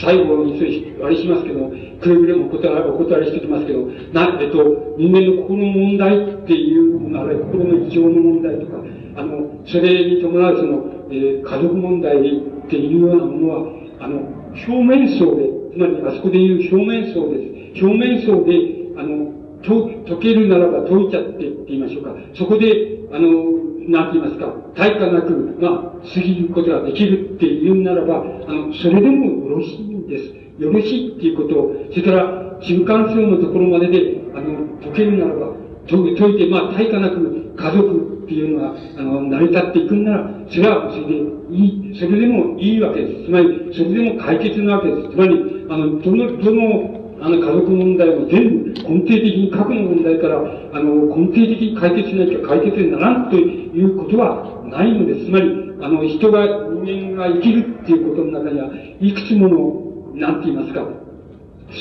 [0.00, 0.58] 最後に
[1.02, 1.70] あれしますけど、
[2.00, 8.82] くれぐれもお断り、お断りしてきますけど、な、えっと、人間の心の問題っていう、あるいは心の異常の問題とか、
[9.16, 14.18] あの、それに伴うその、えー、家族問題っていうようなものは、あの、
[14.52, 17.84] 表面層で、つまりあそこでいう表面層です。
[17.84, 18.52] 表面層で、
[18.96, 19.32] あの、
[19.62, 22.14] 解けるならば解いちゃってって言いましょうか。
[22.34, 23.56] そこで、あの、
[23.88, 30.62] なんて言いますか、対価なく、まあ、過ぎることができるって言うならば、あの、それでもよろしいんです。
[30.62, 35.52] よろしいっていうことを、それから、中間層のところまでで、あの、解けるならば、
[35.86, 43.24] 解いて、まあ、対価なく家族っていうのが、あの、成り立っていくんなら、それはそれでいい、それでもいいわけです。
[43.26, 45.10] つまり、それでも解決なわけです。
[45.10, 55.26] つまり、あの、どの、どの、あの、家族問題も全部根底的に核の問題から、あの、根底的に解決しなきゃ解決にならんということはないのです。
[55.26, 55.46] つまり、
[55.80, 56.44] あの、人が、
[56.82, 58.70] 人間が生きるっていうことの中には、
[59.00, 60.82] いくつもの、なんて言いますか、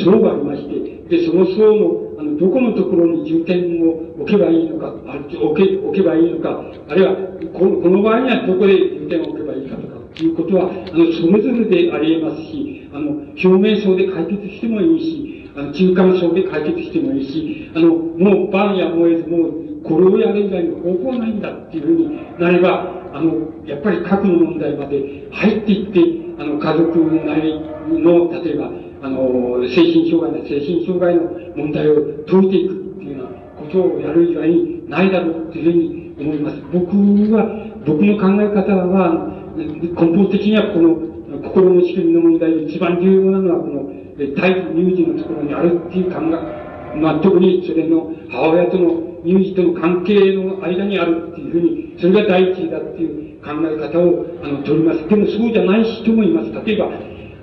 [0.04, 7.16] 層がありまして、で、その層の、あの、どこのところに重点を置けばいいのか、あ置け、置けばいいのか、あるいは、
[7.54, 28.72] このこの場合にはどこで重点を置けばいいかとか、ということは、あの、それぞれであり得ますし、あの、表面層で解決してもいいし、あの、中間層で解決してもいいし、あの、もう晩や燃えず、もう、これをやる以外の方法はないんだっていうふうになれば、あの、やっぱり核の問題まで入っていって、あの、家族なりの、例えば、
[29.06, 36.58] あの、精神障害の精神障害の問題を解いていくっていうようなことをやる以外にないだろうっていうふうに思います。
[36.74, 36.90] 僕
[37.38, 37.46] は、
[37.86, 43.86] 僕の考え方は、根本的にはこの、心の仕組みの問題で一番重要なのは、この、
[44.18, 55.08] 体育乳児のところにあるっていう考え、まあ、特にそれの母親との乳児との関係の間にあるっていうふうに、それが第一だっていう考え方を、あの、取ります。
[55.08, 56.52] でもそうじゃない人もいます。
[56.66, 56.90] 例えば、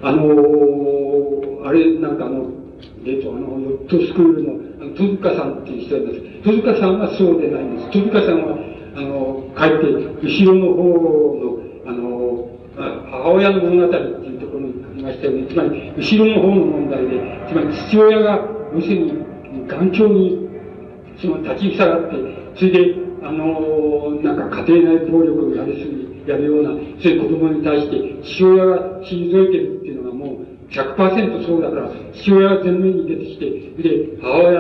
[0.05, 1.02] あのー、
[1.65, 2.51] あれ、なんかあの、
[3.05, 6.21] えっと、あの、ヨットスクールの、あの、戸塚さんっていう人います。
[6.45, 7.91] 戸塚さんはそうでないんです。
[7.91, 8.59] 戸塚さんは、
[8.95, 9.87] あの、書いて、
[10.23, 10.83] 後ろの方
[11.41, 15.47] の、あの、母親の物語っていうところに書きましたよね。
[15.49, 19.13] つまり、後ろの方の問題で、つまり父親が、要するに、
[19.69, 20.49] 頑強に、
[21.21, 22.17] その立ち塞がって、
[22.57, 26.71] それで、あの、なんか家庭内暴力をやりすぎ、やるような、
[27.01, 30.02] そういう子供に対して、父親が退いてるっていうのは、
[30.73, 33.51] 100%そうだから、父親が前面に出てきて、
[33.83, 34.53] で、母親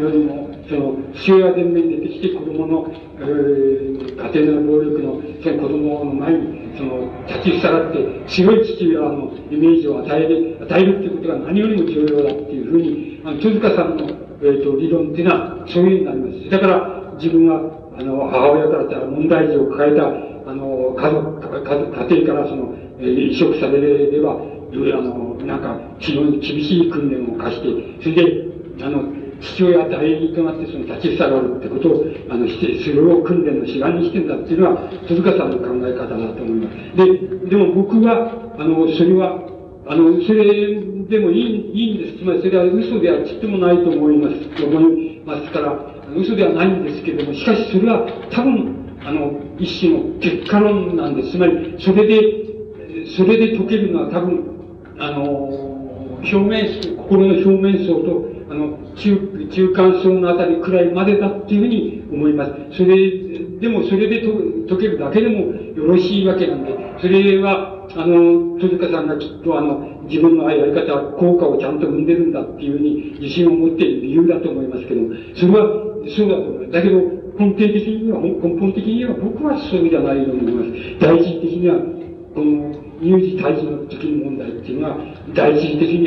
[0.00, 2.86] よりも、その、父親が前面に出てきて、子供の、
[3.18, 7.98] えー、家庭の暴力の、その子供の前に、その、立ち塞がって、
[8.28, 16.50] 強い父親のイメージを与える、与えるっていうことが何よりも重要だっていうふうに、あの、戸塚さんの、えっ、ー、と、理論っていうのは、そういうふうになります。
[16.50, 17.60] だから、自分は、
[17.98, 20.08] あの、母親からた問題児を抱えた、
[20.50, 24.40] あの、家族、家庭からその、えー、移植されれば、
[24.92, 27.68] あの、なんか、非常に厳しい訓練を課して、
[28.02, 28.44] それで、
[28.82, 29.04] あの、
[29.40, 36.96] 父親代理となってその立ち塞がるってことを、あの、して、それを訓練の志願にしてんだっていうのは、戸塚さんの考え方だと思います。
[36.96, 39.48] で、でも僕は、あの、それは、
[39.86, 40.44] あの、それ
[41.08, 42.18] でもいい、いいんです。
[42.18, 44.64] つまりそれは嘘ではちっともないと思います。
[44.64, 51.32] 思いますから、嘘ではないんですけれども、しかしそれは多分、あの、一種の結果論なんです。
[51.32, 54.53] つまり、それで、それで解けるのは多分、
[54.98, 55.74] あの、
[56.22, 62.52] 表面、心の表面層と、あの、中、中間層のあたりくらいまでだっていうふうに思います。
[62.76, 62.96] それ、
[63.60, 64.32] でもそれでと
[64.68, 75.00] 解けるだけでもよろしいわけなんで、それは、あの、戸塚さんがきっとあの、自分のやり方効果をちゃんと生んでるんだっていうふうに自信を持っている理由だと思いますけど、
[75.34, 75.84] それは
[76.16, 76.72] そうだと思います。
[76.72, 77.00] だけど、
[77.38, 78.30] 根底的には、根
[78.60, 80.70] 本的には僕はそうじゃないと思います。
[81.00, 81.76] 大事的には、
[82.34, 84.96] この、有事退治の時の問題っていうのは、
[85.34, 86.00] 大事的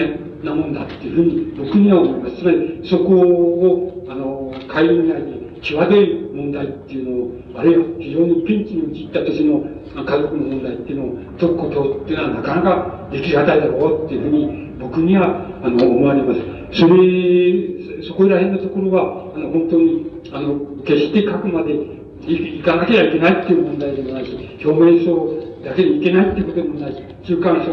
[0.44, 2.38] なもんだっていうふうに僕には思います。
[2.38, 9.64] つまり、そこを、あの、会議内に際どい問題っていうのを、あるいは非常にピンチに陥った時の
[10.06, 16.40] 家族の問題っていうのを解くことっていうのはなかなかできがたいだろうっていうふうに僕には、あの、思われます。
[16.80, 21.74] それ、そこら辺のところは、あの、本当に、あの、決して書くまで
[22.28, 27.72] いかなきゃいけないっていう問題でもないし、表面層だけでいけないってことでもないし、中間層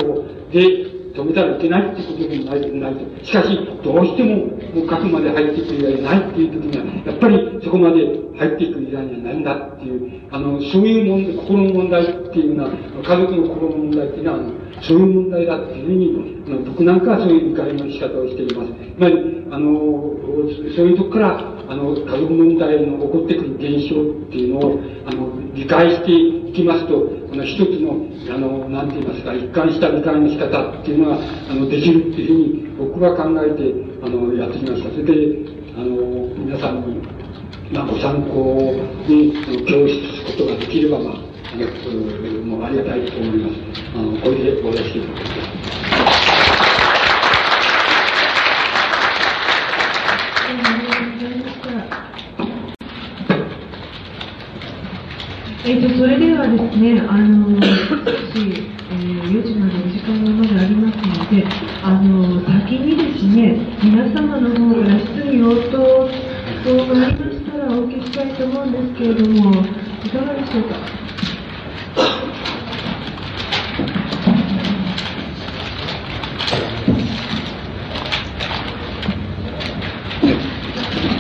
[0.51, 3.25] で止めたらいけないってことでもないないと。
[3.25, 3.55] しかし、
[3.85, 8.03] どうしても、もう核まで入っていく以外ないっていう時には、やっぱりそこまで
[8.37, 14.39] 入っていく以外にはないんだっていう、あの、そういう問題、心の問題っていうのは、家族の心の問題っていうのは、
[14.83, 18.73] そういう問題だっていうふうに、あの僕なんかはそういう理解の仕方をしています。
[18.75, 19.15] つまり、
[19.53, 19.71] あの、
[20.75, 26.13] そういうとこから、あの、家族問題の起こってくる現象っていうのを、あの、理解して
[26.51, 27.95] いきますと、あの、一つの、
[28.35, 31.19] あの、なんて言いますか、一貫した理解の仕方っていうのが、
[31.51, 33.73] あの、できるっていうふうに、僕は考えて、
[34.03, 34.91] あの、やってきました。
[34.91, 35.39] それで、
[35.77, 36.99] あの、皆さんに、
[37.73, 38.75] まあ、ご参考
[39.07, 39.33] に、
[39.67, 43.55] 教室すことができれば、まあ、あの、もうありがたいと思います。
[43.95, 46.24] あの、これでお出しいただきます。
[55.67, 57.65] えーと、それではですね、あの少
[58.37, 61.47] し、えー、4時までお時間がまだありますので、
[61.83, 66.11] あの先にですね、皆様の方から質疑応答
[66.65, 69.53] 等がありましたらお受けしたいと思うんですけれども、
[70.05, 70.75] いかがでしょうか？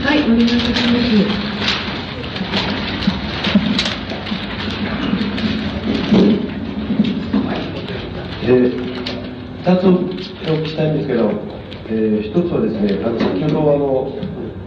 [0.05, 1.64] はい、お願いいたします。
[8.45, 11.31] えー、2つお聞きしたいんですけど、
[11.89, 14.13] えー、1つはですね、あの先ほどあの、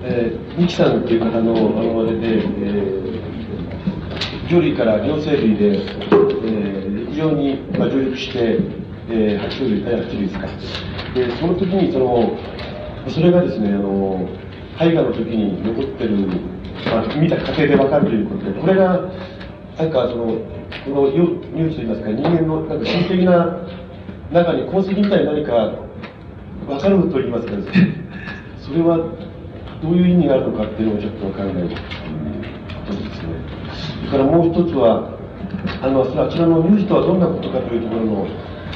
[0.01, 8.57] えー、ミキさんっていう方のあのあれで、えー、魚類から両生類で、えー、非常に、まあ、上陸して、
[9.09, 10.47] えー、爬虫類、爬虫類ですか。
[11.13, 12.35] で、その時にその、
[13.07, 14.27] それがですね、あの、
[14.81, 16.17] 絵画の時に残ってる、
[16.83, 19.01] まあ、見た過程でわかるということで、これが、
[19.77, 23.59] なんかその、このニュースといいますか、人間のなんか心的な
[24.31, 25.75] 中に痕跡みたいに何か
[26.65, 27.95] 分かると言いますかですね、
[28.59, 33.57] それはどういう意味があるのかっていうのをちょっと考えることですね。
[33.99, 35.13] それからもう一つは、
[35.83, 38.27] あの、あちらのニュースとはどんなことかというところの、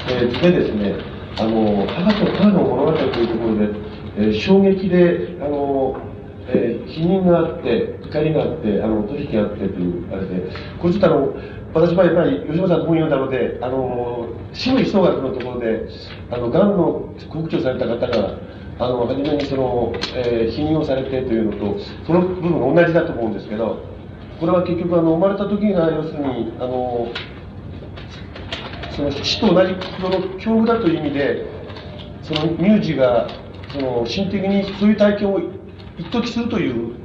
[0.08, 0.94] えー、でですね、
[1.40, 3.70] あの、母と母の物語というところで、
[4.18, 6.11] えー、衝撃で、あの、
[6.48, 10.50] えー、否認があって、怒りがあって、あの、取引があってという、あれで、
[10.80, 11.34] これちょっとあの、
[11.74, 15.88] 私はやっぱり吉本さんの本読んだので、あの、死の一学のところで、
[16.30, 18.38] あの、がんの告知をされた方が、
[18.80, 23.86] あの、初めにその、えー、否認をされてというのと、その部分が同じだと思うんですけど、
[24.40, 27.08] これは結局あの、生まれた時が、要するに、あの、
[28.96, 31.46] その死と同じその恐怖だという意味で、
[32.24, 33.28] その乳児が、
[33.72, 35.40] その、心的にそういう体験を
[36.02, 36.96] 一時するという、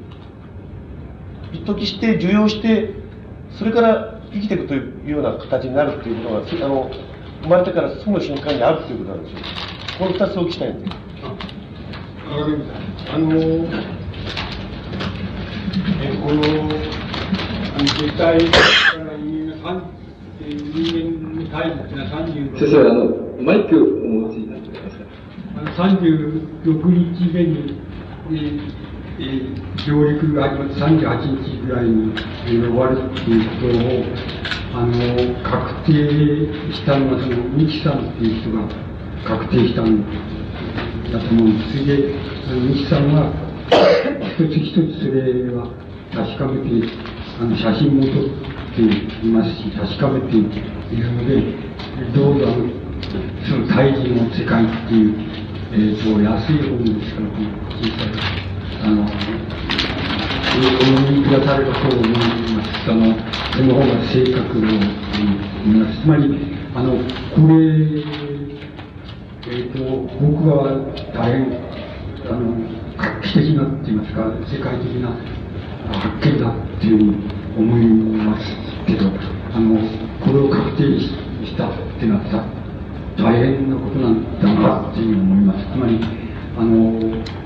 [1.52, 2.94] 一時して、受容して、
[3.58, 6.90] それから生きていくというような形になるということが、あの、
[7.42, 9.40] 生まれてからすぐ瞬間にあるということなんですよ。
[9.98, 10.96] この二つを聞きたいんです。
[13.12, 13.30] あの、
[16.02, 16.46] えこの、あ
[17.78, 18.58] の、絶対か
[18.98, 19.82] ら人間が
[20.40, 25.00] 人間に対しては30先生、あの、マイクをお持ちになってください。
[25.56, 27.80] あの36日目に、
[28.30, 28.85] えー
[29.18, 32.12] えー、上陸が始まって38日ぐらいに、
[32.44, 34.92] えー、終わるっていうことを、あの、
[35.42, 38.68] 確定したのは、その、ミキさんっていう人が
[39.24, 40.04] 確定したん
[41.10, 41.80] だと思うんです。
[41.80, 42.14] それで、
[42.46, 43.32] あの、ミキさんは、
[44.36, 45.72] 一つ一つそれは
[46.12, 46.92] 確かめて、
[47.40, 48.12] あの、写真も撮っ
[48.76, 48.82] て
[49.24, 50.42] いますし、確かめてい
[51.00, 51.40] るので、
[52.12, 52.68] どうぞ、あの、
[53.48, 55.14] その、対人の世界っていう、
[55.72, 57.48] えっ、ー、と、安い本ですから、この
[57.80, 58.45] 小さい
[58.86, 59.18] あの、お読
[61.10, 62.86] みくださればと思います。
[62.86, 63.02] その、
[63.50, 64.86] その方が正確だと思
[65.74, 66.02] います。
[66.02, 66.22] つまり、
[66.72, 67.54] あの、これ、
[69.48, 69.78] えっ、ー、と、
[70.22, 71.50] 僕は大変、
[72.30, 72.54] あの、
[72.96, 75.10] 画期的なって言いますか、世界的な
[75.90, 77.10] 発見だっていうふうに
[77.58, 77.86] 思い
[78.24, 78.46] ます
[78.86, 79.10] けど、
[79.52, 79.80] あの、
[80.24, 82.44] これを確定したってなった
[83.20, 85.66] 大変なことなんだなっていうふうに思います。
[85.72, 85.98] つまり、
[86.56, 87.45] あの、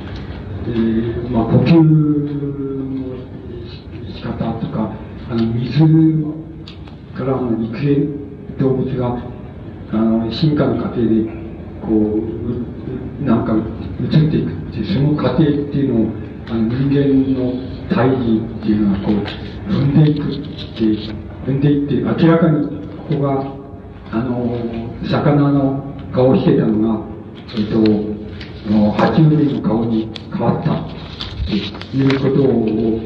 [0.66, 3.16] えー、まあ、呼吸の
[4.14, 4.92] 仕方とか、
[5.30, 5.78] あの、水
[7.16, 8.20] からの肉片
[8.58, 9.22] 動物が、
[9.92, 11.24] あの、進化の過程で、
[11.80, 12.18] こ
[13.20, 13.54] う、なんか
[14.00, 16.12] 移っていくっていう、その過程っていうのを、
[16.50, 16.98] あの、人間
[17.34, 17.54] の
[17.88, 20.36] 胎児っていうのは、こう、踏んでいくっ
[20.76, 20.84] て、
[21.46, 22.66] 踏んでいって、明らかに
[23.08, 23.60] ここが、
[24.12, 24.56] あの、
[25.08, 27.04] 魚の顔をしてたのが、
[27.56, 28.09] えっと、
[28.70, 30.84] の爬虫類の顔に変わった
[31.44, 33.00] ということを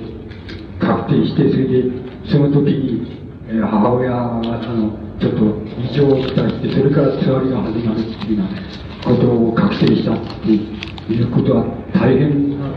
[0.78, 3.07] 確定して、それで、その時に、
[3.49, 5.41] えー、母親が、あの、ちょっと
[5.81, 11.65] 異常をきたして、それからつわりが始まるっていうようなことを確定したっていうことは
[11.95, 12.70] 大変な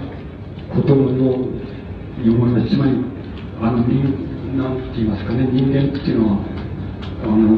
[0.73, 1.11] ことの
[2.17, 2.69] に思います。
[2.69, 2.91] つまり、
[3.61, 4.27] あの、人、
[4.57, 6.37] なんて言いますかね、人間っていうのは、
[7.23, 7.57] あの、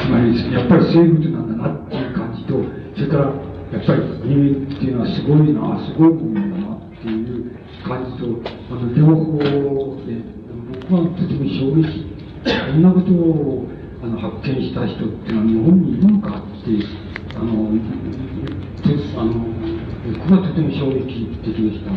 [0.00, 2.60] つまり、やっぱり生物なんだなっていう感じと、
[2.96, 8.38] それから、やっぱり人間っていうのはすごいな、すごいものだなっていう感じと、
[8.70, 9.38] あの、両方
[10.06, 10.14] で、
[10.86, 12.06] 僕はとても衝撃、
[12.44, 13.66] こんなことを
[14.00, 16.70] あの発見した人っていうのは日本にいるのかって、
[17.34, 17.74] あの、
[19.18, 21.90] あの、これはとても衝撃的でした。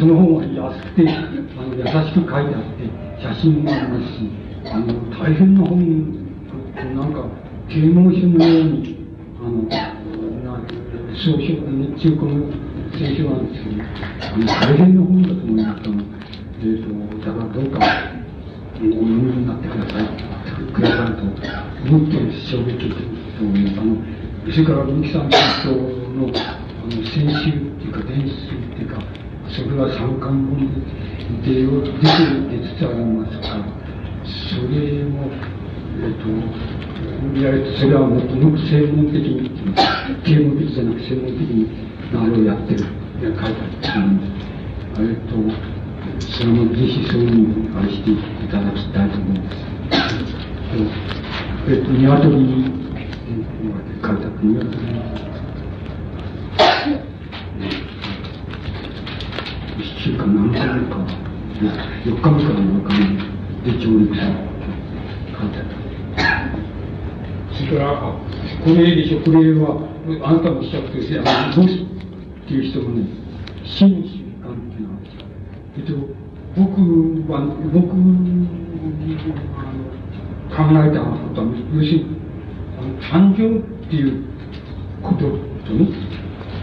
[0.00, 2.88] その本は安くて、あの優しく書いてあって、
[3.20, 4.30] 写真もありますし、
[4.72, 6.16] あの、大変な本、
[6.94, 7.28] なんか、
[7.68, 8.96] 啓蒙書のように、
[9.38, 9.95] あの、
[11.16, 12.52] 小書、中古の
[12.92, 15.80] 聖書なんですけど、あの、大変な本だと思います。
[15.82, 16.02] あの、
[16.60, 17.78] えっ、ー、と、だからどうか、
[18.76, 20.06] お読みになってください、
[20.72, 22.92] くださると、もっと衝撃的
[23.38, 23.80] と思います。
[23.80, 23.96] あの、
[24.52, 25.36] それから、三木さんと
[25.72, 29.00] の、あの、先週っていうか、伝説っていうか、
[29.48, 30.68] それは三冠本
[31.40, 33.64] で、出て、出つつありますから、
[34.52, 35.32] それも、
[35.96, 39.55] えっ、ー、と、いわれて、それはもっともっと専門的に、
[40.24, 41.66] 啓蒙的じゃなく専門的に、
[42.14, 44.26] あれをやってる、書いてあるんで、
[44.98, 45.34] えっと、
[46.32, 48.16] それもぜひそういうふうにあれしてい
[48.48, 49.56] ただきたいと思います。
[51.68, 52.64] えっと、鶏に、
[54.02, 55.00] 書いてあって、鶏に、
[59.78, 60.96] 一週間何回か、
[62.04, 64.26] 4日目から4日目で上陸する。
[65.38, 65.86] 書いてある。
[67.52, 67.90] それから、
[68.66, 69.78] これでしょ、これは、
[70.26, 71.78] あなたもおっしゃって、あの、ボスっ
[72.48, 73.06] ていう人もね、
[73.62, 74.98] 真摯感っていうのは、
[75.78, 75.94] えっと、
[76.58, 76.82] 僕
[77.30, 79.86] は、僕あの
[80.50, 82.06] 考えたことは、要するに、
[82.76, 84.24] あの誕生っていう
[85.00, 85.86] こととね、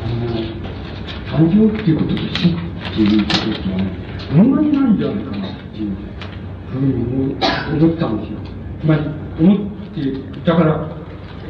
[0.04, 0.28] あの、
[1.40, 2.56] 誕生っていうことと死っ
[2.96, 3.88] ていうこととはね、
[4.36, 5.96] 同じなんじゃないかなっていう
[6.70, 7.38] ふうに
[7.82, 8.40] 思ったんですよ。
[8.82, 9.02] つまり、
[9.40, 9.58] 思っ
[9.96, 10.93] て、だから、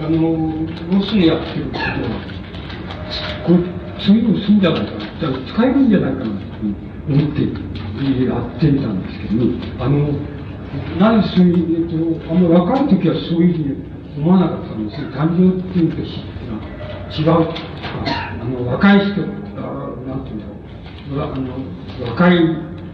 [0.06, 0.66] あの、も
[1.00, 1.86] うすぐやってることは、
[3.48, 3.54] こ
[4.00, 6.32] そういうのすんじゃないかな、じゃ使えるんじゃないかなと
[7.08, 10.12] 思ってやってみたんですけど、あの、
[11.00, 15.08] なぜそういう、えっと、あの若い時はそういうふうに思わなかったんですよ。
[15.12, 17.48] 誕生っていうと違う。
[18.42, 19.22] あの、若い人、
[19.56, 21.32] あなんていうんだろう。
[21.32, 22.38] あの、若い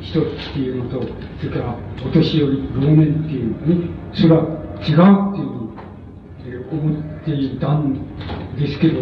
[0.02, 1.02] 人っていうのと、
[1.40, 1.76] それから
[2.06, 3.76] お年寄り、老年っていうのはね、
[4.14, 5.59] それは違うっていう
[6.72, 7.94] 思っていたん
[8.56, 9.02] ですけど、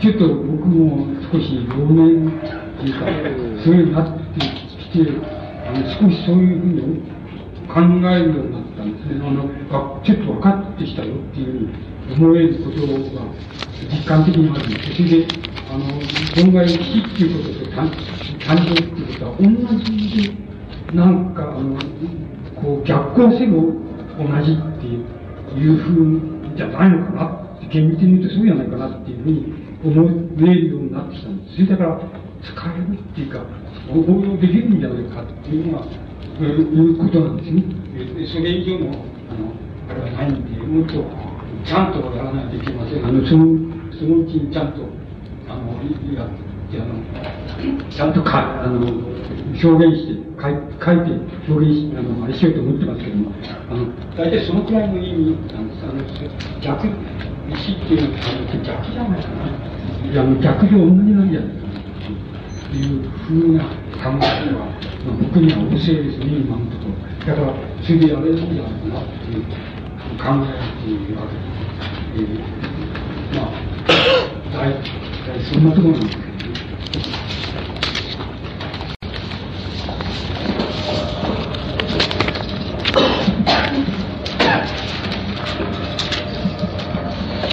[0.00, 3.06] ちょっと僕も少し老年っていうか、
[3.64, 5.10] そういうになってきて、
[5.66, 7.12] あの少しそういうふうに
[7.68, 7.80] 考
[8.10, 9.20] えるようになったんですね。
[9.20, 13.22] あの、あ、ちょっと分かってきたよっていうふうに思えることが
[13.90, 14.94] 実感的にあるんです。
[14.96, 15.26] それで、
[15.70, 15.84] あの、
[16.34, 19.44] 存外死っていうことと誕生っていうことは同
[19.78, 21.78] じで、なんか、あの、
[22.60, 23.72] こう逆行せも
[24.18, 31.54] 同じっていうふうにじゃないのかな厳密に言うとそうじゃないかなっていうふうに思えるようになってきたんです。
[31.54, 32.00] それだから
[32.42, 33.44] 使えるっていうか、
[33.90, 35.86] 応用できるんじゃないかっていうのが、
[36.40, 37.62] えいうことなんですね。
[38.26, 39.52] それ以上の、あの、
[39.90, 41.04] あれはないんで、もっと
[41.64, 43.06] ちゃんとやらないといけません。
[43.06, 43.46] あの、その、
[43.92, 44.82] そのうちにちゃんと、
[45.48, 45.78] あの、
[46.14, 46.28] やっ
[46.70, 51.14] て、あの、ちゃんとか、あの、表現して書い書いて
[51.46, 53.30] 表現しあのあれしようと思ってますけども
[53.70, 53.86] あの
[54.18, 56.02] 大体そのくらいの意味なんですあの
[56.58, 56.88] 逆
[57.54, 59.72] 石っていうのはあの逆じゃないかな。
[60.02, 61.78] いや逆で同じなんじゃないかな
[62.68, 63.70] というふうな考
[64.02, 64.66] えは、
[65.06, 66.96] まあ、僕には旺盛ですね今のところ
[67.26, 67.54] だから
[67.86, 69.46] それでやれるんじゃないかなっていう
[70.18, 71.46] 考えているわけで
[72.18, 73.50] す、えー、まあ
[74.52, 77.21] 大体そんなところなんですけどね。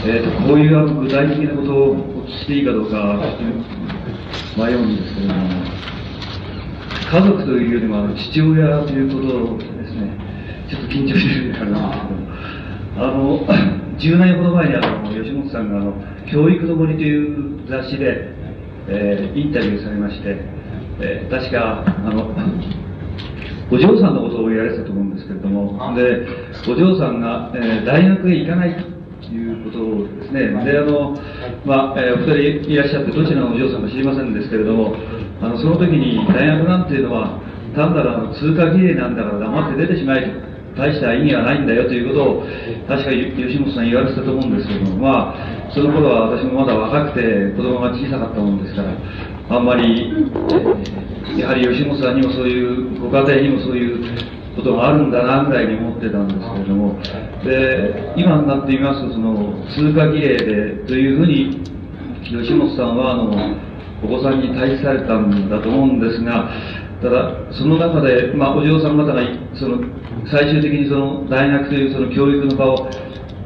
[0.09, 2.97] えーと、こういうあの具体的なことをお聞きしていいかどうか
[4.57, 5.49] 迷うんですけれども、
[7.11, 10.17] 家族というよりもあの父親ということですね、
[10.67, 11.77] ちょっと緊張してるからな。
[11.77, 13.45] んですけど、あの、
[13.99, 15.93] 10 年ほど前にあの吉本さんがあの
[16.25, 18.33] 教育の森という雑誌で、
[18.87, 20.37] えー、インタビューされまして、
[21.01, 22.31] えー、確か、あの、
[23.69, 26.25] お嬢さんのことを言われてたと思うんですけれども、で、
[26.67, 28.98] お嬢さんが、えー、大学へ行かないと。
[29.33, 30.53] いうことですね。
[30.63, 31.15] で、あの、
[31.65, 34.95] まあ、えー、お二人いらっしゃって、どちらのお嬢さんか知りませんですけれども、
[35.41, 37.39] あの、その時に大学なんていうのは、
[37.75, 40.49] 単なるあの通過儀礼なんだから黙って出てしまえと。
[40.79, 42.43] 大した意味はないんだよということを、
[42.87, 48.95] 確か吉本さん言われてたと思うんですけども、まあ、その頃は私もまだ若くて、子供が小さかったもんですから、
[49.49, 50.13] あんまり、
[51.37, 56.99] やはり吉本さんにもそういう、ご家庭にもそういうことがあるんだなぐらいに思ってたんですけれども、
[57.43, 61.63] で、今になってみますと、その、通過儀礼で、というふうに、
[62.23, 63.31] 吉本さんは、あの、
[64.03, 66.51] お子さんに対しされたんだと思うんですが、
[67.01, 69.15] ただ、その中で、まあ、お嬢さん方が、
[69.55, 69.79] その、
[70.29, 72.89] 最終的にその、大学というその教育の場を、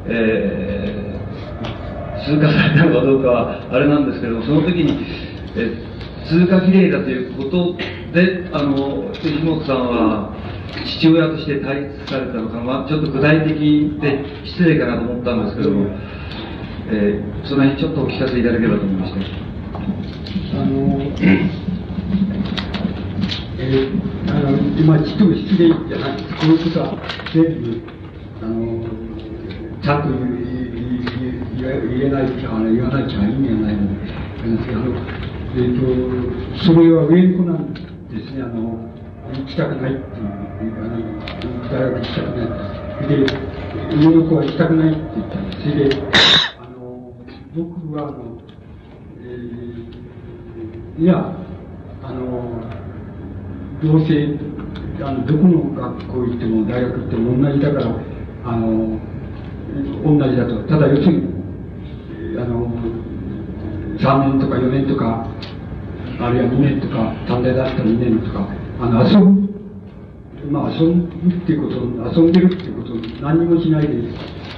[0.06, 4.98] えー、通過されたのかどうかは、あれなんですけれども、その時に、
[5.56, 5.94] え
[6.26, 7.76] 通過儀礼だということ
[8.14, 10.33] で、あの、吉本さんは、
[10.82, 15.86] 父親として対立されたのか、まあ、ちょっと具体的で失礼かなと思ったんですけども、
[16.90, 19.20] えー、その辺ちょっとお聞かせいただければと思いました。
[20.60, 21.00] あの
[23.56, 26.98] えー、あの今、ちょっと失礼じゃないこのことは
[27.32, 27.80] 全部、
[28.42, 28.84] あの
[29.82, 30.18] ちゃんと言
[32.06, 34.88] えないあの言わないゃ意味がないので、あの
[35.56, 37.80] えーと、それは上の子なんで
[38.26, 38.42] すね。
[38.42, 38.90] あの
[39.32, 40.34] 行きたくないっていう、
[40.78, 41.00] あの、
[41.70, 43.08] 大学行きたくない。
[43.08, 43.14] で、
[43.96, 45.62] 上の子は行きたくないって言ったんです。
[45.62, 45.96] それで、
[46.58, 47.12] あの、
[47.56, 48.38] 僕は、あの、
[49.20, 51.34] えー、いや、
[52.02, 52.60] あの、
[53.82, 54.38] どうせ、
[55.02, 57.86] あの、どこの学校行っても、大学行っても同じだから、
[58.44, 58.98] あの、
[60.04, 60.62] 同じだと。
[60.68, 61.34] ただ、要するに、
[62.38, 62.68] あの、
[63.98, 65.26] 3年とか4年とか、
[66.20, 73.94] あるいは2年とか、短大だったら2年とか、あの、遊ぶ、まあ、遊ぶっていうこと、遊んでるっていうこと、何もしないで、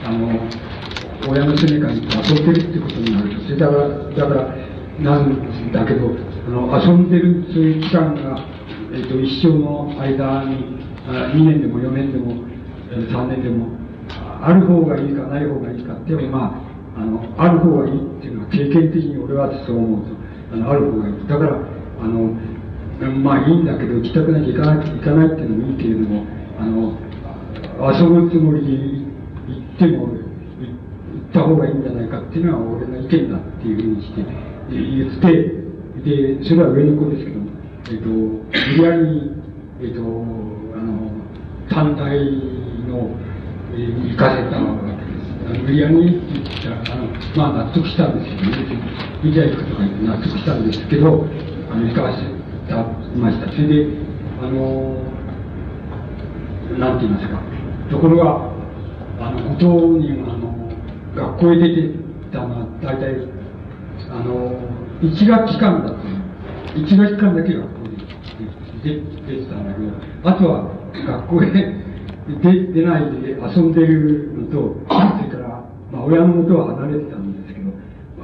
[0.05, 0.27] あの、
[1.31, 4.57] 親の住みかに遊んでるってことになると、それだから、だから、
[4.99, 6.11] なんだけど、
[6.49, 8.45] あの、遊んでる、そういう期間が、
[8.95, 10.75] えっ、と、一生の間に、
[11.07, 12.35] あ2年でも4年でも、
[12.91, 13.69] 3年でも、
[14.43, 16.67] ある方がいいかない方がいいかっていうま
[16.97, 20.17] あ、あの、ある方がいいっていうのは経験的に俺はそう思うと、
[20.53, 21.29] あの、ある方がいい。
[21.29, 21.59] だから、
[22.03, 22.56] あの、
[23.05, 26.25] まあいいんだけど、行きたくなきゃ行かない行かないっていうのもいいけれども、
[26.59, 26.97] あの、
[27.93, 34.25] 遊ぶつもりで行っても、行った方がいいんじゃないかっていうのは俺の意見だっていうふうにして
[34.71, 35.57] 言って、
[36.05, 37.41] で、それは上の子ですけど、
[37.91, 38.43] えっ、と、無
[38.77, 39.33] 理やり、
[39.81, 40.05] えっ、と、あ
[40.81, 41.13] の、
[41.69, 42.25] 単体
[42.89, 43.11] の、
[43.73, 45.63] えー、行かせたわけです。
[45.63, 48.81] 無理やりって言ったら、あの、まあ納得したんですけどね、
[49.23, 51.27] 見たいことが納得したんですけど、
[51.71, 52.85] あの、行かせた、
[53.19, 53.51] ました。
[53.53, 53.87] それで、
[54.43, 54.97] あの、
[56.79, 57.41] なんて言いますか、
[57.91, 58.51] ところが、
[59.21, 60.71] あの、ご当人あの、
[61.15, 61.99] 学校へ出て
[62.33, 63.17] たのは、大体、
[64.11, 64.53] あの、
[65.01, 66.17] 1学期間だった。
[66.79, 67.89] 1学期間だけ学校
[68.83, 70.71] で出てたんだけど、あとは
[71.07, 71.87] 学校へ
[72.43, 77.71] 出出ないで遊んでるのと、それから、まあ、親の元は離れてたんですけど、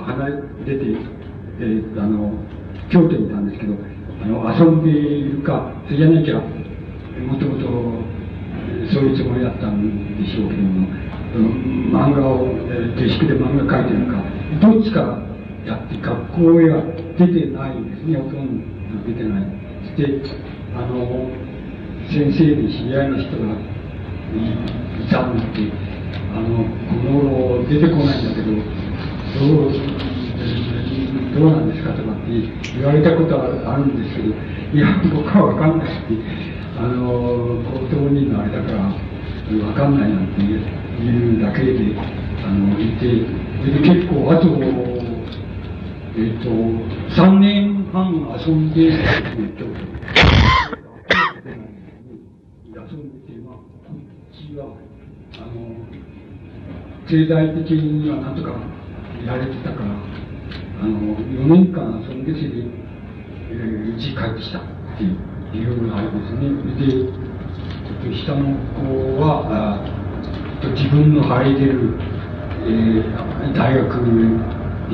[0.02, 0.32] 離れ
[0.64, 0.96] てて、
[1.60, 2.32] えー、あの、
[2.90, 3.74] 京都にいたんですけど、
[4.22, 7.66] あの、遊んでいるか、それじゃなきゃ、もともと、
[8.92, 10.86] そういうつもりだったんでしょうけども、
[11.90, 12.46] 漫画を、
[12.96, 14.22] 下宿で漫画描いてるか、
[14.60, 15.18] どっちか
[15.66, 16.82] やって学校へは
[17.18, 19.46] 出てないんですね、ほとんど出てない。
[19.96, 20.22] そして、
[20.76, 21.30] あの、
[22.08, 25.72] 先生で知り合いの人がいたんで、
[26.34, 29.72] あの、この頃出てこないんだけど、どう、
[31.34, 32.32] どうなんですかとかって
[32.76, 34.34] 言われたことはあるんですけど、
[34.74, 36.14] いや、僕はわかんないって、
[36.78, 38.78] あの、高等人のあれだから、
[39.66, 40.82] わかんないなんていう
[41.42, 41.96] だけで、
[42.44, 43.06] あの、いて、
[43.64, 44.48] で結構、あと、
[46.14, 46.50] えっ、と、
[47.14, 48.98] 3年半遊んで、えっ、
[49.56, 49.64] と、
[52.74, 54.66] 遊んでて、まあ、こっちは、
[55.36, 55.52] あの、
[57.08, 58.52] 経済的にはなんとか
[59.26, 59.86] やれてたから、
[60.82, 62.66] あの、4年間遊んで、それで、
[63.50, 64.62] えー、うち帰ってきたっ
[64.98, 65.04] て
[65.56, 66.50] いうのがありますね。
[68.10, 70.02] で、下の子は、あ
[70.70, 71.94] 自分の入れる、
[72.64, 74.38] えー、大学に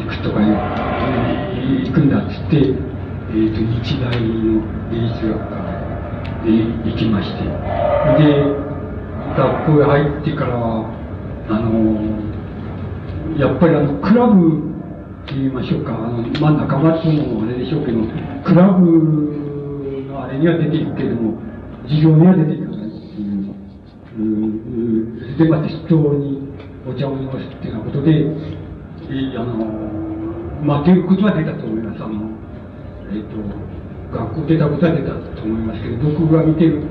[0.02, 5.56] 行くとか行くんだっつって、えーと、日大の芸術学科
[6.46, 6.50] へ
[6.88, 8.24] 行きましてで
[9.36, 10.88] 学校へ入ってからは
[11.50, 12.18] あの
[13.38, 14.67] やっぱりあのクラブ
[15.34, 18.00] 言いましょうかあの、まあ、仲間っていうのあれでしょうけど
[18.44, 18.86] クラブ
[20.06, 21.40] のあれには出ていくけれども
[21.84, 23.54] 授業には出ていかないっていう
[24.18, 26.48] うでまあ適当に
[26.86, 28.68] お茶を飲ますっていうようなことで
[29.08, 29.10] あ
[29.40, 29.64] の、
[30.62, 32.02] まあ、ということは出たと思います。
[32.02, 32.28] あの、
[33.08, 33.40] えっ、ー、と、
[34.12, 36.82] 学校出たことは出たと思いますけど、僕が見てる、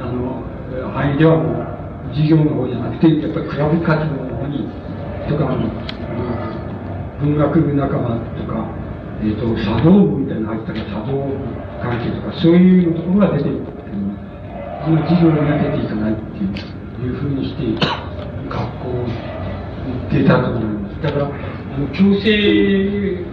[0.00, 0.40] あの、
[0.88, 4.64] 範囲ではもう、授業の方じゃなくて、やっぱりクラブ活動の方に、
[5.28, 5.68] とか、あの、
[7.20, 8.66] 文学部仲間とか、
[9.22, 11.20] えっ、ー、と、茶道部みたいなの入ったら茶道
[11.82, 14.16] 関係とか、そういうところが出ていくっていう、
[14.84, 17.60] その授業には出ていかないっていうふうにして、
[18.48, 19.04] 学校
[20.10, 21.02] 出たと思います。
[21.02, 21.28] だから、あ
[21.78, 23.24] の強制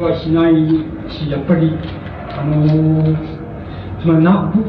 [0.00, 0.52] はしない
[1.10, 1.72] し、やっぱり、
[2.30, 2.68] あの
[4.00, 4.68] つまりな、僕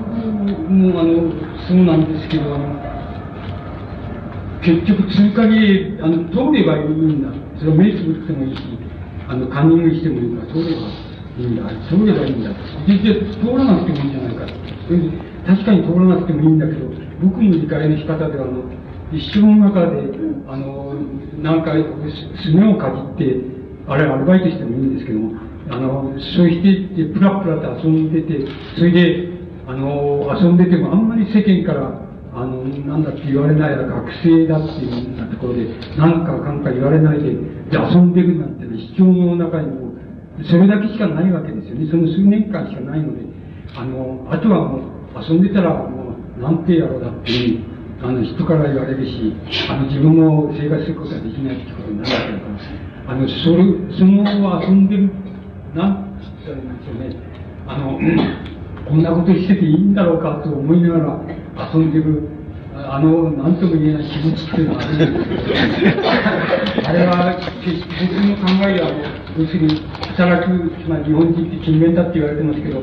[0.72, 1.32] もあの、
[1.68, 2.80] そうなんですけど、あの、
[4.62, 7.39] 結局通過にあの通ればいいんだ。
[7.60, 8.64] それを目つぶってもいいし、
[9.28, 10.88] あの、カンニングしてもいいから、通れば
[11.38, 11.64] いいんだ。
[11.92, 12.50] 通ればいいんだ。
[12.88, 14.48] 実際通らなくてもいいんじゃないか。
[15.46, 16.88] 確かに通らなくてもいいんだけど、
[17.22, 18.64] 僕の理解の仕方では、あの、
[19.12, 20.08] 一生の中で、
[20.48, 20.96] あの、
[21.42, 21.74] なんか、
[22.44, 23.42] すねをかじって、
[23.88, 25.34] あれ、アルバイトしてもいいんですけども、
[25.70, 28.46] あの、そうして、プラプラと遊んでて、
[28.78, 29.30] それで、
[29.68, 32.09] あの、遊んでてもあんまり世間から、
[32.40, 35.68] あの、なんだって言われない学生だっていうようなところで、
[35.98, 39.92] なんかかんか言われないで、で遊んでるなんてね、主張の中にも、
[40.50, 41.92] それだけしかないわけですよね。
[41.92, 43.28] その数年間しかないので、
[43.76, 44.82] あの、あとはもう、
[45.20, 47.60] 遊んでたら、もう、なんてやろうだっていう、
[48.02, 49.36] あの人から言われるし、
[49.70, 53.68] あの自分も生活することはできないってことになるわけだから、あの、それ、
[54.00, 55.12] その遊んでる、
[55.76, 57.16] なんつったらいいんですよね。
[57.68, 58.00] あの、
[58.88, 61.20] こんなことしてていいんだろうかと思いながら
[61.74, 62.28] 遊んでる、
[62.74, 65.24] あの、なんとも言えない気持ちっていうのはあるんで
[66.84, 68.90] すあれは、僕の考えでは、
[69.38, 69.82] 要するに、
[70.16, 72.82] 働く、つまり日本人って勤勉だって言われてますけど、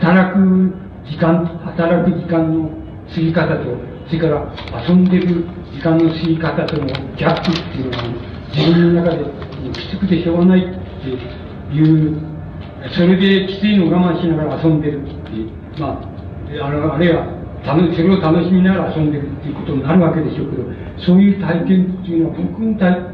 [0.00, 0.72] 働く
[1.08, 2.70] 時間、働く時間の
[3.12, 3.64] 過ぎ方と、
[4.06, 4.54] それから
[4.88, 8.04] 遊んでる時間の過ぎ方とのギャップっていうのは、
[8.52, 9.24] 自分の中で
[9.72, 10.62] きつくてしょうがないっ
[11.02, 12.20] ていう、
[12.94, 16.00] それできついのを我慢しながら遊んでるっていう、ま
[16.62, 17.37] あ、あるあるいは、
[17.68, 20.64] それを楽しみながら遊んでるっていうことになるわけでしょうけど、
[21.04, 23.12] そういう体験っていうのは僕の体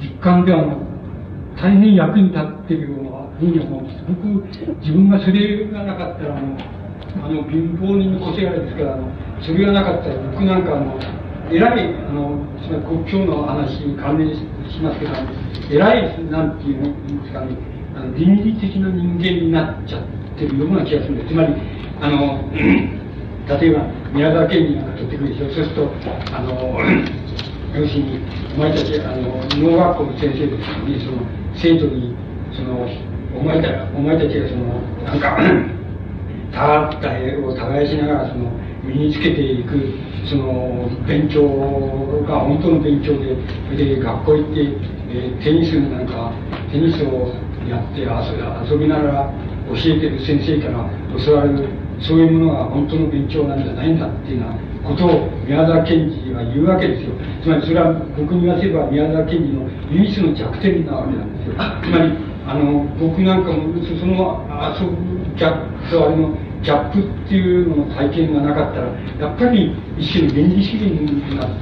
[0.00, 0.64] 実感では
[1.56, 4.04] 大変役に立ってるようなふうに思うんです。
[4.08, 6.58] 僕、自分がそれがなかったら、あの、
[7.22, 8.98] あの貧乏人の腰があれですから、
[9.40, 10.98] それがなかったら僕なんかあの
[11.50, 14.42] えらい、あの、つまり国境の話に関連し
[14.80, 15.12] ますけど、
[15.70, 17.56] えらい、なんていうんですかね、
[17.94, 20.02] あの倫理的な人間になっちゃっ
[20.38, 21.28] てるような気がするんです。
[21.28, 21.54] つまり、
[22.00, 22.40] あの、
[23.48, 25.46] 例えば、宮沢賢治なんか取ってくるでしょ。
[25.52, 25.90] そうすると、
[26.32, 26.80] あの、
[27.76, 28.20] 要するに、
[28.56, 31.18] お前たち、あの、農学校の先生ですのに、その、
[31.54, 32.14] 生徒に、
[32.52, 32.88] その、
[33.36, 35.36] お前たお前たちがその、なんか、
[36.52, 38.50] たった絵を耕しながら、その、
[38.84, 39.92] 身につけていく、
[40.28, 41.42] その、勉強
[42.26, 43.36] が本当の勉強で、
[43.76, 44.60] で、学校行って、
[45.10, 46.32] えー、テニスなんか、
[46.70, 47.34] テニスを
[47.68, 48.08] やって遊
[48.70, 49.32] 遊びながら
[49.68, 50.90] 教えてる先生から
[51.24, 51.68] 教わる、
[52.00, 57.10] そういうものが本当の勉強なんじゃないんだっていうようなことを宮沢賢治は言うわけですよ。
[57.42, 61.54] つまりそれは僕に言わせれば宮沢賢治の唯一の弱点なわけなんですよ。
[61.54, 62.12] つまり、
[62.46, 64.44] あの、僕なんかもその
[64.76, 68.88] 遊ぶギャップとあれのギャップっていうのの体験がなかったら、
[69.20, 71.54] やっぱり一種の原理主義になって、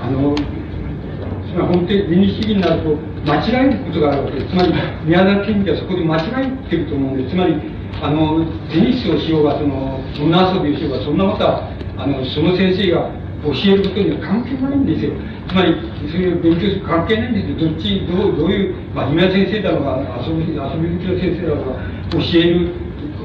[0.00, 4.52] あの、つまり本当に原理主義になると間違えることがあるわけです。
[4.52, 4.72] つまり
[5.04, 7.30] 宮沢賢治はそこで間違えてると思うんです。
[7.30, 7.54] つまり、
[8.02, 13.10] あの、テニスをしようが、その、女遊びをしようが、そんなことは、あの、その先生が
[13.42, 15.12] 教えることには関係ないんですよ。
[15.48, 15.74] つまり、
[16.10, 17.70] そういう勉強する関係ないんですよ。
[17.70, 21.80] どっち、どう、どういう、まあ、今先生だろうが、遊び、遊び好きの先生だろうが、
[22.10, 22.70] 教える、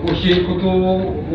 [0.07, 0.67] 教えること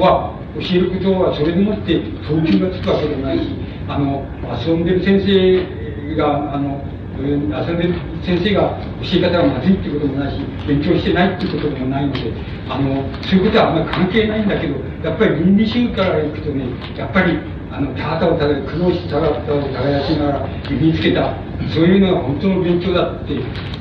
[0.00, 3.44] は、教えることはそれでもって等級がつくわけではないし、
[3.88, 4.24] あの、
[4.56, 6.80] 遊んでる先生が、あの、
[7.22, 7.88] 遊んで
[8.24, 12.32] 先生が教え方がまずいってこともないし、勉強してないってこともないので、
[12.68, 16.66] あの、そういうことはあんまり関係ないんだけど、やっぱり倫理主義からいくとね、
[16.96, 17.38] やっぱり、
[17.70, 21.34] あの、田畑を耕苦労し田畑を耕しながら身につけた、
[21.72, 23.34] そういうのが本当の勉強だって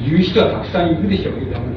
[0.03, 1.35] 言う人はたくさんいるでしょう、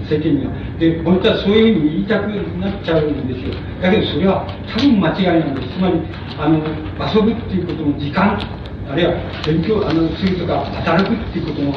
[0.08, 0.52] 世間には。
[0.78, 2.28] で、本当はそういうふうに言いたく
[2.58, 3.54] なっちゃうんですよ。
[3.82, 5.68] だけどそれは多分間違いなんです。
[5.76, 6.00] つまり、
[6.38, 8.38] あの、遊ぶっていうことの時間、
[8.88, 9.12] あるいは
[9.46, 11.74] 勉強あのするとか働くっていうことの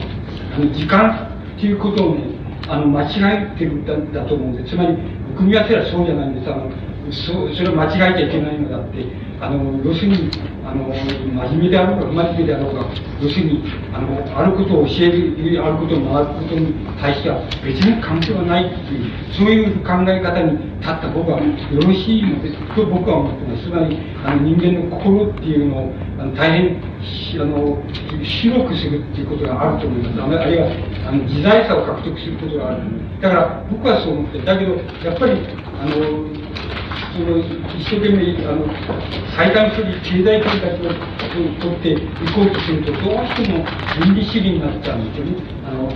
[0.55, 2.23] あの時間っていうことをね
[2.67, 4.95] あの間違えてるんだだと思うんですつまり
[5.35, 6.51] 組み合わせはそうじゃないんです。
[6.51, 6.71] あの
[7.11, 9.03] そそれを間違えちゃいけないのだって
[9.41, 10.30] あの要するに
[10.63, 12.85] あの真面目であろうが不真面目であろうが
[13.19, 26.77] 要するにあのあることを教えるあることを学ぶことに対しては別に関係はないっていうそういう考え方に立った方がよろしいのですと僕は思ってますつまりあの人間の心っていうのをあの大変
[27.41, 27.81] あの
[28.22, 30.69] 広くするっていうことがあると思いますあるいは
[31.09, 32.85] あの自在さを獲得することがある
[33.19, 35.34] だから僕はそう思ってだけどやっぱり
[35.81, 36.30] あの
[37.11, 38.65] その一生懸命あの
[39.35, 40.93] 最短距離経済改革を
[41.59, 41.95] 取ってい
[42.35, 43.65] こうとするとどうしても
[44.03, 45.31] 倫理主義になっちゃうんですよね
[45.65, 45.89] あの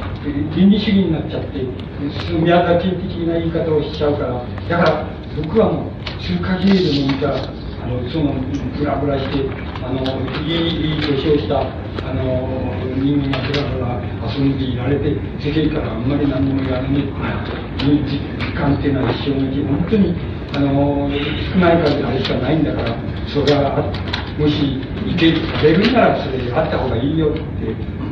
[0.55, 1.59] 倫理主義になっちゃって
[2.39, 8.33] 宮崎的な言い方をしちゃうからだから僕はもう中華経営でも見たあのその
[8.73, 9.45] ブラブラして
[9.85, 10.01] あの
[10.41, 18.17] いい年をしたあの人間がブラブラ遊んでいられて世間からあんまり何もやらないっていう時
[18.57, 20.17] 間っていうのは一生のうち本当に
[20.55, 21.09] あの
[21.53, 22.97] 少ない数であれしかないんだから
[23.29, 23.85] それは
[24.39, 27.39] もしいけ食べるならそれあった方がいいよって、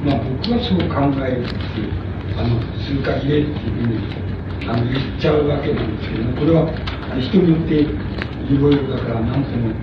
[0.06, 6.70] まあ、僕はそう考えるっていうあのするか入れっていうふうにあの言っちゃうわけなんですけどもこれは
[7.18, 8.14] 人によって
[8.50, 9.74] いろいろだから何とも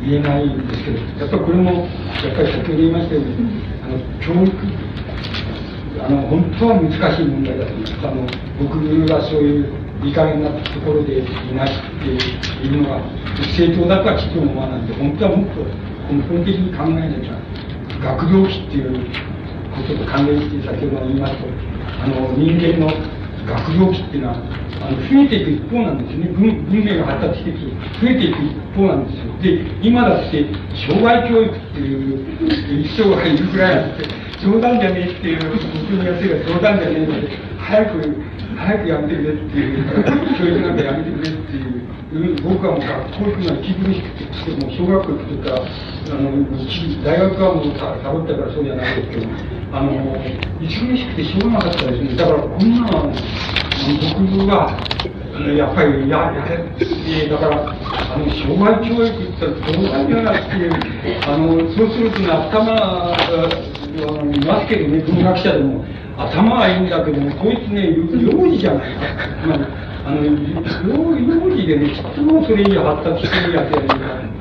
[0.00, 3.34] 言えないんですけどやっぱりこれもやっぱり先ほど言いましたように
[3.84, 4.56] あの教育
[6.00, 8.78] あの本当は難しい問題だと思いますあの僕
[9.12, 11.24] はそういういい加減なところでい
[11.54, 12.08] ないって
[12.64, 13.04] いうのが
[13.52, 15.60] 正当だとはちょっと思わないんで本当はもっと
[16.08, 17.36] 根本的に考えなきゃ
[18.16, 18.96] 学業期っていう
[19.76, 21.44] ことと関連して先ほど言いますと
[22.00, 22.88] あの人間の
[23.44, 24.40] 学業期っていうのは
[24.80, 26.28] あの増えていく一方なんですね。
[26.32, 29.32] 文文明が発達してきて増えていく一方なんですよ。
[29.42, 30.46] で今だって
[30.88, 34.08] 障害教育っていう一生がいるくらいあって
[34.40, 37.28] 冗談じゃねえっていう僕のやつが冗談じゃねえので
[37.58, 38.16] 早く
[38.56, 39.84] 早くやめてくれっていう
[40.38, 41.80] 教育なんかやめてくれっていう
[42.42, 42.88] 僕はもう学
[43.20, 46.42] 校行くのは息苦しくてもう小学校行くとかあの
[47.04, 49.28] 大学はもうサボったからそうじゃないですけど
[49.72, 50.16] あの
[50.60, 52.16] 息苦しくてしょうがなかったですね。
[52.16, 53.12] だからこんなの
[54.18, 54.76] 僕が
[55.56, 57.72] やっぱりややだから
[58.12, 60.72] あの障害教育って言ったらどうなんやなっていう
[61.26, 63.16] あのそうするとね頭
[64.36, 65.84] いますけどね文学者でも
[66.18, 69.00] 頭はいいんだけどもこいつね幼児じゃないか、
[69.46, 73.88] まあ、あの幼児でねきっとそれ以上発達してるやつやね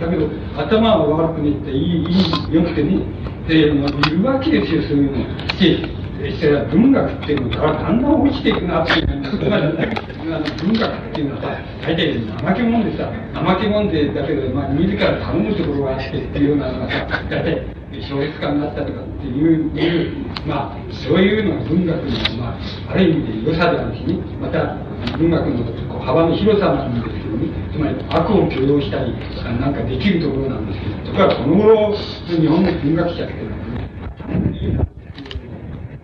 [0.01, 2.99] だけど頭は悪くねっていいいいよくてね
[3.47, 8.99] で、まあ、いるわけですよそういうのしてして文学っていうのからだんだん落ちていくなって
[9.35, 11.47] いう文学っていうのはさ
[11.81, 24.77] 大体怠け者でさ怠け者でだけど、まあ、自ら頼むところがあってっていうようなのがさ大体小説家になったとかっていういうまあそういうのが文学の、まあ、ある意味で良さであるしねまた
[25.17, 29.13] 文学のこう幅の広さなんですけどねつまり悪を許容したり
[29.59, 33.79] なんかできるところなんですけどところがこの頃の日本の文学者っていうのはね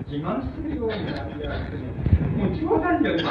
[0.07, 1.84] 自慢するようになって
[2.45, 3.25] ねもう冗談じゃない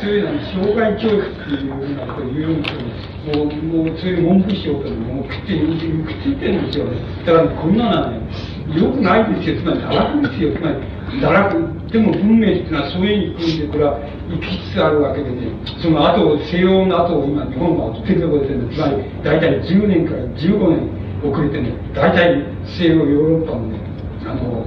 [0.00, 6.66] そういうのに障害教育っていうようなことを言うようなこともうもうそういう文部省ともうくっついてくっついてるん。
[6.66, 6.86] ですよ
[7.26, 7.76] だから、こん。
[7.76, 8.18] なのはね
[8.74, 10.76] よくないですよつまり堕落ですよつまり
[11.20, 13.98] 堕落でも文明っていうのはそういうふうにこれは
[14.30, 15.52] 生きつつあるわけでね
[15.82, 23.78] その後西洋の後を今日本が追ってるところですねつまり大体10年から15年遅れてね大体西洋ヨーロッパのね
[24.24, 24.64] あの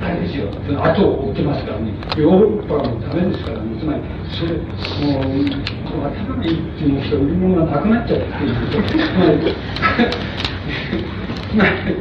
[0.00, 0.48] あれですよ、
[0.80, 4.00] 後を追ってますからね、ヨーロッパはもうダメですからね、つまり、
[4.32, 9.44] それ、もう、頭にいっていう人、売り物がなくなっちゃうっていう、つまり、
[11.50, 11.96] つまり、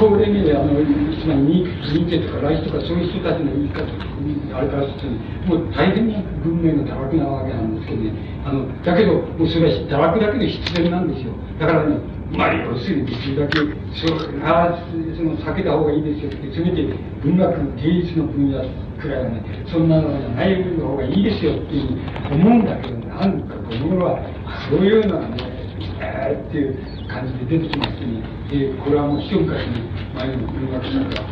[0.00, 0.72] これに、あの、
[1.20, 3.84] つまり、ニーチェとかライスとか、そういう人たちの言い方、
[4.56, 5.12] あれからする
[5.46, 8.12] と、もう大変な文明の堕落なわけなんですけどね、
[8.44, 11.32] あの、だけど、もうそれは堕落だけで必然なんですよ。
[11.60, 11.96] だからね、
[12.32, 13.58] まあ、要するにできるだけ
[13.94, 14.74] そうあ
[15.16, 16.82] その避けた方がいいですよってせめて
[17.22, 18.64] 文学芸術の分野
[19.00, 21.74] くらいはねそんなのじゃない方がいいですよって
[22.32, 24.20] 思うんだけどなんかこの頃は
[24.68, 25.54] そういうのがね
[26.00, 29.82] えー、っていう感じで出てきましてねでこれはもう一昔に
[30.14, 31.22] 前の文学者が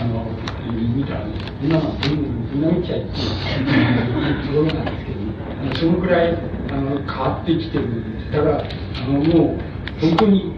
[0.00, 0.24] あの
[0.72, 6.34] 見たら、ね、今の文学みなみちゃいっていうところなんですけどねそのくらい
[6.70, 10.54] あの変わってきてるんですだからあのもう本当に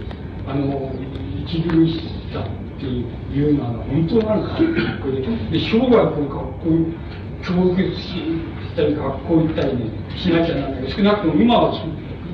[0.46, 0.92] あの
[1.46, 2.00] 息苦し
[2.32, 6.94] さっていうのは本当なのかこれで生涯こう学校に
[7.42, 11.72] 教育したり学校行ったりねしなきゃなんない少なくとも今は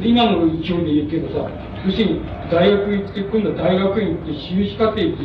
[0.02, 1.50] 今の勢いで言うけどさ
[1.86, 2.20] 要するに
[2.50, 5.24] 大学行って今度は大学院行って修士課程行って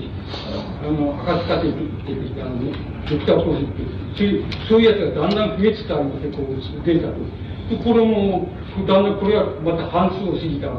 [0.86, 2.62] あの博士課程行ってあの
[3.10, 7.42] ドクターコースってそういうそういうやつがだんだん増えつつありますよこうデータと。
[7.84, 8.48] これも
[8.86, 10.76] だんだんこれはまた半数を過ぎたら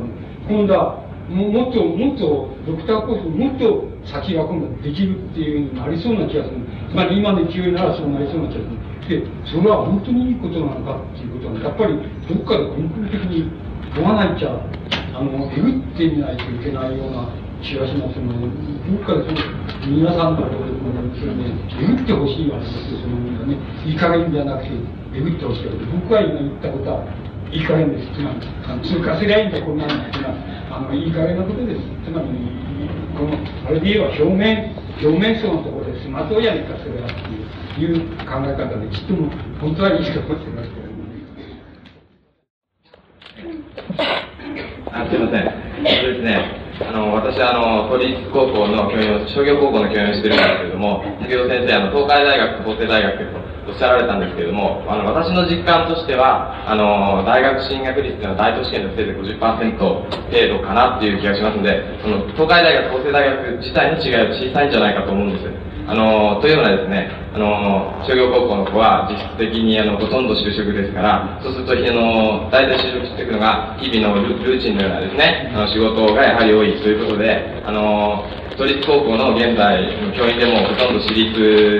[0.52, 1.00] 今度は
[1.32, 6.60] ももっともっとドクターコースもっと先が今度できるっていうになりそうな気がする。
[6.92, 8.76] つまり今の勢いならそうなりそうな気がする。
[9.08, 11.96] でそれは本当にいいことなのかっていうことはやっぱり
[12.28, 13.48] どっかで根本的に
[13.96, 14.60] 問わないちゃ
[15.16, 17.32] あのえぐってみないといけないような
[17.64, 20.76] 気がしますので、どっかでその皆さんのところで
[21.18, 21.48] それね
[21.80, 23.16] えぐってほしいわけですよその
[23.46, 23.56] ね。
[23.86, 24.76] いい加減じゃなくて
[25.14, 27.02] えぐってほしいわけで僕は今言ったことは
[27.52, 28.06] いい加減です。
[28.16, 30.34] つまり、あの通過すりゃいいんだ、こんなのっていうのは、
[30.70, 31.80] あの、いい加減なことです。
[32.02, 32.28] つまり、
[33.12, 33.36] この、
[33.68, 37.10] あれで言えば表面、表面層のところでスマートやりかそれはっ
[37.76, 39.30] ていう考え方で、きっとも、
[39.60, 40.92] 本当はいいと思ってますけど。
[44.92, 45.44] あすいません。
[45.84, 46.61] そうですね。
[46.88, 60.08] あの、私は、あの、都立高校の教員を、商業高校の教員をしてるんですけれども、先ほど先生、あの、東海大学と、法政大学と、おっしゃられたんですけれども、あの、私の実感としては、あの、大学進学率というのは大都市圏のせいで50%程
[60.48, 65.46] 度かなっていう気がしますので、その、東海大学、法政大学自体の違いは小さいんじゃないかと思うんです。
[65.86, 78.24] あの、というのはですね、あの、商業高校の子は実質的にあの、ほとんど就職ですから、そうすると、あの、大体就職していくのが、日々のルーチンのようなですね、あの、仕事がやはり多いということで、あの、
[78.56, 81.32] 都立高校の現在の教員でもほとんど私立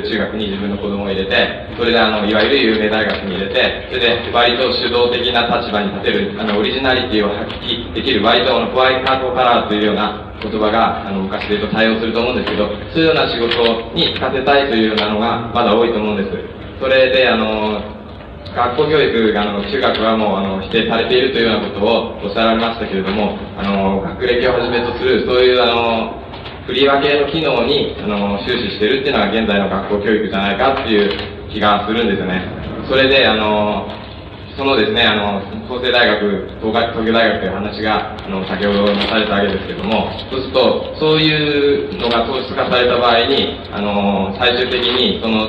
[0.09, 16.31] 中学に自分の子供を入れて、それであの、いわゆる有名大学に入れて、それで割と主導的な立場に立てる、あの、オリジナリティを発揮できる割とあの、ホワイトカラーというような言葉が、あの、昔で言うと対応すると思うんですけど、そういうような仕事に就かせたいというようなのがまだ多いと思うんです。
[16.81, 17.81] それで、あの、
[18.55, 26.23] 学校教育が、あの、中学はもう、あの、否定されているというようなことをおっしゃられましたけれども、あの、学歴をはじめとする、そういう、あの、
[26.67, 31.11] 振り分けの機能に、あの、終始しているっていうのが現在の学校教育じゃないかっていう
[31.51, 32.43] 気がするんですよね。
[32.89, 33.89] それで、あの、
[34.57, 45.49] そのですね、あの、法政大学、東東京大学という話が、あの、先ほどなされたわけですけども、そうすると、そういうのが糖質化された場合に、あの、最終的に、その、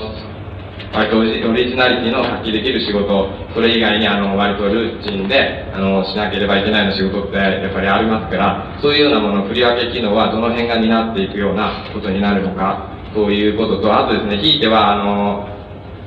[0.93, 15.47] 割とオリジナリティの発揮できる仕事、それ以外にあの割とルーチンであのしなければいけないような仕事ってやっぱりありますから、そういうようなもの、振り分け機能はどの辺が担っていくようなことになるのか、ということと、あとですね、ひいては、あの、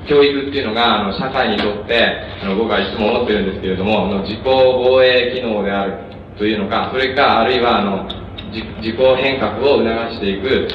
[0.07, 5.95] 教育っていうのが、あの、社会にとって、あの、僕はいつも思ってるんですけれども、あの、自己防衛機能である
[6.39, 8.09] というのか、それか、あるいは、あの、
[8.53, 8.63] 自
[8.93, 9.85] 己変革を促
[10.15, 10.69] していく、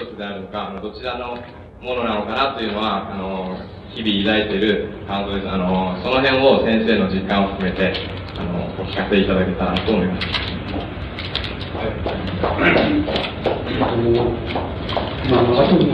[0.00, 1.36] 一つであるのか、あの、どちらの
[1.80, 3.58] ものなのかなというのは、あの、
[3.94, 5.48] 日々抱いている感想です。
[5.48, 7.92] あの、その辺を先生の実感を含めて、
[8.38, 10.26] あの、お聞かせいただけたらと思います。
[11.76, 12.76] はい
[15.28, 15.92] まあ、後に、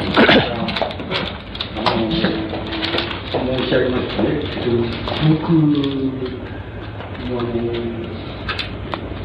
[1.93, 4.29] 申し上げますとね、
[5.29, 5.53] 僕
[7.29, 7.51] もあの、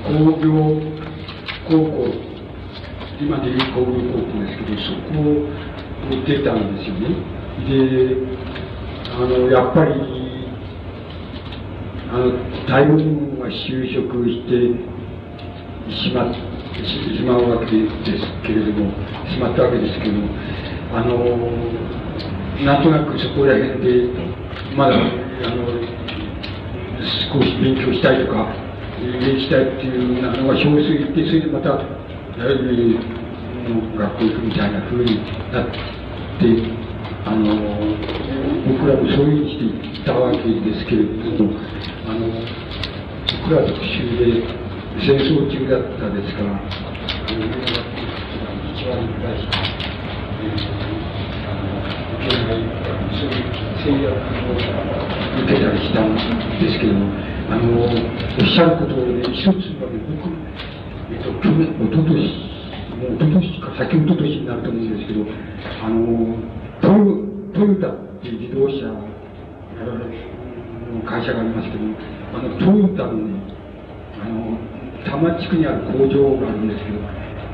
[0.04, 0.12] 工
[0.42, 0.48] 業
[1.68, 2.12] 高校、
[3.20, 7.04] 今でいう工業高校ですけど、そこを出たんですよね。
[7.68, 7.72] で、
[9.14, 9.92] あの、やっぱり、
[12.12, 12.24] あの、
[12.68, 14.52] 大分は就職して
[15.90, 16.34] しま
[16.86, 17.88] しまうわけで
[18.20, 18.92] すけれども、
[19.32, 20.28] しまったわけですけども、
[20.94, 21.16] あの、
[22.66, 24.10] なんとなくそこら辺で、
[24.76, 25.70] まだ、あの、
[27.32, 28.50] 少し勉強したいとか、
[29.00, 32.98] 勉強したいっていうのが表出いて、それでまた、やはり、
[33.98, 35.18] 学校行くみたいな風に
[35.52, 35.78] なって、
[37.26, 37.46] あの、
[38.66, 41.04] 僕らもそういうふうにしていったわけですけれ
[41.38, 41.52] ども、
[42.08, 42.26] あの、
[43.44, 44.42] 僕ら特集で
[45.06, 47.46] 戦争中だったですから、あの、
[48.74, 49.54] 一番に対して、
[50.82, 50.87] あ
[52.28, 53.52] そういう
[53.84, 56.14] 制約を受けたりしたん
[56.60, 57.08] ですけども、
[57.50, 57.90] あの、おっ
[58.46, 60.28] しゃることで、一つはね、僕、
[61.12, 62.28] えっと、去年、おととし、
[63.00, 65.24] もうおととしか、先おととしになると思うんですけど、
[65.84, 66.36] あの、
[66.82, 69.08] トヨトヨタっていう自動車の
[71.06, 71.84] 会社がありますけど、
[72.36, 73.40] あの、トヨタのね、
[74.20, 74.58] あの、
[75.06, 77.00] 多摩地区にある工場があるんですけど、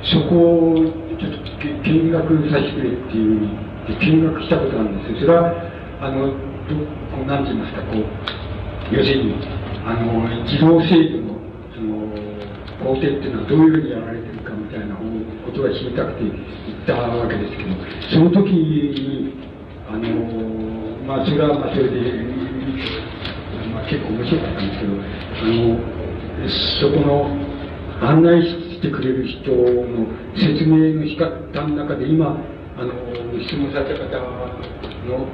[0.04, 5.20] そこをちょっと見学させてくれっていうふうに、見学したことなんですよ。
[5.20, 5.52] それは、
[6.02, 6.76] あの、ど
[7.12, 9.36] こうなんて言いますか、こう、要するに、
[9.86, 11.36] あの、自動制御の、
[11.76, 12.14] その、
[12.84, 17.70] 工程っていうのはどういうふうにやられてるかみたいなことが知りたくて行ったわけですけど、
[18.12, 19.34] その時に、
[19.88, 22.24] あの、まあ、それはまあ、それで、
[23.72, 25.80] まあ、結構面白かったんですけど、あの、
[26.80, 32.38] そこの案内してくれる人の説明の仕方の中で、今、
[32.76, 32.90] あの、
[33.38, 34.18] 質問された方
[35.06, 35.28] の、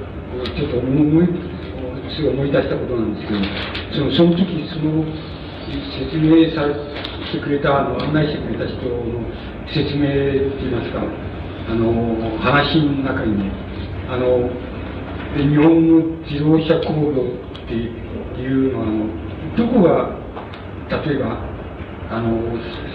[0.56, 1.28] ちょっと思い、
[2.16, 3.40] すぐ思い出したことなんですけど、
[3.96, 5.06] そのその時その
[5.96, 6.74] 説明され
[7.32, 9.24] てくれた、あの案内してくれた人の
[9.72, 10.12] 説明っ
[10.60, 13.52] て言いますか、あの、話の中にね、
[14.10, 14.50] あの、
[15.38, 19.08] 日本の自動車工業っていうのは、あの、
[19.56, 20.20] どこが、
[21.06, 21.38] 例えば、
[22.12, 22.36] あの、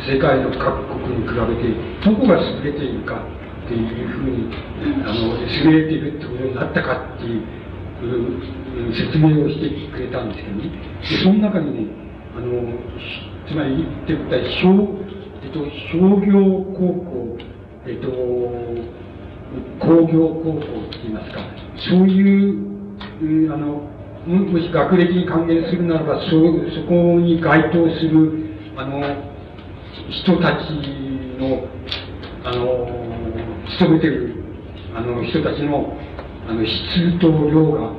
[0.04, 1.70] 世界の各国に比べて、
[2.04, 3.22] どこが優れているか
[3.64, 4.50] っていうふうに、
[5.04, 7.42] あの、優れているってことになったかっていう、
[8.92, 10.70] 説明をしてくれたんですけどね。
[11.00, 11.92] で、その中にね、
[12.36, 12.46] あの、
[13.48, 14.68] つまり言ってくれた商、
[15.42, 17.38] えっと、商業高校、
[17.86, 18.08] えっと、
[19.80, 21.40] 工業高校って言いますか、
[21.76, 22.58] そういう、
[23.22, 23.90] うん、あの、
[24.26, 28.32] もし学歴に還元するならば、そ、そこに該当する、
[28.76, 29.00] あの、
[30.10, 30.70] 人たち
[31.38, 31.68] の、
[32.44, 33.13] あの、
[33.70, 34.34] 勤めてる、
[34.94, 35.96] あの、人たちの、
[36.48, 37.92] あの、質と量が、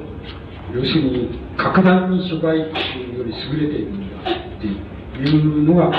[0.73, 4.67] 要するに、格段に諸外国より優れているんだって
[5.29, 5.91] いうのが、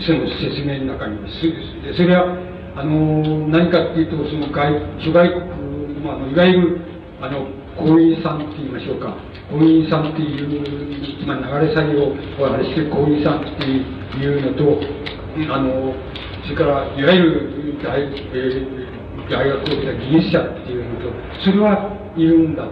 [0.00, 2.36] その説明の中にす、それは、
[2.76, 5.40] あの、何かっていうと、その外、諸外国、
[6.04, 6.80] まあの、いわゆる、
[7.20, 7.46] あの、
[7.76, 9.16] 工員さんって言いましょうか。
[9.50, 12.14] 工員さんっていう、まあ、流れ作業
[12.44, 14.80] をあれしてる工員さんっていうのと、
[15.54, 15.94] あの、
[16.48, 21.12] それから、いわゆる大、えー、大学を出た技術者っていうのと、
[21.44, 22.64] それはいるんだ。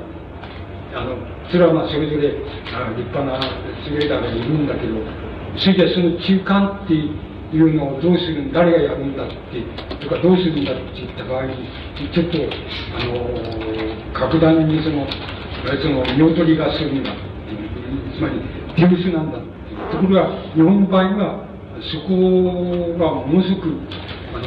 [0.94, 1.18] あの、
[1.52, 2.32] それはまあそれぞれ
[2.72, 3.36] あ立派な
[3.84, 4.96] 優れたがいるんだけど、
[5.60, 9.60] それでその中間っていうのをどうするん誰がやるんだって、
[10.00, 11.68] とかどうするんだって言った場合に、
[12.14, 12.38] ちょっと、
[12.96, 13.20] あの、
[14.16, 15.06] 格段にその、
[15.84, 18.40] その、見劣りがするんだっていう、つまり、
[18.74, 19.38] 手薄なんだ
[19.92, 21.45] ところが、日本の場合は、
[21.82, 23.68] そこがものすごく、
[24.34, 24.46] あの、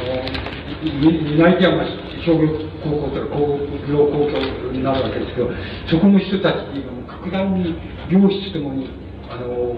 [0.82, 1.84] 担い手は、
[2.24, 2.48] 商業
[2.82, 3.58] 高校とか工
[3.88, 5.50] 業高校になるわけですけど、
[5.88, 7.74] そこの人たちっていうのも格段に
[8.10, 8.90] 良質ともに、
[9.30, 9.74] あの、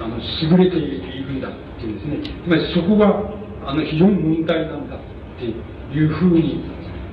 [0.00, 2.18] あの優れているんだっていうですね。
[2.44, 3.22] つまりそこが、
[3.66, 4.98] あの、非常に問題なんだっ
[5.38, 6.64] ていうふうに、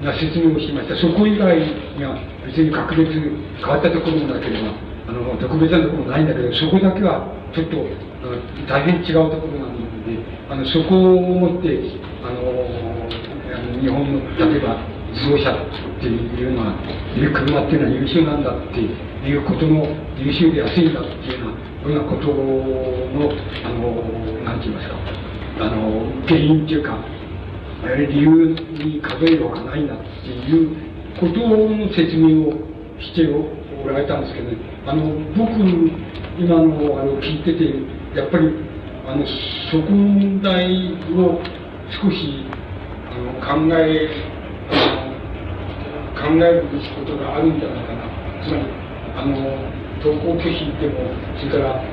[0.04, 0.96] な説明をしました。
[0.96, 2.16] そこ以外には
[2.46, 4.72] 別に格別変わったところもなければ、
[5.08, 7.78] あの、特別なところもないんだけど、そこだけはちょっと、
[8.68, 10.20] 大変違うところなので、
[10.50, 11.80] あの、そこをもって、
[12.24, 14.78] あの、日本の、例えば、
[15.14, 16.76] 自動車っていうのは、
[17.16, 18.80] いう車っていうのは優秀なんだって
[19.28, 19.88] いうことの、
[20.18, 21.48] 優秀で安いんだっていうよ
[21.86, 23.32] うな、ようなことの、
[23.64, 24.96] あの、なんて言いますか、
[25.62, 26.98] あの、原因っていうか、
[28.10, 30.76] 理由に数えようがないなっていう
[31.20, 32.54] ことの説明を
[33.00, 35.56] しておられたんですけどね、あの、僕、
[36.38, 38.50] 今のあの聞いてて、やっぱり、
[39.08, 39.26] あの、
[39.72, 41.40] そこの問題を
[42.04, 42.46] 少し、
[43.10, 44.10] あの考え
[44.70, 48.10] あの考えるべきことがあるんじゃないかな。
[48.46, 48.64] つまり
[49.16, 49.36] あの
[50.00, 51.84] 登校拒否でもそれからあ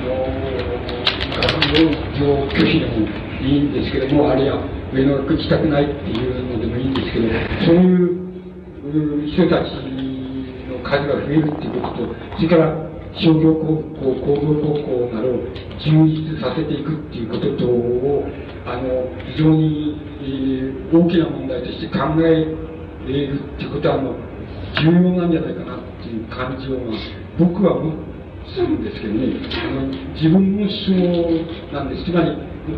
[0.00, 0.14] の
[1.40, 1.74] 学
[2.18, 2.92] 業拒否でも
[3.42, 7.26] いいんですけどもあるいは上の学行きたくないっていうのでもいいんですけど
[7.66, 7.94] そうい
[9.26, 9.70] う人たち
[10.90, 15.42] 数が増えるっていうこととそれから商業高校、工業高校などを
[15.82, 18.24] 充実させていくっていうこととを、
[18.66, 24.14] あの、非常に、えー、大きな問題として考えるっていうことは、あの、
[24.78, 26.78] 重要なんじゃないかなっていう感じを、
[27.38, 27.96] 僕は思っ
[28.54, 29.26] てるんですけどね、
[29.58, 32.04] あの、自分の主張なんです。
[32.04, 32.30] つまり、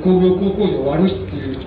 [0.03, 1.61] 工業高校で終わるっていう、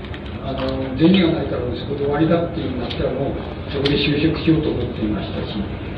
[0.46, 5.58] あの、銭がないからそこで終わりだっていうになったらもう、そこで就職しようと思っていましたし、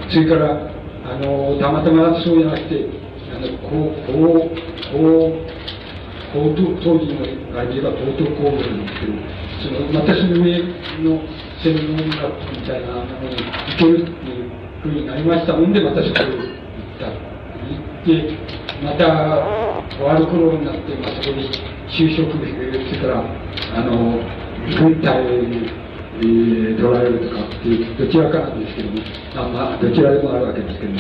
[0.10, 2.84] それから、あのたまたまそうじゃなくて
[3.32, 4.52] あのこうこう
[4.92, 5.48] こう
[6.34, 7.24] 高等当時の
[7.56, 9.16] が言えば高等工業なんですけど
[9.64, 10.60] そのまたその上
[11.00, 11.24] の
[11.64, 14.52] 専門学校みたいなものに行けるっていう
[14.84, 17.08] ふうになりましたもんでまたそこへ行った。
[17.08, 19.06] 行ってまた
[19.96, 21.50] 終わる頃になって、まあ、そこで
[21.90, 23.24] 就職それから
[23.76, 24.20] あの
[24.80, 25.88] 軍隊に
[26.18, 28.98] えー、捉えるとかっていうどちらかなんですけども、
[29.36, 31.00] あまあ、どちらでもあるわけですけども、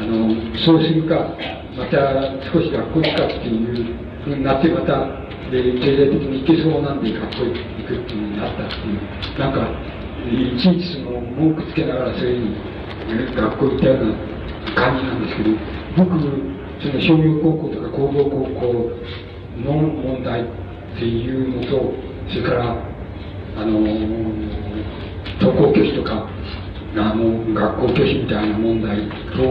[0.00, 1.38] あの、そうするか、
[1.78, 5.06] また少し学校行くかっていうふうになって、また、
[5.54, 7.54] で、経済的に行けそうなんで学校行
[7.86, 9.70] くっていうふうになったっていう、なんか、
[10.26, 12.50] いちいちその文句つけながらそういう
[13.06, 15.50] ふうに学校行ったような感じなんですけど、
[15.96, 16.18] 僕、
[16.80, 18.90] その商業高校とか工業高校
[19.58, 20.46] の問題っ
[20.98, 21.92] ていうのと、
[22.28, 22.90] それから、
[23.56, 23.80] あの
[25.40, 26.28] 登校拒否とか
[26.96, 29.42] あの学校拒否みたいな問題と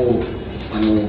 [0.72, 1.08] あの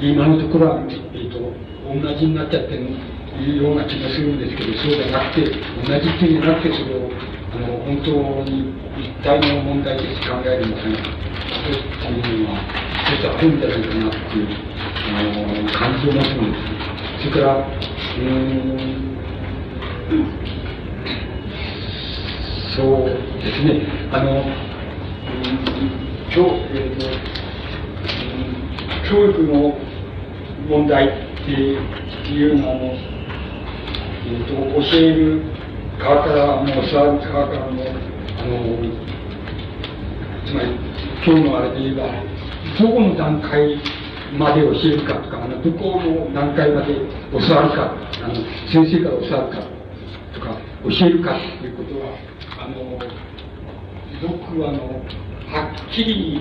[0.00, 1.38] 今のところは、えーと、
[1.84, 7.10] 同じになっちゃってるような気がするんですけどそうじゃなくて同じっていうじゃなくてそれを
[7.52, 8.10] あの本当
[8.44, 11.00] に一体の問題として考えるのかなと
[12.08, 12.58] いうのは
[13.06, 14.46] ちょっとあるんじゃないかなっていう
[15.08, 15.32] あの
[15.72, 17.30] 感じを持つんです。
[17.30, 19.00] それからうん
[22.76, 23.82] そうですね、
[24.12, 24.44] あの、
[26.32, 27.04] 教えーと、
[29.10, 29.76] 教育の
[30.68, 31.10] 問題っ
[31.44, 32.94] ていうのを、
[34.24, 35.42] えーと、教える
[36.00, 38.56] 側からも教わる側からも、あの、
[40.46, 40.72] つまり、
[41.24, 42.08] 今日のあれで言えば、
[42.80, 43.76] どこの段階
[44.38, 46.94] まで教えるかとか、あのどこの段階まで
[47.30, 47.92] 教わるか、
[48.24, 48.34] あの
[48.72, 49.60] 先生から教わるか
[50.34, 50.56] とか、
[50.88, 52.16] 教えるかということは
[52.58, 52.98] あ、の
[54.22, 54.84] 僕はあの
[55.52, 56.40] はっきり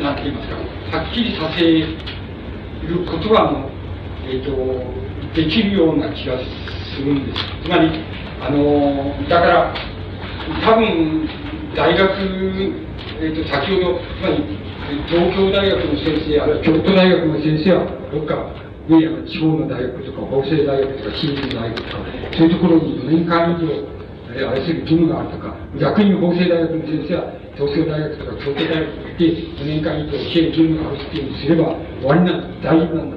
[0.00, 3.70] なんて言いますかはっきりさせることはあの、
[4.26, 4.52] えーと、
[5.34, 6.50] できるような気がする
[7.06, 7.90] んですつまり
[8.40, 9.74] あのだから
[10.64, 11.28] 多分
[11.76, 12.10] 大学、
[13.20, 14.42] えーと、先ほどつまり
[15.06, 23.98] 東京大学の先生あるいは京都大学の先生はどっかいや地方の大学とか法政大学とか私立大学とかそういうところに4年間以上
[24.28, 29.24] あれする義務があるとか、逆に法政大学の先生は東京大学とか京都大学に行って
[29.56, 31.64] 4年間以上教える義務があるっていうふうにすれば
[32.00, 33.16] 終わりなんだ、大丈夫なんだ、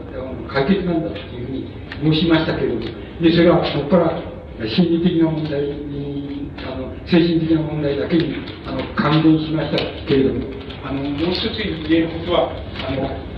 [0.52, 1.68] 解決なんだっていうふうに
[2.02, 2.82] 申しましたけれども、
[3.22, 10.42] で、それはそこから心理的な問題に、あの、精神的な問題だけに、あの、関連しましたけれども、
[10.84, 12.52] あの、もう一つ言えることは、
[12.88, 13.32] あの、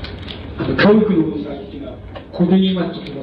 [0.60, 1.98] あの教育の問題っていうのは、
[2.31, 3.14] ここで言いますと、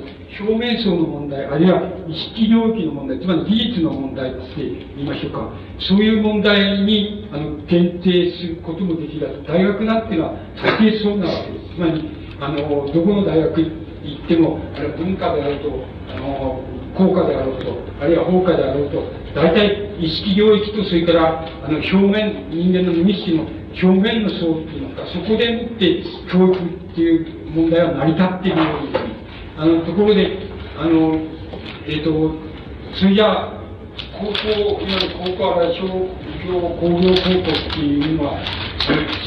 [0.41, 4.63] 表面層の問題、あるいは意識領域の問題、つまり技術の問題として
[4.97, 5.51] 言いましょうか。
[5.79, 9.29] そういう問題に、あの、限定することもできる。
[9.47, 11.75] 大学なんていうのは、先そうなわけです。
[11.75, 12.05] つまり、
[12.41, 15.69] あの、どこの大学行っ言っても、あるいは文化であると、
[16.09, 16.63] あの、
[16.97, 19.03] 効果であろうと、あるいは法科であろうと、
[19.35, 26.03] 大体意識領域と、それから、あの、表面、人間の無意識の表面の層っていうのか、そこでもって
[26.33, 29.11] 教育っていう問題は成り立っているようですね、
[29.57, 30.39] あの、ところで、
[30.79, 31.15] あの、
[31.87, 32.35] えっ、ー、と、
[32.95, 33.61] それじゃあ、
[34.19, 38.43] 高校、いわゆる高校あるいは商業、工業高校っていうのは、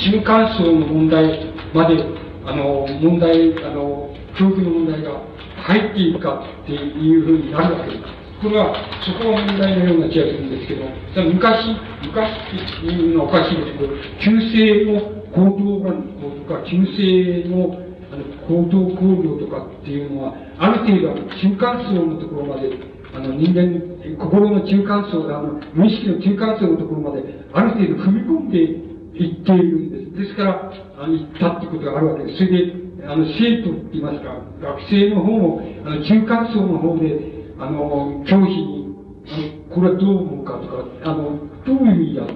[0.04, 2.04] 中間層の問題まで、
[2.46, 5.22] あの、問題、あの、教育の問題が
[5.64, 8.24] 入っているかっていうふうになるわけです。
[8.44, 10.84] これは、そこが問題のような気がするんですけど、
[11.32, 11.72] 昔、
[12.04, 17.80] 昔っていうのはおかしいんですけど、旧制の高等学校とか、旧制の
[18.12, 22.70] あの高等工業とかっていうのは、ある程度中間層のところまで、
[23.16, 23.80] あの人間、
[24.20, 27.24] 心の中間層あの無意識の中間層のところまで、
[27.54, 30.28] ある程度踏み込んでいっているんです。
[30.28, 32.38] ですから、あの行ったってことがあるわけです。
[32.38, 37.20] それで、あの生徒って言いますか、学生の方も、あの中間層の方で、
[37.60, 38.96] あの、教師に、
[39.28, 42.34] あの、これはどう思うかとか、あの、どういうふうにやって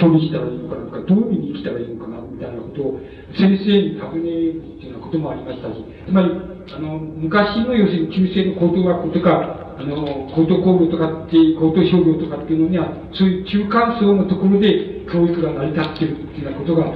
[0.00, 3.00] 処理したらいいのかとか、どういうふうに生きたらいいのかな、みたいなことを
[3.38, 6.30] 先生に尋ねるっていうようなこともありましたし、つまり、
[6.74, 16.86] あの、昔の要するに旧制の高等学校とか、あの、高等工業とかって、高等商業とかっていうのには、そういう中間層のところで教育が成り立ってるっていうようなことが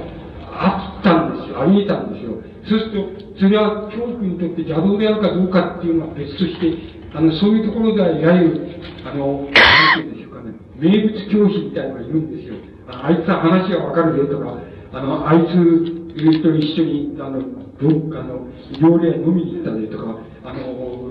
[0.51, 1.61] あったんですよ。
[1.61, 2.48] あり得たんですよ。
[2.69, 6.77] そうすると、それは教育にとって邪道であるかどうかっていうのは別として、
[7.13, 8.77] あの、そういうところでは、いわゆる、
[9.09, 9.53] あの、なん
[9.97, 12.55] ていうんでしょうかね、名物教師みたいなのがいるんですよ。
[12.87, 14.57] ああいつは話がわかるぜとか、
[14.93, 17.41] あの、あいつと一緒に、あの、
[17.81, 18.47] どあの、
[18.79, 21.09] 料理屋飲みに行ったぜとか、あの、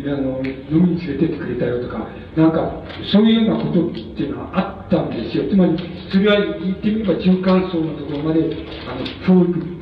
[0.00, 2.06] あの飲みに連れてってくれたよとか、
[2.36, 2.82] なんか、
[3.12, 5.44] そういうようなことっていうのはあったんですよ。
[5.48, 5.76] つまり、
[6.10, 8.40] それは言ってみれば中間層のところまで、
[8.88, 9.79] あの、教育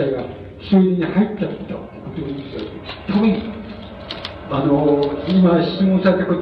[0.00, 0.24] 体が
[0.58, 2.70] 一人に入っちゃったってことですよ。
[3.08, 3.60] 多分、
[4.50, 6.40] あの、今質問されたこと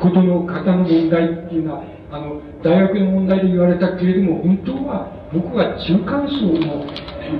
[0.00, 6.86] ことの方の問題っていうのは、あの、大学の問題で言われたけれども、本当は僕は中間層の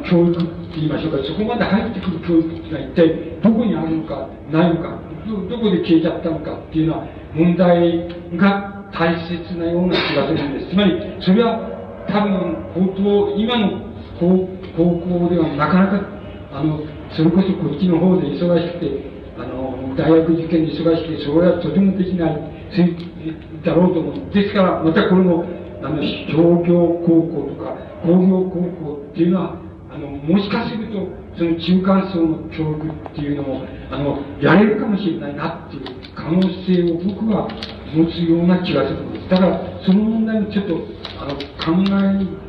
[0.08, 10.70] 教育って言いましょうか、そこまで入ってくる教育っていうのは一体どこにあるのか、ないのか、ど、こで消えちゃったのかっていうのは問題が大切なような気がするんです。
[10.70, 11.76] つまり、それは
[12.08, 13.85] 多分、高等、今の
[14.18, 16.06] 高校ではなかなか、
[16.52, 16.80] あの、
[17.10, 22.56] それこそこっちの方で忙しくて、あの、大学受験で忙しくて、それはとてもできない、
[23.64, 24.34] だろうと思う。
[24.34, 25.44] ですから、またこれも、
[25.82, 26.02] あの、
[26.32, 29.56] 商業高校とか、工業高校っていうのは、
[29.90, 35.82] あの、もしかすると、その中間層の教育っていうのも、あの、やれるかもしれないなっていう
[36.14, 37.48] 可能性を僕は
[37.94, 39.28] 持つような気がするんです。
[39.28, 40.74] だから、その問題もちょっと、
[41.20, 42.45] あの、考え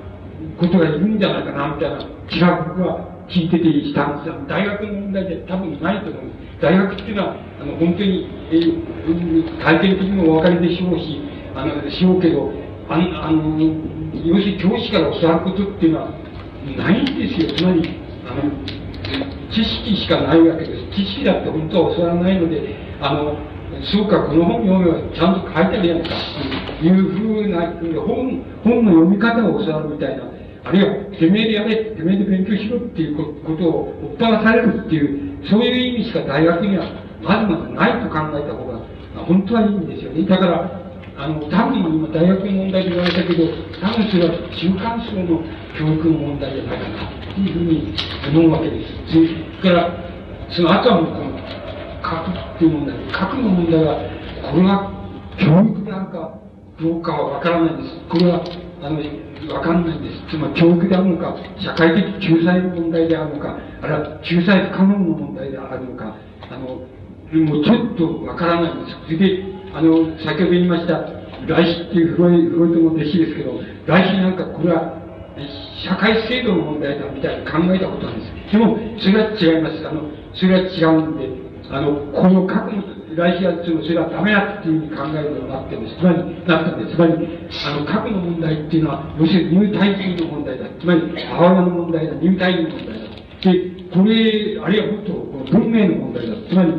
[0.57, 4.35] ことがいるんじゃないかな、みたいな気が僕は聞いててしたんですよ。
[4.47, 6.61] 大学の問題で多分ないと思うんです。
[6.61, 11.21] 大学っていうのは、あの、本当に、えー、体験的にもお分かりでしょうし、
[11.55, 12.51] あの、しようけど、
[12.89, 13.59] ああの、
[14.25, 16.09] 要するに教師から教わることっていうのは
[16.77, 17.53] ないんですよ。
[17.55, 17.89] つまり、
[18.25, 18.51] あの、
[19.51, 20.95] 知識しかないわけです。
[20.95, 23.37] 知識だって本当は教わらないので、あの、
[23.83, 26.09] そうか、この本読めばちゃんと書いてあるやんか、
[26.79, 27.61] というふうな、
[28.01, 30.23] 本、本の読み方を教わるみたいな、
[30.67, 36.83] あるいは、てめえでやれ、てめえで勉強しろっていうことをおっぱらされるっていう、そういう意味しか大学には
[37.23, 38.79] まずまずないと考えた方が、
[39.25, 40.27] 本当はいいんですよね。
[40.27, 40.71] だから、
[41.17, 43.47] あの、多分今大学の問題で言われたけど、
[43.81, 45.41] 多分それは中間層の
[45.79, 47.95] 教育の問題じゃないかな、というふうに
[48.27, 48.93] 思うわけです。
[49.07, 49.89] それから、
[50.49, 51.37] その後はもうこの、
[52.03, 53.95] 核っていう問題、核の問題は、
[54.51, 54.91] これは
[55.39, 56.39] 教育なんか
[56.79, 57.89] どうかはわからないんです。
[58.09, 58.43] これは、
[58.81, 60.35] あの、わかんないんです。
[60.35, 66.15] つまり教育であるのか、社会的救済の問題であるのか、あるいは救済不可能の問題であるのか、
[66.49, 66.87] あの、
[67.45, 68.97] もうちょっとわからないんです。
[69.05, 71.03] それで、あの、先ほど言いました、
[71.45, 74.97] 来世っていうフロイフロイトの弟子ですけど、来世なんかこれは、
[75.85, 78.51] 社会制度の問題だみたいに考えたことなんです。
[78.51, 79.87] でも、それは違います。
[79.87, 80.01] あの、
[80.33, 81.29] それは違うんで、
[81.69, 82.83] あの、この核の、
[83.17, 85.97] 来世はそれはダメだっていうふうに考えるようになってんです。
[85.97, 86.93] つまり、なったんです。
[86.93, 87.17] つまり、
[87.65, 90.69] あの、核の問題っていうのは、要するに入隊人の問題だ。
[90.79, 92.13] つまり、母親の問題だ。
[92.13, 93.09] 入隊人の問題だ。
[93.41, 95.13] で、これ、あるいはもっと、
[95.49, 96.35] 文明の問題だ。
[96.45, 96.73] つまり、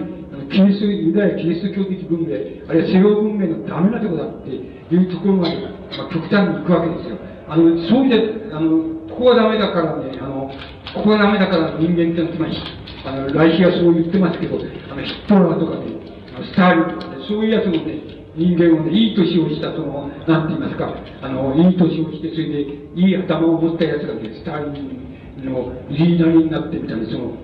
[0.49, 5.58] キリスト、ユダヤキリスト教的文明、あるいは西洋文明のダメなとこだっていうところまで、
[5.99, 7.18] まあ、極端に行くわけですよ。
[7.49, 10.50] あの、そういうあの、ここはダメだからね、あの、
[10.94, 12.57] ここはダメだから人間ってのは、つまり、
[13.05, 16.07] あの、来週はそう言ってますけど、あの、ヒットラーとかね、
[16.44, 27.34] スターリンとかね、そういうやつもね、人間をね、いい年をしたその、なんて言いますか、あの、いい年をして、それで、いい頭を持ったやつがね、スターリンのリーダーになってみたいな、その、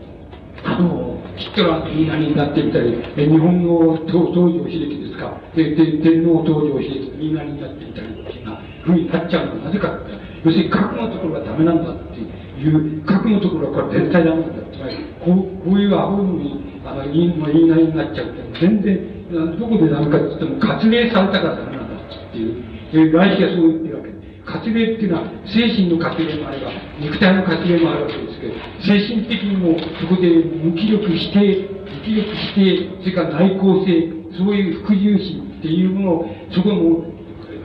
[0.64, 8.46] あの、ヒットラーの言いなりになってみたり、え日本の東条英機ですか、でで天皇東条英機言いなりになってみたりっていう
[8.82, 10.12] ふうになっちゃうのはなぜかって、
[10.44, 14.62] 要するに核のところがダメなんだっていう、核のところはこれ絶対ダメなんだ。
[14.70, 24.24] つまり、こうこういうアホに、あの、言い言いなりになっちゃうって、全然、どこでダメかって言っても、割礼されたからダメなんだっていう、え来世はそう言ってるわけです。
[24.44, 28.54] 活例っていうのは精神の活例もあれば肉体の活例もあるわけですけど
[28.84, 37.04] 精神的にもそこで無気力して無気力してそれから内向性そういう服従心っていうものをそこも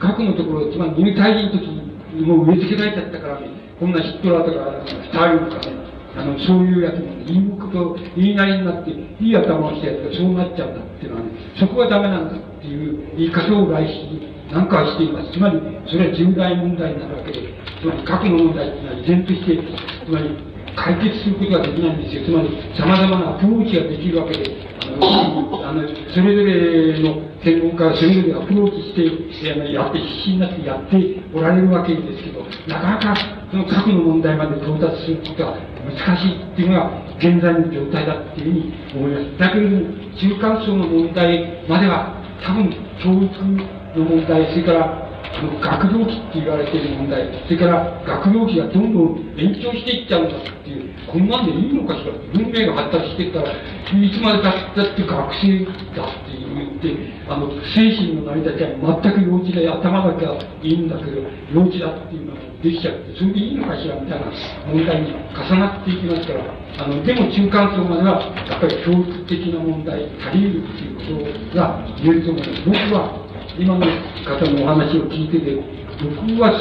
[0.00, 15.30] 核のところつまり入隊人の時にもう植え付けられちゃったからねこんなヒットラーとかスターリンとかねあのそういうやつも言いこと言いなりになっていい頭をしたやつがそうなっちゃうんだっていうのはねそこはダメなんだっていう言い方を来しなんかしています。
[15.32, 17.38] つまり、それは重大問題になるわけで、
[17.80, 19.58] つまり核の問題っていうのは依然として、
[20.04, 20.26] つまり
[20.74, 22.24] 解決することができないんですよ。
[22.26, 24.50] つまり、様々なアプローチができるわけで、
[24.82, 30.98] あの、あの、それぞれの専門家がそれぞれアプローチして、あのやって、必死になってやって
[31.32, 39.38] おられるわけですけど、なかなかその核の問題まで到達することは難しいっていうのが現在の状態だっていうふうに思います。
[39.38, 39.68] だけど、
[40.16, 42.70] 中間層の問題までは、多分、
[43.02, 56.96] 教育の問題、それからあの学童期って言われている問題、それから学童期がどんどん延長していっちゃうんだっていう、こんなんでいいのかしら文明が発達していったら、いつまでたったって学生だって言って、
[57.28, 61.22] あの、精神の成り立ちは全く幼稚で頭だけはいいんだけど、
[61.54, 64.26] 幼稚だっていうのができちゃって、それでいいのかしらみたいな
[64.68, 66.44] 問題に重なっていきますから、
[66.84, 72.62] あの、でも中間層までは、やっぱり教育的な問題足りるっていうことが言えると思います。
[72.66, 73.20] 僕は
[73.58, 73.86] 今の
[74.28, 75.56] 方のお話を聞いてて、
[76.04, 76.52] 僕は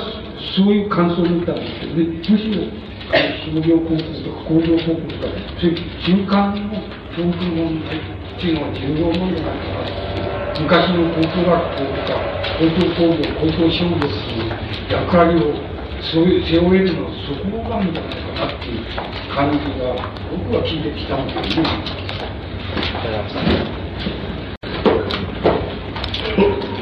[0.55, 2.63] そういう感想を持ったんですけどね、むしろ、
[3.09, 6.79] 商業高校とか工業高校とか、そういう中間の
[7.11, 9.83] 教育問題っていうのは重要なんじゃないかな。
[10.59, 12.23] 昔の高等学校とか、
[12.55, 14.55] 高等工業、高等商業っていう
[14.91, 15.69] 役割を
[16.01, 18.83] そういう背負えるのはそこなんじゃないかなっていう
[19.35, 19.93] 感じが、
[20.31, 21.69] 僕は聞いてきたんですよね。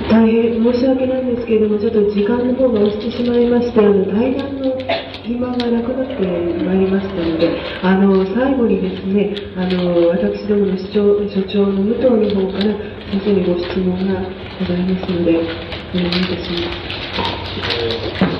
[0.10, 4.78] 大変申し訳ないんですけれども、ちょっと時間の方が押してしまいまして、あの対談の
[5.24, 6.24] 暇がなくなって
[6.64, 12.72] まいりましたので、あの最後にですね、あの私どもの所長所長の武藤の方から
[13.12, 14.24] 先生にご質問が
[14.60, 15.44] ございますので、
[15.92, 16.56] お願いいたし
[18.22, 18.37] ます。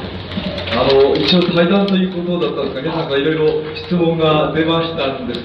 [0.78, 5.42] あの一応対談ということだったんですが、皆さんからいろいろ質問が出ましたんです。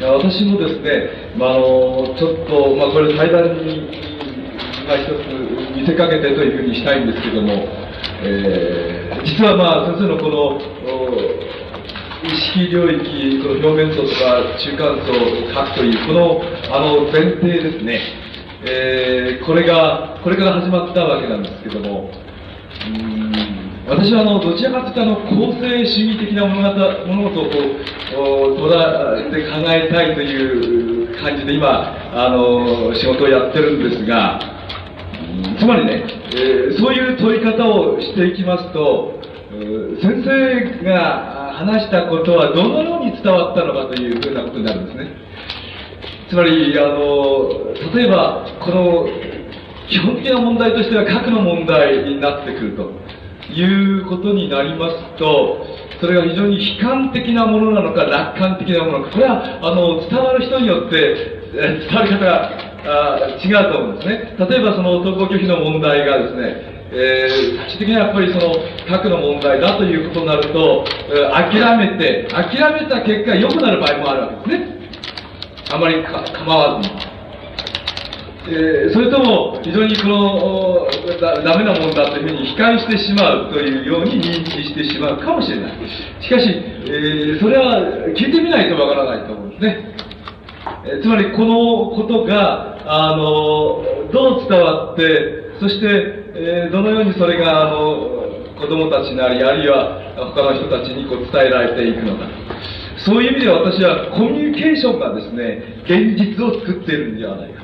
[0.00, 3.90] 私もですね、まあ、あのちょっと、まあ、これ対談に、
[4.86, 7.50] まあ、一つ見せかけてというふうにしたいんですけども、
[8.22, 10.56] えー実はまあ先生のこの
[12.22, 16.40] 意識領域、この表面層とか中間層を書くという、この
[16.72, 18.00] あの前提ですね、
[18.64, 22.08] えーこれが、これから始まったわけなんですけども、
[22.86, 23.19] うん
[23.90, 28.70] 私はあのどちらかというとあの構成主義的な物語物事をこう捉
[29.18, 34.38] えて考えたいという感じで今あの仕事をやってるんですが、
[35.58, 36.04] つまりね、
[36.36, 39.20] えーそういう問い方をしていきますと、
[40.00, 45.10] 先生が話したことはどのように伝わったのかというふうなことになるんですね。
[46.30, 49.08] つまり、あの、例えば、この、
[49.88, 52.92] 基本的な問題としては核の問題になってくると
[53.52, 53.62] い
[54.00, 55.64] うことになりますと、
[56.00, 62.50] それが非常に悲観的なものなのか、楽観的なものか、これは、あの、伝わる人によって、え伝わり方が
[62.86, 64.36] あ違うと思うんですね。
[64.38, 68.54] 例えば、その登校拒否の問題がですね、えー最終的にはやっぱりその
[68.88, 74.80] 核の問題だということになると、えー諦めて、諦めた結果良くなる場合もあるわけですね。
[75.72, 77.19] あまりか構わずに。
[78.48, 80.86] えーそれとも非常にこの
[81.20, 85.72] だダメなもんだというふうに悲観してしまうというように認知してしまうかもしれない。
[86.20, 87.80] しかし、えーそれは
[88.16, 89.94] 聞いてみないとわからないと思うんですね。
[90.86, 95.86] えーつまりこのことが、あの、どう伝わって、そして、
[96.34, 98.20] えーどのようにそれが、あの、
[98.58, 100.00] 子供たちなり、あるいは
[100.34, 102.24] 他の人たちにこう伝えられていくのか。
[102.98, 107.59] そういう意味で私はコミュニケーションがですね、現実を作っているんではないか。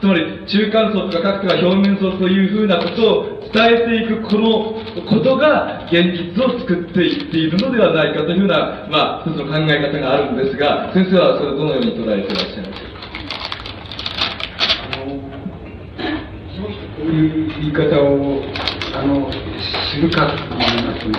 [0.00, 4.74] つまり中間層とか核とか表面層というふうなことを伝えていくこの
[5.08, 12.88] ことが現実を作っていっているのではないかというふうな、まあ、一つの考え方があるんですが、先生はそれをどのように捉えていらっしゃいますか？
[16.98, 18.42] こういう言い方を
[18.94, 21.12] あのするかと言いますね、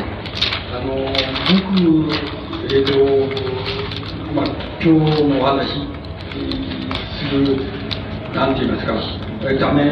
[0.73, 0.93] あの
[1.55, 2.13] 僕、
[2.73, 2.93] えっ、と、
[4.33, 4.45] まあ、
[4.81, 5.69] 今日のお話
[7.17, 7.78] する、
[8.33, 8.93] なんて言いますか、
[9.41, 9.83] えーため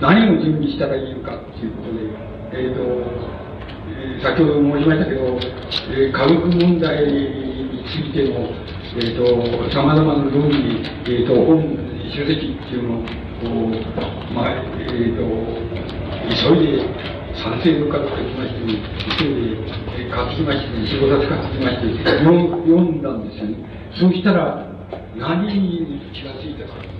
[0.00, 2.08] 何を準備したらいいのかということで、
[2.56, 2.80] えっ、と、
[3.90, 5.36] えー先ほど申しましたけど、
[5.90, 8.46] えー科学問題についての、
[8.96, 9.24] えー、と
[9.74, 11.76] 様々な論理、えー、と本、
[12.14, 13.74] 書籍っていうのを、
[14.32, 15.26] まあえー、と
[16.30, 16.86] 急いで
[17.42, 18.62] 賛成の方が来まして、
[19.18, 19.58] 急いで
[19.98, 23.56] えー書きまして、仕事書きまして読ん、読んだんですよね。
[23.98, 24.70] そうしたら、
[25.16, 26.99] 何に気がついたか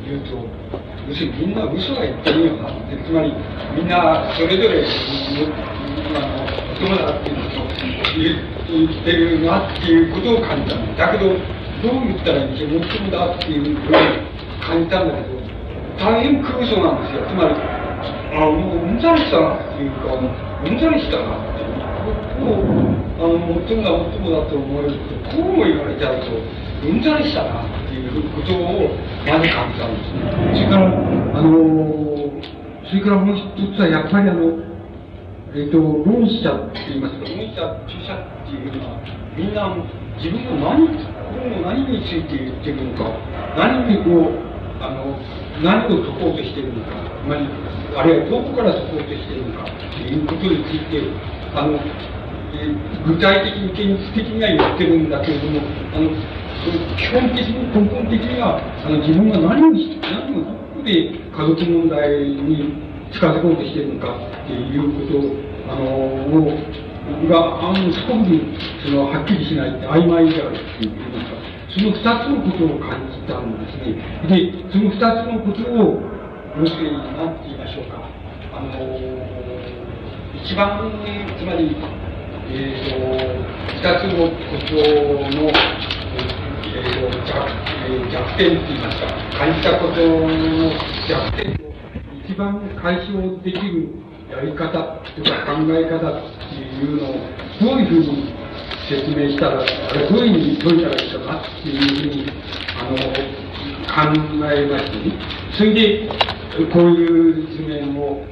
[0.00, 0.36] っていうと、
[1.08, 3.32] 要するにみんな嘘が言ってるよなって、つまり
[3.76, 4.84] みんなそれぞれ、
[6.16, 6.40] あの、
[6.80, 7.60] 友だっていうのと
[8.16, 11.12] 言言ってるなっていうことを感じたんだ。
[11.12, 13.76] けど、どう言ったらいいんでしょう、最もだっていうふうに
[14.60, 15.40] 感じたんだけど、
[15.98, 17.26] 大変空想なんですよ。
[17.28, 17.54] つまり、
[18.32, 21.80] あもううんざりしたなっていうか、うんざりしたなっていう。
[22.40, 22.64] こう、
[23.20, 23.36] あの、
[23.68, 26.32] 最もだ、最もだと思われると、こうも言われちゃうと、
[26.88, 27.79] うんざりしたなって。
[27.90, 28.94] っていうことを
[29.26, 30.30] まず感じたんですね。
[30.54, 31.90] それから、あの
[32.86, 34.46] それからもう一つはやっぱりあの、
[35.50, 39.02] えっ、ー、と、論者って言いますか、論者、著者っていうのは、
[39.34, 39.66] みんな
[40.22, 43.10] 自分の何、本を何について言ってるのか、
[43.58, 44.38] 何にこう、
[44.78, 45.18] あの、
[45.58, 46.94] 何を解こうとしてるのか、
[47.26, 51.02] まあ、あるいはどこから解こうとしてるのかっていうことについて、
[51.58, 51.74] あの、
[52.60, 55.60] えー、具体的に現実的には言ってるんだけれども、
[55.96, 56.10] あの、
[56.60, 62.76] 基本的に根本的にはあの自分が何を何をどこで家族問題に
[63.12, 65.40] 近づこうとしているのかっていうことを
[65.72, 66.52] あのを
[67.32, 68.28] があのすごく
[68.84, 71.40] そのはっきりしないって曖昧であるっていうか
[71.72, 73.96] その二つのことを感じたんですね。
[74.28, 75.96] でその二つのことを
[76.60, 78.04] 要するに何て言いましょうか
[78.52, 78.76] あの
[80.44, 80.92] 一番
[81.38, 81.72] つまり
[82.52, 82.98] えーと、
[83.78, 84.34] 二つのこ
[84.66, 84.74] と
[85.38, 85.46] の
[86.72, 89.06] えーと弱えー、弱点といいますか、
[89.38, 90.72] 感じたことの
[91.08, 91.70] 弱点を
[92.24, 93.88] 一番解消できる
[94.30, 97.14] やり方とか考え方っていうのを
[97.60, 98.34] どういうふうに
[98.88, 99.64] 説明したら、あ
[99.94, 102.26] れどういうふうに解いたらいいかなっていうふうに
[102.78, 102.96] あの
[103.86, 104.10] 考
[104.50, 105.14] えましてね。
[105.56, 106.08] それで、
[106.72, 106.98] こうい
[107.30, 108.24] う図面を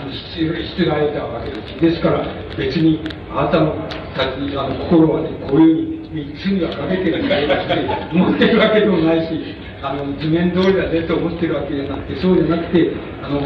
[0.00, 1.80] あのしてられたわけです。
[1.80, 2.24] ですから、
[2.56, 3.76] 別にあなたの
[4.16, 13.40] たちあの心はね、こういうふうに罪はかけてるんだよって思ってるわけでもないし、あの、図面通りだねと思ってるわけじゃなくて、そうじゃなくて、あの、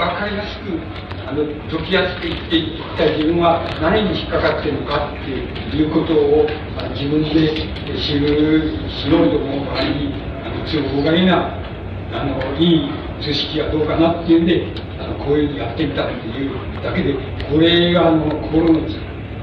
[0.00, 0.72] わかりやすく、
[1.28, 6.46] あの、解きやすく言っていった自分は何に引っかかってるのかっていうことを、
[6.80, 7.52] あ自分で
[8.00, 11.52] 知る、知ろうと思う場合に、あの、都合がいいな、
[12.12, 12.88] あの、いい
[13.20, 16.50] 図式はどうかなっていうんで、あの、こういうふうにやってみたっていう
[16.82, 17.14] だけで、
[17.50, 18.80] これが、あの、心の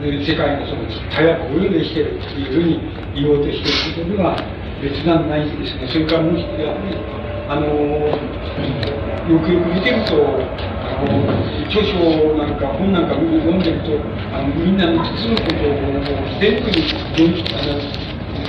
[0.03, 2.80] 世界のその実態はこういうふうにしてるっていうふうに
[3.16, 4.35] 言おうとしてることでは
[4.82, 5.88] 別なんないんですね。
[5.88, 7.00] それからもう一つは、ね、
[7.48, 11.32] あのよくよく見てると、あの
[11.72, 11.95] 著書
[12.35, 13.95] なんか本なんか読んでると、
[14.35, 16.03] あのみんなの実のことをもう
[16.43, 16.84] 全部に
[17.56, 17.80] あの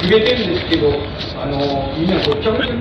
[0.02, 0.90] 触れてるんですけど、
[1.40, 2.74] あのみんなごっちゃごちゃ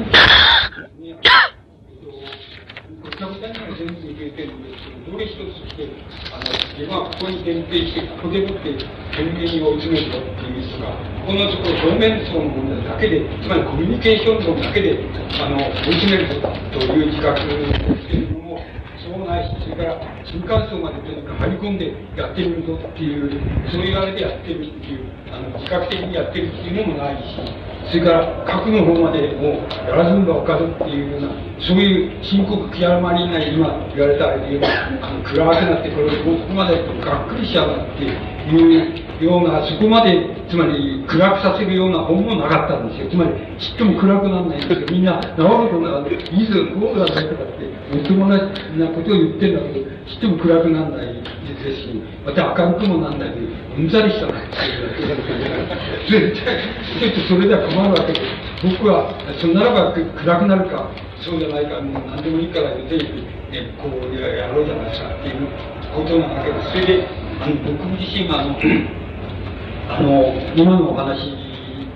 [3.16, 3.20] に。
[3.20, 5.88] ごちゃごちゃには全部入れてるんですけど、どれ一つして、
[6.32, 8.76] あの、自分はここに限定して、ここでもって
[9.16, 10.92] 懸命に追い詰めるぞっていう人が、
[11.24, 15.00] このところ表面層の問題だけで、つまりコミュニケーション論だけで、
[15.40, 16.28] あの、追い詰める
[16.72, 18.60] という自覚をしているの
[19.18, 23.32] も、そうないし、それから新幹線までとにかく張り込んでやってみるぞっていう、
[23.72, 27.40] そういうあれでやってるっていう、あの、自覚的にやってるっていうのもないし、
[27.88, 31.30] それから核の方までもうやらずんばわかるっていうような、
[31.60, 34.62] そういう深刻極まりない今言われたよう、
[35.02, 43.10] あの暗くなってこれここまでがっくりしちゃうっていうような、そこまで、つまり暗くさせるような本もなかったんですよ。
[43.10, 44.88] つまりちっとも暗くならないんですよ。
[44.92, 53.36] みんな、治ることがいいぞ、こうだねとかって、もっともなことを言ってるんだけど、ちっとも暗くならないですし、また明るくもなんないで、
[53.78, 56.62] うんざりしたなっていう絶対、
[57.00, 58.22] ちょっとそれでは困るわけで、
[58.64, 60.90] 僕は、そんならば暗くなるか、
[61.22, 65.48] そうじゃないか、もう何でもいいから言って、ね、こうやろうじゃないですかっていう
[65.94, 66.72] ことなわけです。
[66.72, 67.08] それで、
[67.42, 68.56] あの僕自身があの、
[69.88, 71.30] あの、今のお話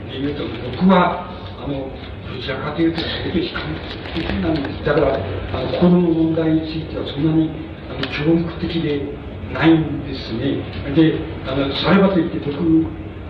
[0.09, 1.25] で言うと、僕は、
[1.57, 1.89] あの、
[2.29, 3.75] どちらかというと、相当悲観
[4.13, 4.85] 的なんです。
[4.85, 7.49] だから、あの、この問題についてはそんなに、
[7.89, 9.01] あの、教育的で
[9.53, 10.61] ないんですね。
[10.93, 12.61] で、あの、さればといって、僕、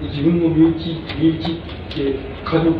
[0.02, 2.76] 自分の身内、身内って家族、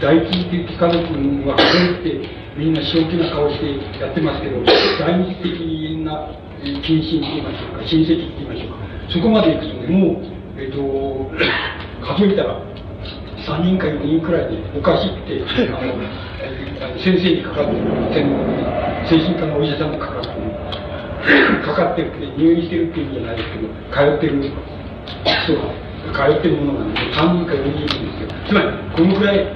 [0.00, 4.62] 第一的家族は数えて、みんな正気な顔してやってますけど、
[5.00, 6.28] 第二的な
[6.82, 8.76] 近親って言いましょうか、親戚って言いましょうか、
[9.08, 10.78] そこまで行くとね、もう、えっ、と、
[12.14, 12.60] 数えたら、
[13.44, 18.26] 3人か4人くらいでおかしいって、あの、先生にかかってる、
[19.06, 24.42] 精神科のお医者さんもかかってる、かかってるって、入院してるっていうんじゃないですけど、通ってる
[25.44, 28.28] 人が、通ってるものがね、3人か4人いるんですよ。
[28.46, 29.46] つまり、このくらい、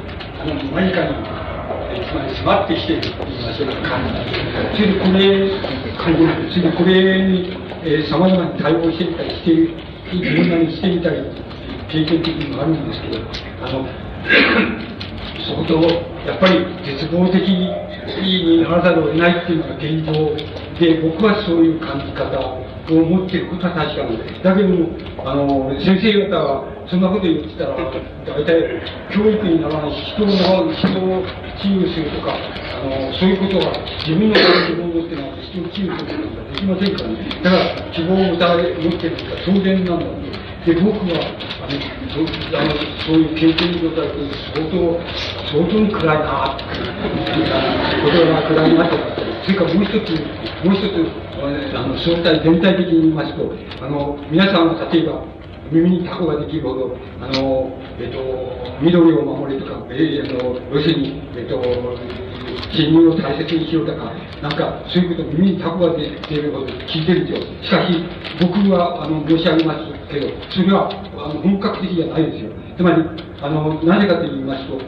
[0.43, 1.15] あの、何かに、
[2.05, 4.11] つまり迫ってきてるって言いましょうか、感じ
[4.77, 5.49] それでこれ、
[5.97, 6.51] 感じる。
[6.51, 9.71] それでこれに、えー、様々に対応してたりしている
[10.13, 11.17] 自分なりにしてみたり
[11.89, 13.19] 経験的にもあるんですけど
[13.65, 13.87] あの
[15.45, 15.75] 相当
[16.27, 20.13] やっぱり絶望的にならざるを得ないっていうのが現状
[20.79, 24.89] で僕はそういう感じ方思っていることは確かなんですだけども
[25.25, 28.81] あの先生方はそんなこと言ってたら大体
[29.13, 31.21] 教育にならない人を人を
[31.61, 33.77] 治癒するとかあのそういうことは
[34.07, 40.48] 自分の希望を持ってなくて人を治癒することができませんからねだから希望を持たれ持ってるのが当然なんだと。
[40.67, 41.23] で、僕は、
[41.63, 41.79] あの、
[42.11, 42.71] そうあの
[43.07, 44.09] そういう経験にことは
[44.55, 44.99] 相当、
[45.47, 49.05] 相当暗いなっていうことが暗いなとか、
[49.45, 50.13] それからもう一つ、
[50.65, 53.55] もう一つ、あの、相対、全体的に言いますと、
[53.85, 55.25] あの、皆さんが例えば、
[55.71, 57.71] 耳にタコができるほど、あの、
[58.01, 58.19] えっと、
[58.83, 61.61] 緑を守れとか、えー、あの、要するに、えっと、
[62.73, 64.13] 人民を大切にしようとか、
[64.43, 67.47] なんか、そういうことを耳にタコが出てること聞いてるんですよ。
[67.63, 68.05] しかし、
[68.41, 72.51] 僕は、あの、申し上げますけど、それは、あの、本格的じゃないですよ。
[72.77, 73.03] つまり、
[73.43, 74.79] あの、なぜかと言いますと、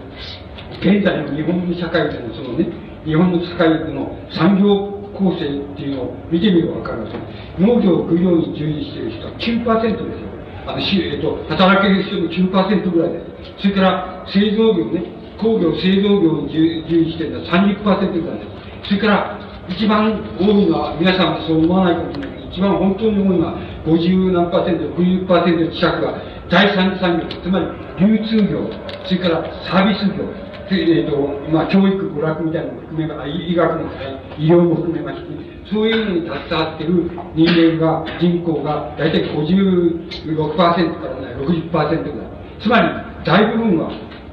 [0.81, 2.67] 現在の日本の社会での、そのね、
[3.05, 10.31] 日本の社会の産業構成っていうのを見てみればわかります農業、漁業に従事している人は9%ですよ。
[10.67, 13.21] あの、えっと、働ける人の9%ぐらいで
[13.59, 13.63] す。
[13.63, 15.03] それから、製造業ね、
[15.41, 18.45] 工業、製造業に従事しているのは30%ぐらいで
[18.85, 18.89] す。
[18.89, 19.39] それから、
[19.69, 23.55] 一番多いのは、皆さんはそう思わないかもしれないけど、一番本当に多いのは、
[23.87, 26.15] 50何パーセント、60%近くが
[26.51, 27.67] 第三次産業、つまり
[27.99, 28.67] 流通業、
[29.05, 30.25] それからサービス業、
[30.71, 31.17] えーと
[31.51, 33.91] まあ、教育、娯楽みたいなのも含めば、医学も
[34.39, 35.27] 医療も含めまして、
[35.71, 42.31] そういうのに携わっている人間が、人口が大体56%からね、60%ぐらい。
[42.61, 42.89] つまり、
[43.25, 43.91] 大部分は、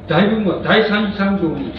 [0.07, 1.71] 大部分は第三次産業に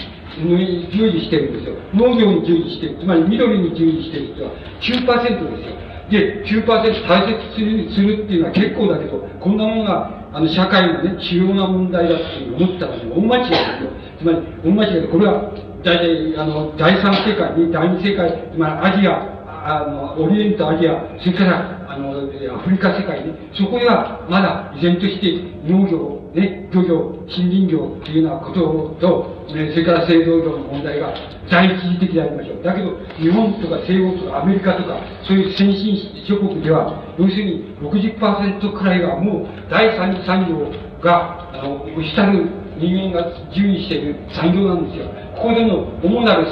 [0.93, 1.75] 従事してるんですよ。
[1.95, 2.99] 農業に従事してる。
[3.01, 5.89] つまり緑に従事してる人は9%ですよ。
[6.11, 13.91] で、9%大切するするっていうのは結構だけど、こんなものが、あの、社会のね、主要な問題だって思ったら、大間違いですよ。
[14.19, 15.53] つまり、大間違いで、これは、
[15.85, 22.11] 大体、あの、第三世界、第二世界、つまりアジア、あの、オリエント、アジア、それから、の、
[22.55, 31.13] アフリカ世界ね、そこでは、まだ依然として農業、ね、漁業、森林業っていうようなことと、ね、それから製造業の問題が
[31.51, 32.63] 第一次的でありましょう。
[32.63, 35.97] だけど、日本とか西欧とかアメリカとか、そういう先進
[36.27, 40.71] 諸国では、要するに60%くらいがもう第三次産業
[41.03, 42.47] が、あの、下る
[42.79, 45.07] 人間が従事している産業なんですよ。
[45.37, 46.47] ここでの主なる、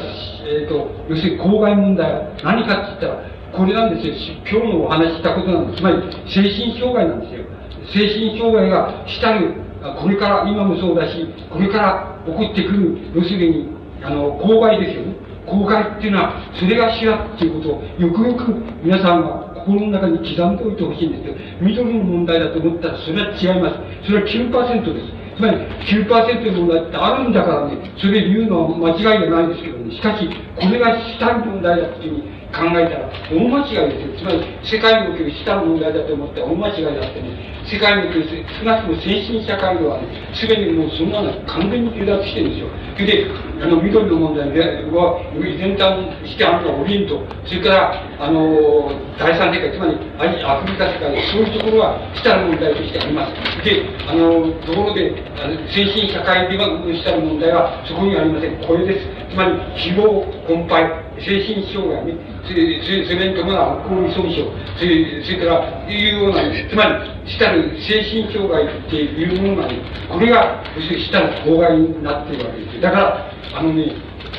[0.47, 4.15] えっ、ー、と、要するに公害問題は何かって言ったら、これなんですよ。
[4.45, 5.81] 今日のお話したことなんです。
[5.81, 5.97] つまり、
[6.29, 7.45] 精神障害なんですよ。
[7.93, 9.55] 精神障害が下る、
[10.01, 13.69] これから今もそうだし、これから起こってくる、要するに、
[14.03, 15.15] あの、公害ですよね。
[15.47, 19.29] 公害っていうのは、それが主やっていうことを、よくよく皆さんが
[19.65, 24.07] 心の中に刻んでおいてほしいんですけど、緑の問題だと思ったら、それは違います。
[24.07, 25.17] それは9%です。
[25.37, 34.19] つまり9%の問題ってあるんだからね、それ言うのは間違いじゃないですけどね、しかし、これがしたい問題だっていうふうに考えたら、大間違いですよ。
[34.19, 42.69] つまり、世界におけるしたの問題だと思って大間違いだってね、世界における少なくとも先進社会ではね、すでにもうそんなの完全に離脱してるんですよ。
[42.95, 43.27] それで、
[43.61, 49.99] あの、緑の問題は、全体にしてあるのはオリエント、それから、あの、第三世界、つまり
[50.45, 53.35] アフリカ世界、そういうところは下の問題としてあります。
[53.65, 56.69] で、あの、ところで、あの先進社会では
[57.05, 58.57] 下の問題はそこにはありません。
[58.65, 59.09] これです。
[59.31, 62.15] つまり、希望、困憊、精神障害ね、
[62.45, 69.79] それに伴うアルコール依存症、それそれからいうような、 つまり、下の精神障害っていうものがね、
[70.09, 72.81] これが、要するに下の障害になっているわけです。
[72.81, 73.93] だから、あのね、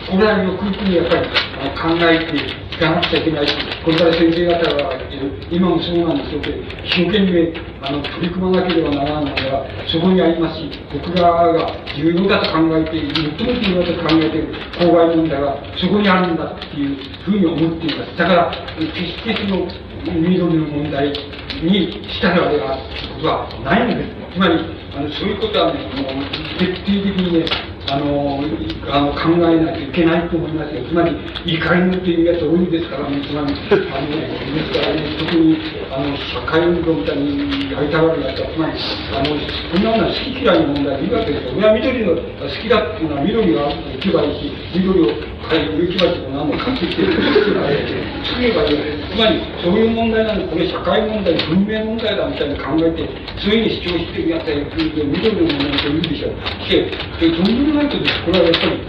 [0.09, 7.49] これはよくよくやっぱり考えていかなくちゃいけないし、これから先生方がいる今もそうなんでしょうけど、一生懸命
[7.81, 18.15] あの取り組まなければならないのがそこにありますし、僕らが重要だと考えている、最も重要だと考えている公害問題はそこにあるんだっていうふうに思っています。
[18.15, 19.65] だから、決してその
[20.13, 24.37] 緑の問題にしたるあれがことはないんです。
[24.37, 24.53] つまり、
[24.97, 26.25] あのそういうことはね、もう
[26.57, 27.45] 徹底的にね、
[27.85, 28.41] あの、
[28.89, 30.81] あの考えないといけないと思いますよ。
[30.89, 31.13] つまり、
[31.45, 35.55] 怒りのというやつ多いですからね、つまり、あの、ですからね、特に、
[35.93, 38.73] あの、社会運動みたいにやりたがるやつは、つまり、
[39.13, 39.37] あの、
[39.69, 41.53] こんなものは好き嫌いの問題でいいわけですよ。
[41.55, 42.21] 俺は緑の好
[42.57, 44.51] きだっていうのは緑が行けばいいし、
[44.81, 49.15] 緑を買い、植木鉢も何も買ってきて、作ればいいわけです。
[49.15, 53.07] つまり、そういう問題なのこれ社会問題、文明問題だみたいに考えて、
[53.39, 54.59] そういうふうに主張してるやつは、
[54.93, 56.35] 緑のものと言うでしょう。
[56.69, 58.23] で、でとんでもないことです。
[58.23, 58.79] これはやっぱり、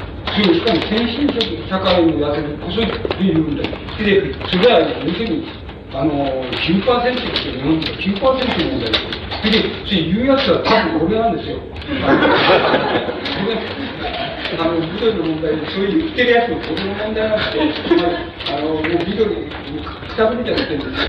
[0.44, 1.26] そうしかも先進
[1.68, 2.80] 社会のやつにこそ
[3.18, 3.62] 言うんだ。
[3.62, 8.44] で、それは要するに、あの、9%ですよ、日本で9%の問
[8.80, 9.18] 題ですよ。
[9.38, 9.52] で、
[9.86, 10.68] それ言うやつは多
[10.98, 11.56] 分俺なんですよ。
[14.58, 17.60] あの、緑の問題で、そういう言ってるやつのこの問題なんで、
[18.52, 21.08] あの、もう緑、くたぶりじゃなくてんですよ。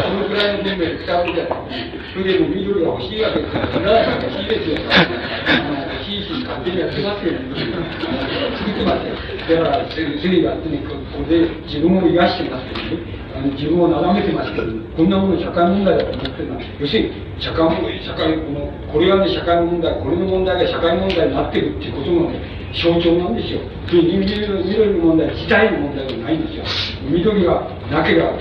[0.00, 1.76] このぐらいの文明でくたぶりじゃなくて、
[2.14, 4.88] それでも緑が欲しいわけですから、それは欲しいですよ。
[4.88, 9.12] あの欲しいし、勝手にやってますよ、作ってますよ。
[9.48, 13.27] だから、スリがあってね、ここで自分を癒してますけどね。
[13.38, 22.42] あの自分を眺めてますけど、こんなもの社会問題だと思ってるのは、要するに社会問題、社会、この、これがね、社会問題、これの問題が社会問題になってるっていうことのね、
[22.74, 23.60] 象徴なんですよ。
[23.86, 26.64] それ緑緑の問題時代の問題ではないんですよ。
[27.06, 28.32] 緑がなければ、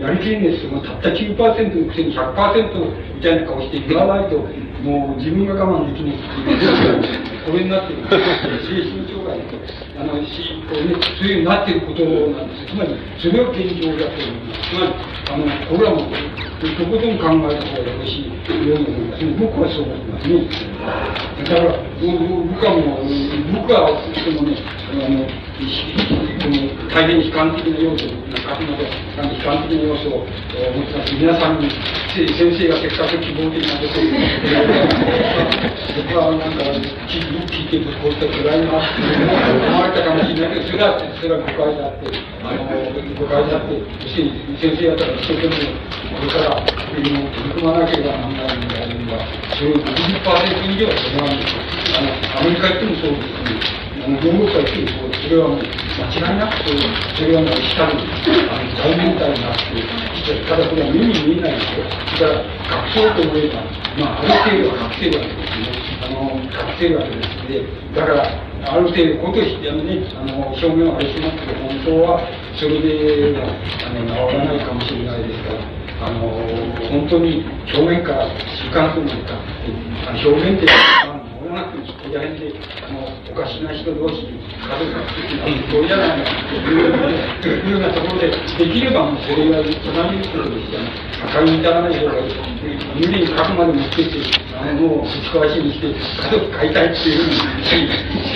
[0.00, 4.38] やりきれんですけども、たった9%のくせに100%みたいな顔して言わないと、
[4.84, 7.34] もう自分が我慢できないっていう。
[7.44, 8.00] これになってる。
[8.08, 9.56] 精神障害と、
[10.00, 12.72] あの、し、こうね、そういうになってることなんです。
[12.72, 14.60] つまり、それを現状だと思います。
[14.64, 14.92] つまり、
[15.28, 16.12] あの、これはもう、
[16.64, 18.32] とことん考えた方がよろしい
[18.68, 19.24] ように思います。
[19.36, 20.48] 僕はそう思いますね。
[21.44, 23.12] だから、僕はもう、
[23.52, 24.56] 僕は、そのね、
[24.92, 28.08] あの、この大変悲観的な要素、
[28.54, 31.10] あくまで悲観的な要素を持ってます。
[31.18, 31.66] 皆さんに、
[32.14, 34.54] 先生がせっかく希望的なことを言って
[35.98, 36.62] 僕はなんか、
[37.10, 42.14] 聞いてるとこういった暗いなって思われたかもしれないけど、それは、それは誤解であって、
[42.46, 42.62] あの、
[43.18, 43.74] 誤解であって、
[44.06, 45.74] 先生方が一生懸命、
[46.14, 49.18] これから取り組まなければならないのであれば、
[49.58, 51.58] それを60%以上はそれなんですよ。
[51.98, 55.22] あの、アメリカ行ってもそうですし、あの、ヨーロッパ行ってもそうです。
[55.24, 56.78] それはもう、間違いなくそう、
[57.16, 61.88] それはもう下に、あの、大問題になって、ただこれは目に見えないんですよ。
[62.12, 63.64] それから、隠そうと思えば、
[63.96, 65.72] まあ、ある程度は隠せるわけですね。
[66.04, 67.64] あの、隠せるわけですで、
[67.96, 72.20] だから、ある程度、ことしてあのね、あの、表面はあれしますけど、本当は、
[72.60, 75.64] それでは、あの、治らないかもしれないですから、
[76.04, 76.28] あの、
[76.92, 77.40] 本当に
[77.72, 79.40] 表面から習慣というか、
[80.04, 80.68] あの表面って、
[81.54, 85.38] もなくここら辺であのおかしな人同士家族が作って
[85.70, 86.26] そうじゃないか
[87.38, 90.78] というようなところでできればもうそれが隣のこととして
[91.22, 92.34] 赤いに至らない方がいい
[92.98, 94.18] 無理に書くまで持ってって
[94.58, 97.74] あのもうぶち壊しにして家族買いたいっていうふうにし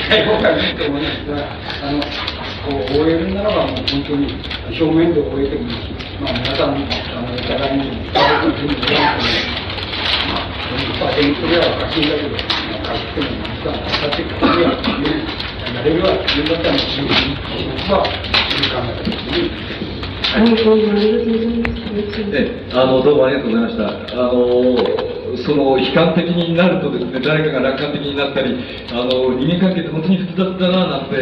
[0.09, 1.43] ない方がいいと思いますが
[1.83, 4.31] あのこう終えるならばもう本当に
[4.79, 5.91] 表面で終えてもいいし、
[6.23, 9.68] まあ、皆さんあのお互いに家族に言わなくてもます。
[10.29, 14.73] まあ、100%ではおかしいんだけどかっても実はだってくるには
[15.75, 17.13] やれるは自分だったら自分
[17.89, 18.05] は
[18.49, 19.88] そういう考え方ですね。
[20.35, 21.07] ありがとうございます。
[22.33, 23.89] え、あの、どうもありがとうございました。
[24.13, 25.09] あの、
[25.45, 28.57] その悲観的になるとですね、誰かが楽観的になったり、
[28.93, 31.17] あの、人間関係って本当に複雑だななんて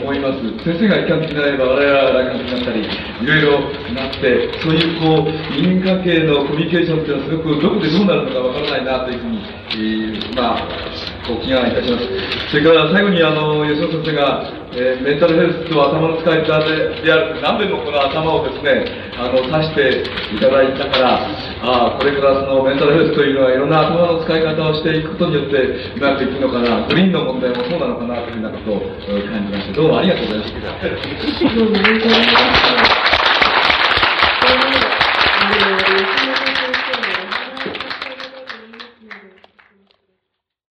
[0.00, 0.40] 思います。
[0.64, 3.60] 先生が悲観的になれば我々は楽観的になったり、いろいろ
[3.92, 12.06] なって、そういうこう、人間関係のコミュニケーションっていうのはすごくどこでどうなるのかわからないなというふうに、えー、まあ、こう気がいたします。
[12.50, 18.86] それから最後にあの、吉野先生が、えー、メンタルヘルスと頭の使い方である何べんもこの頭をですね、
[19.18, 20.04] あの、指して
[20.36, 21.26] いただいたから、
[21.62, 25.56] ああ、これからそのメンタルヘルスというのはいろんな頭の使い方をしていくことによって
[25.96, 28.80] うまくいくのかな、グリーンの問題もそうなのかなというようなことを
[29.26, 30.60] 感じまして、どうもありがとうございました。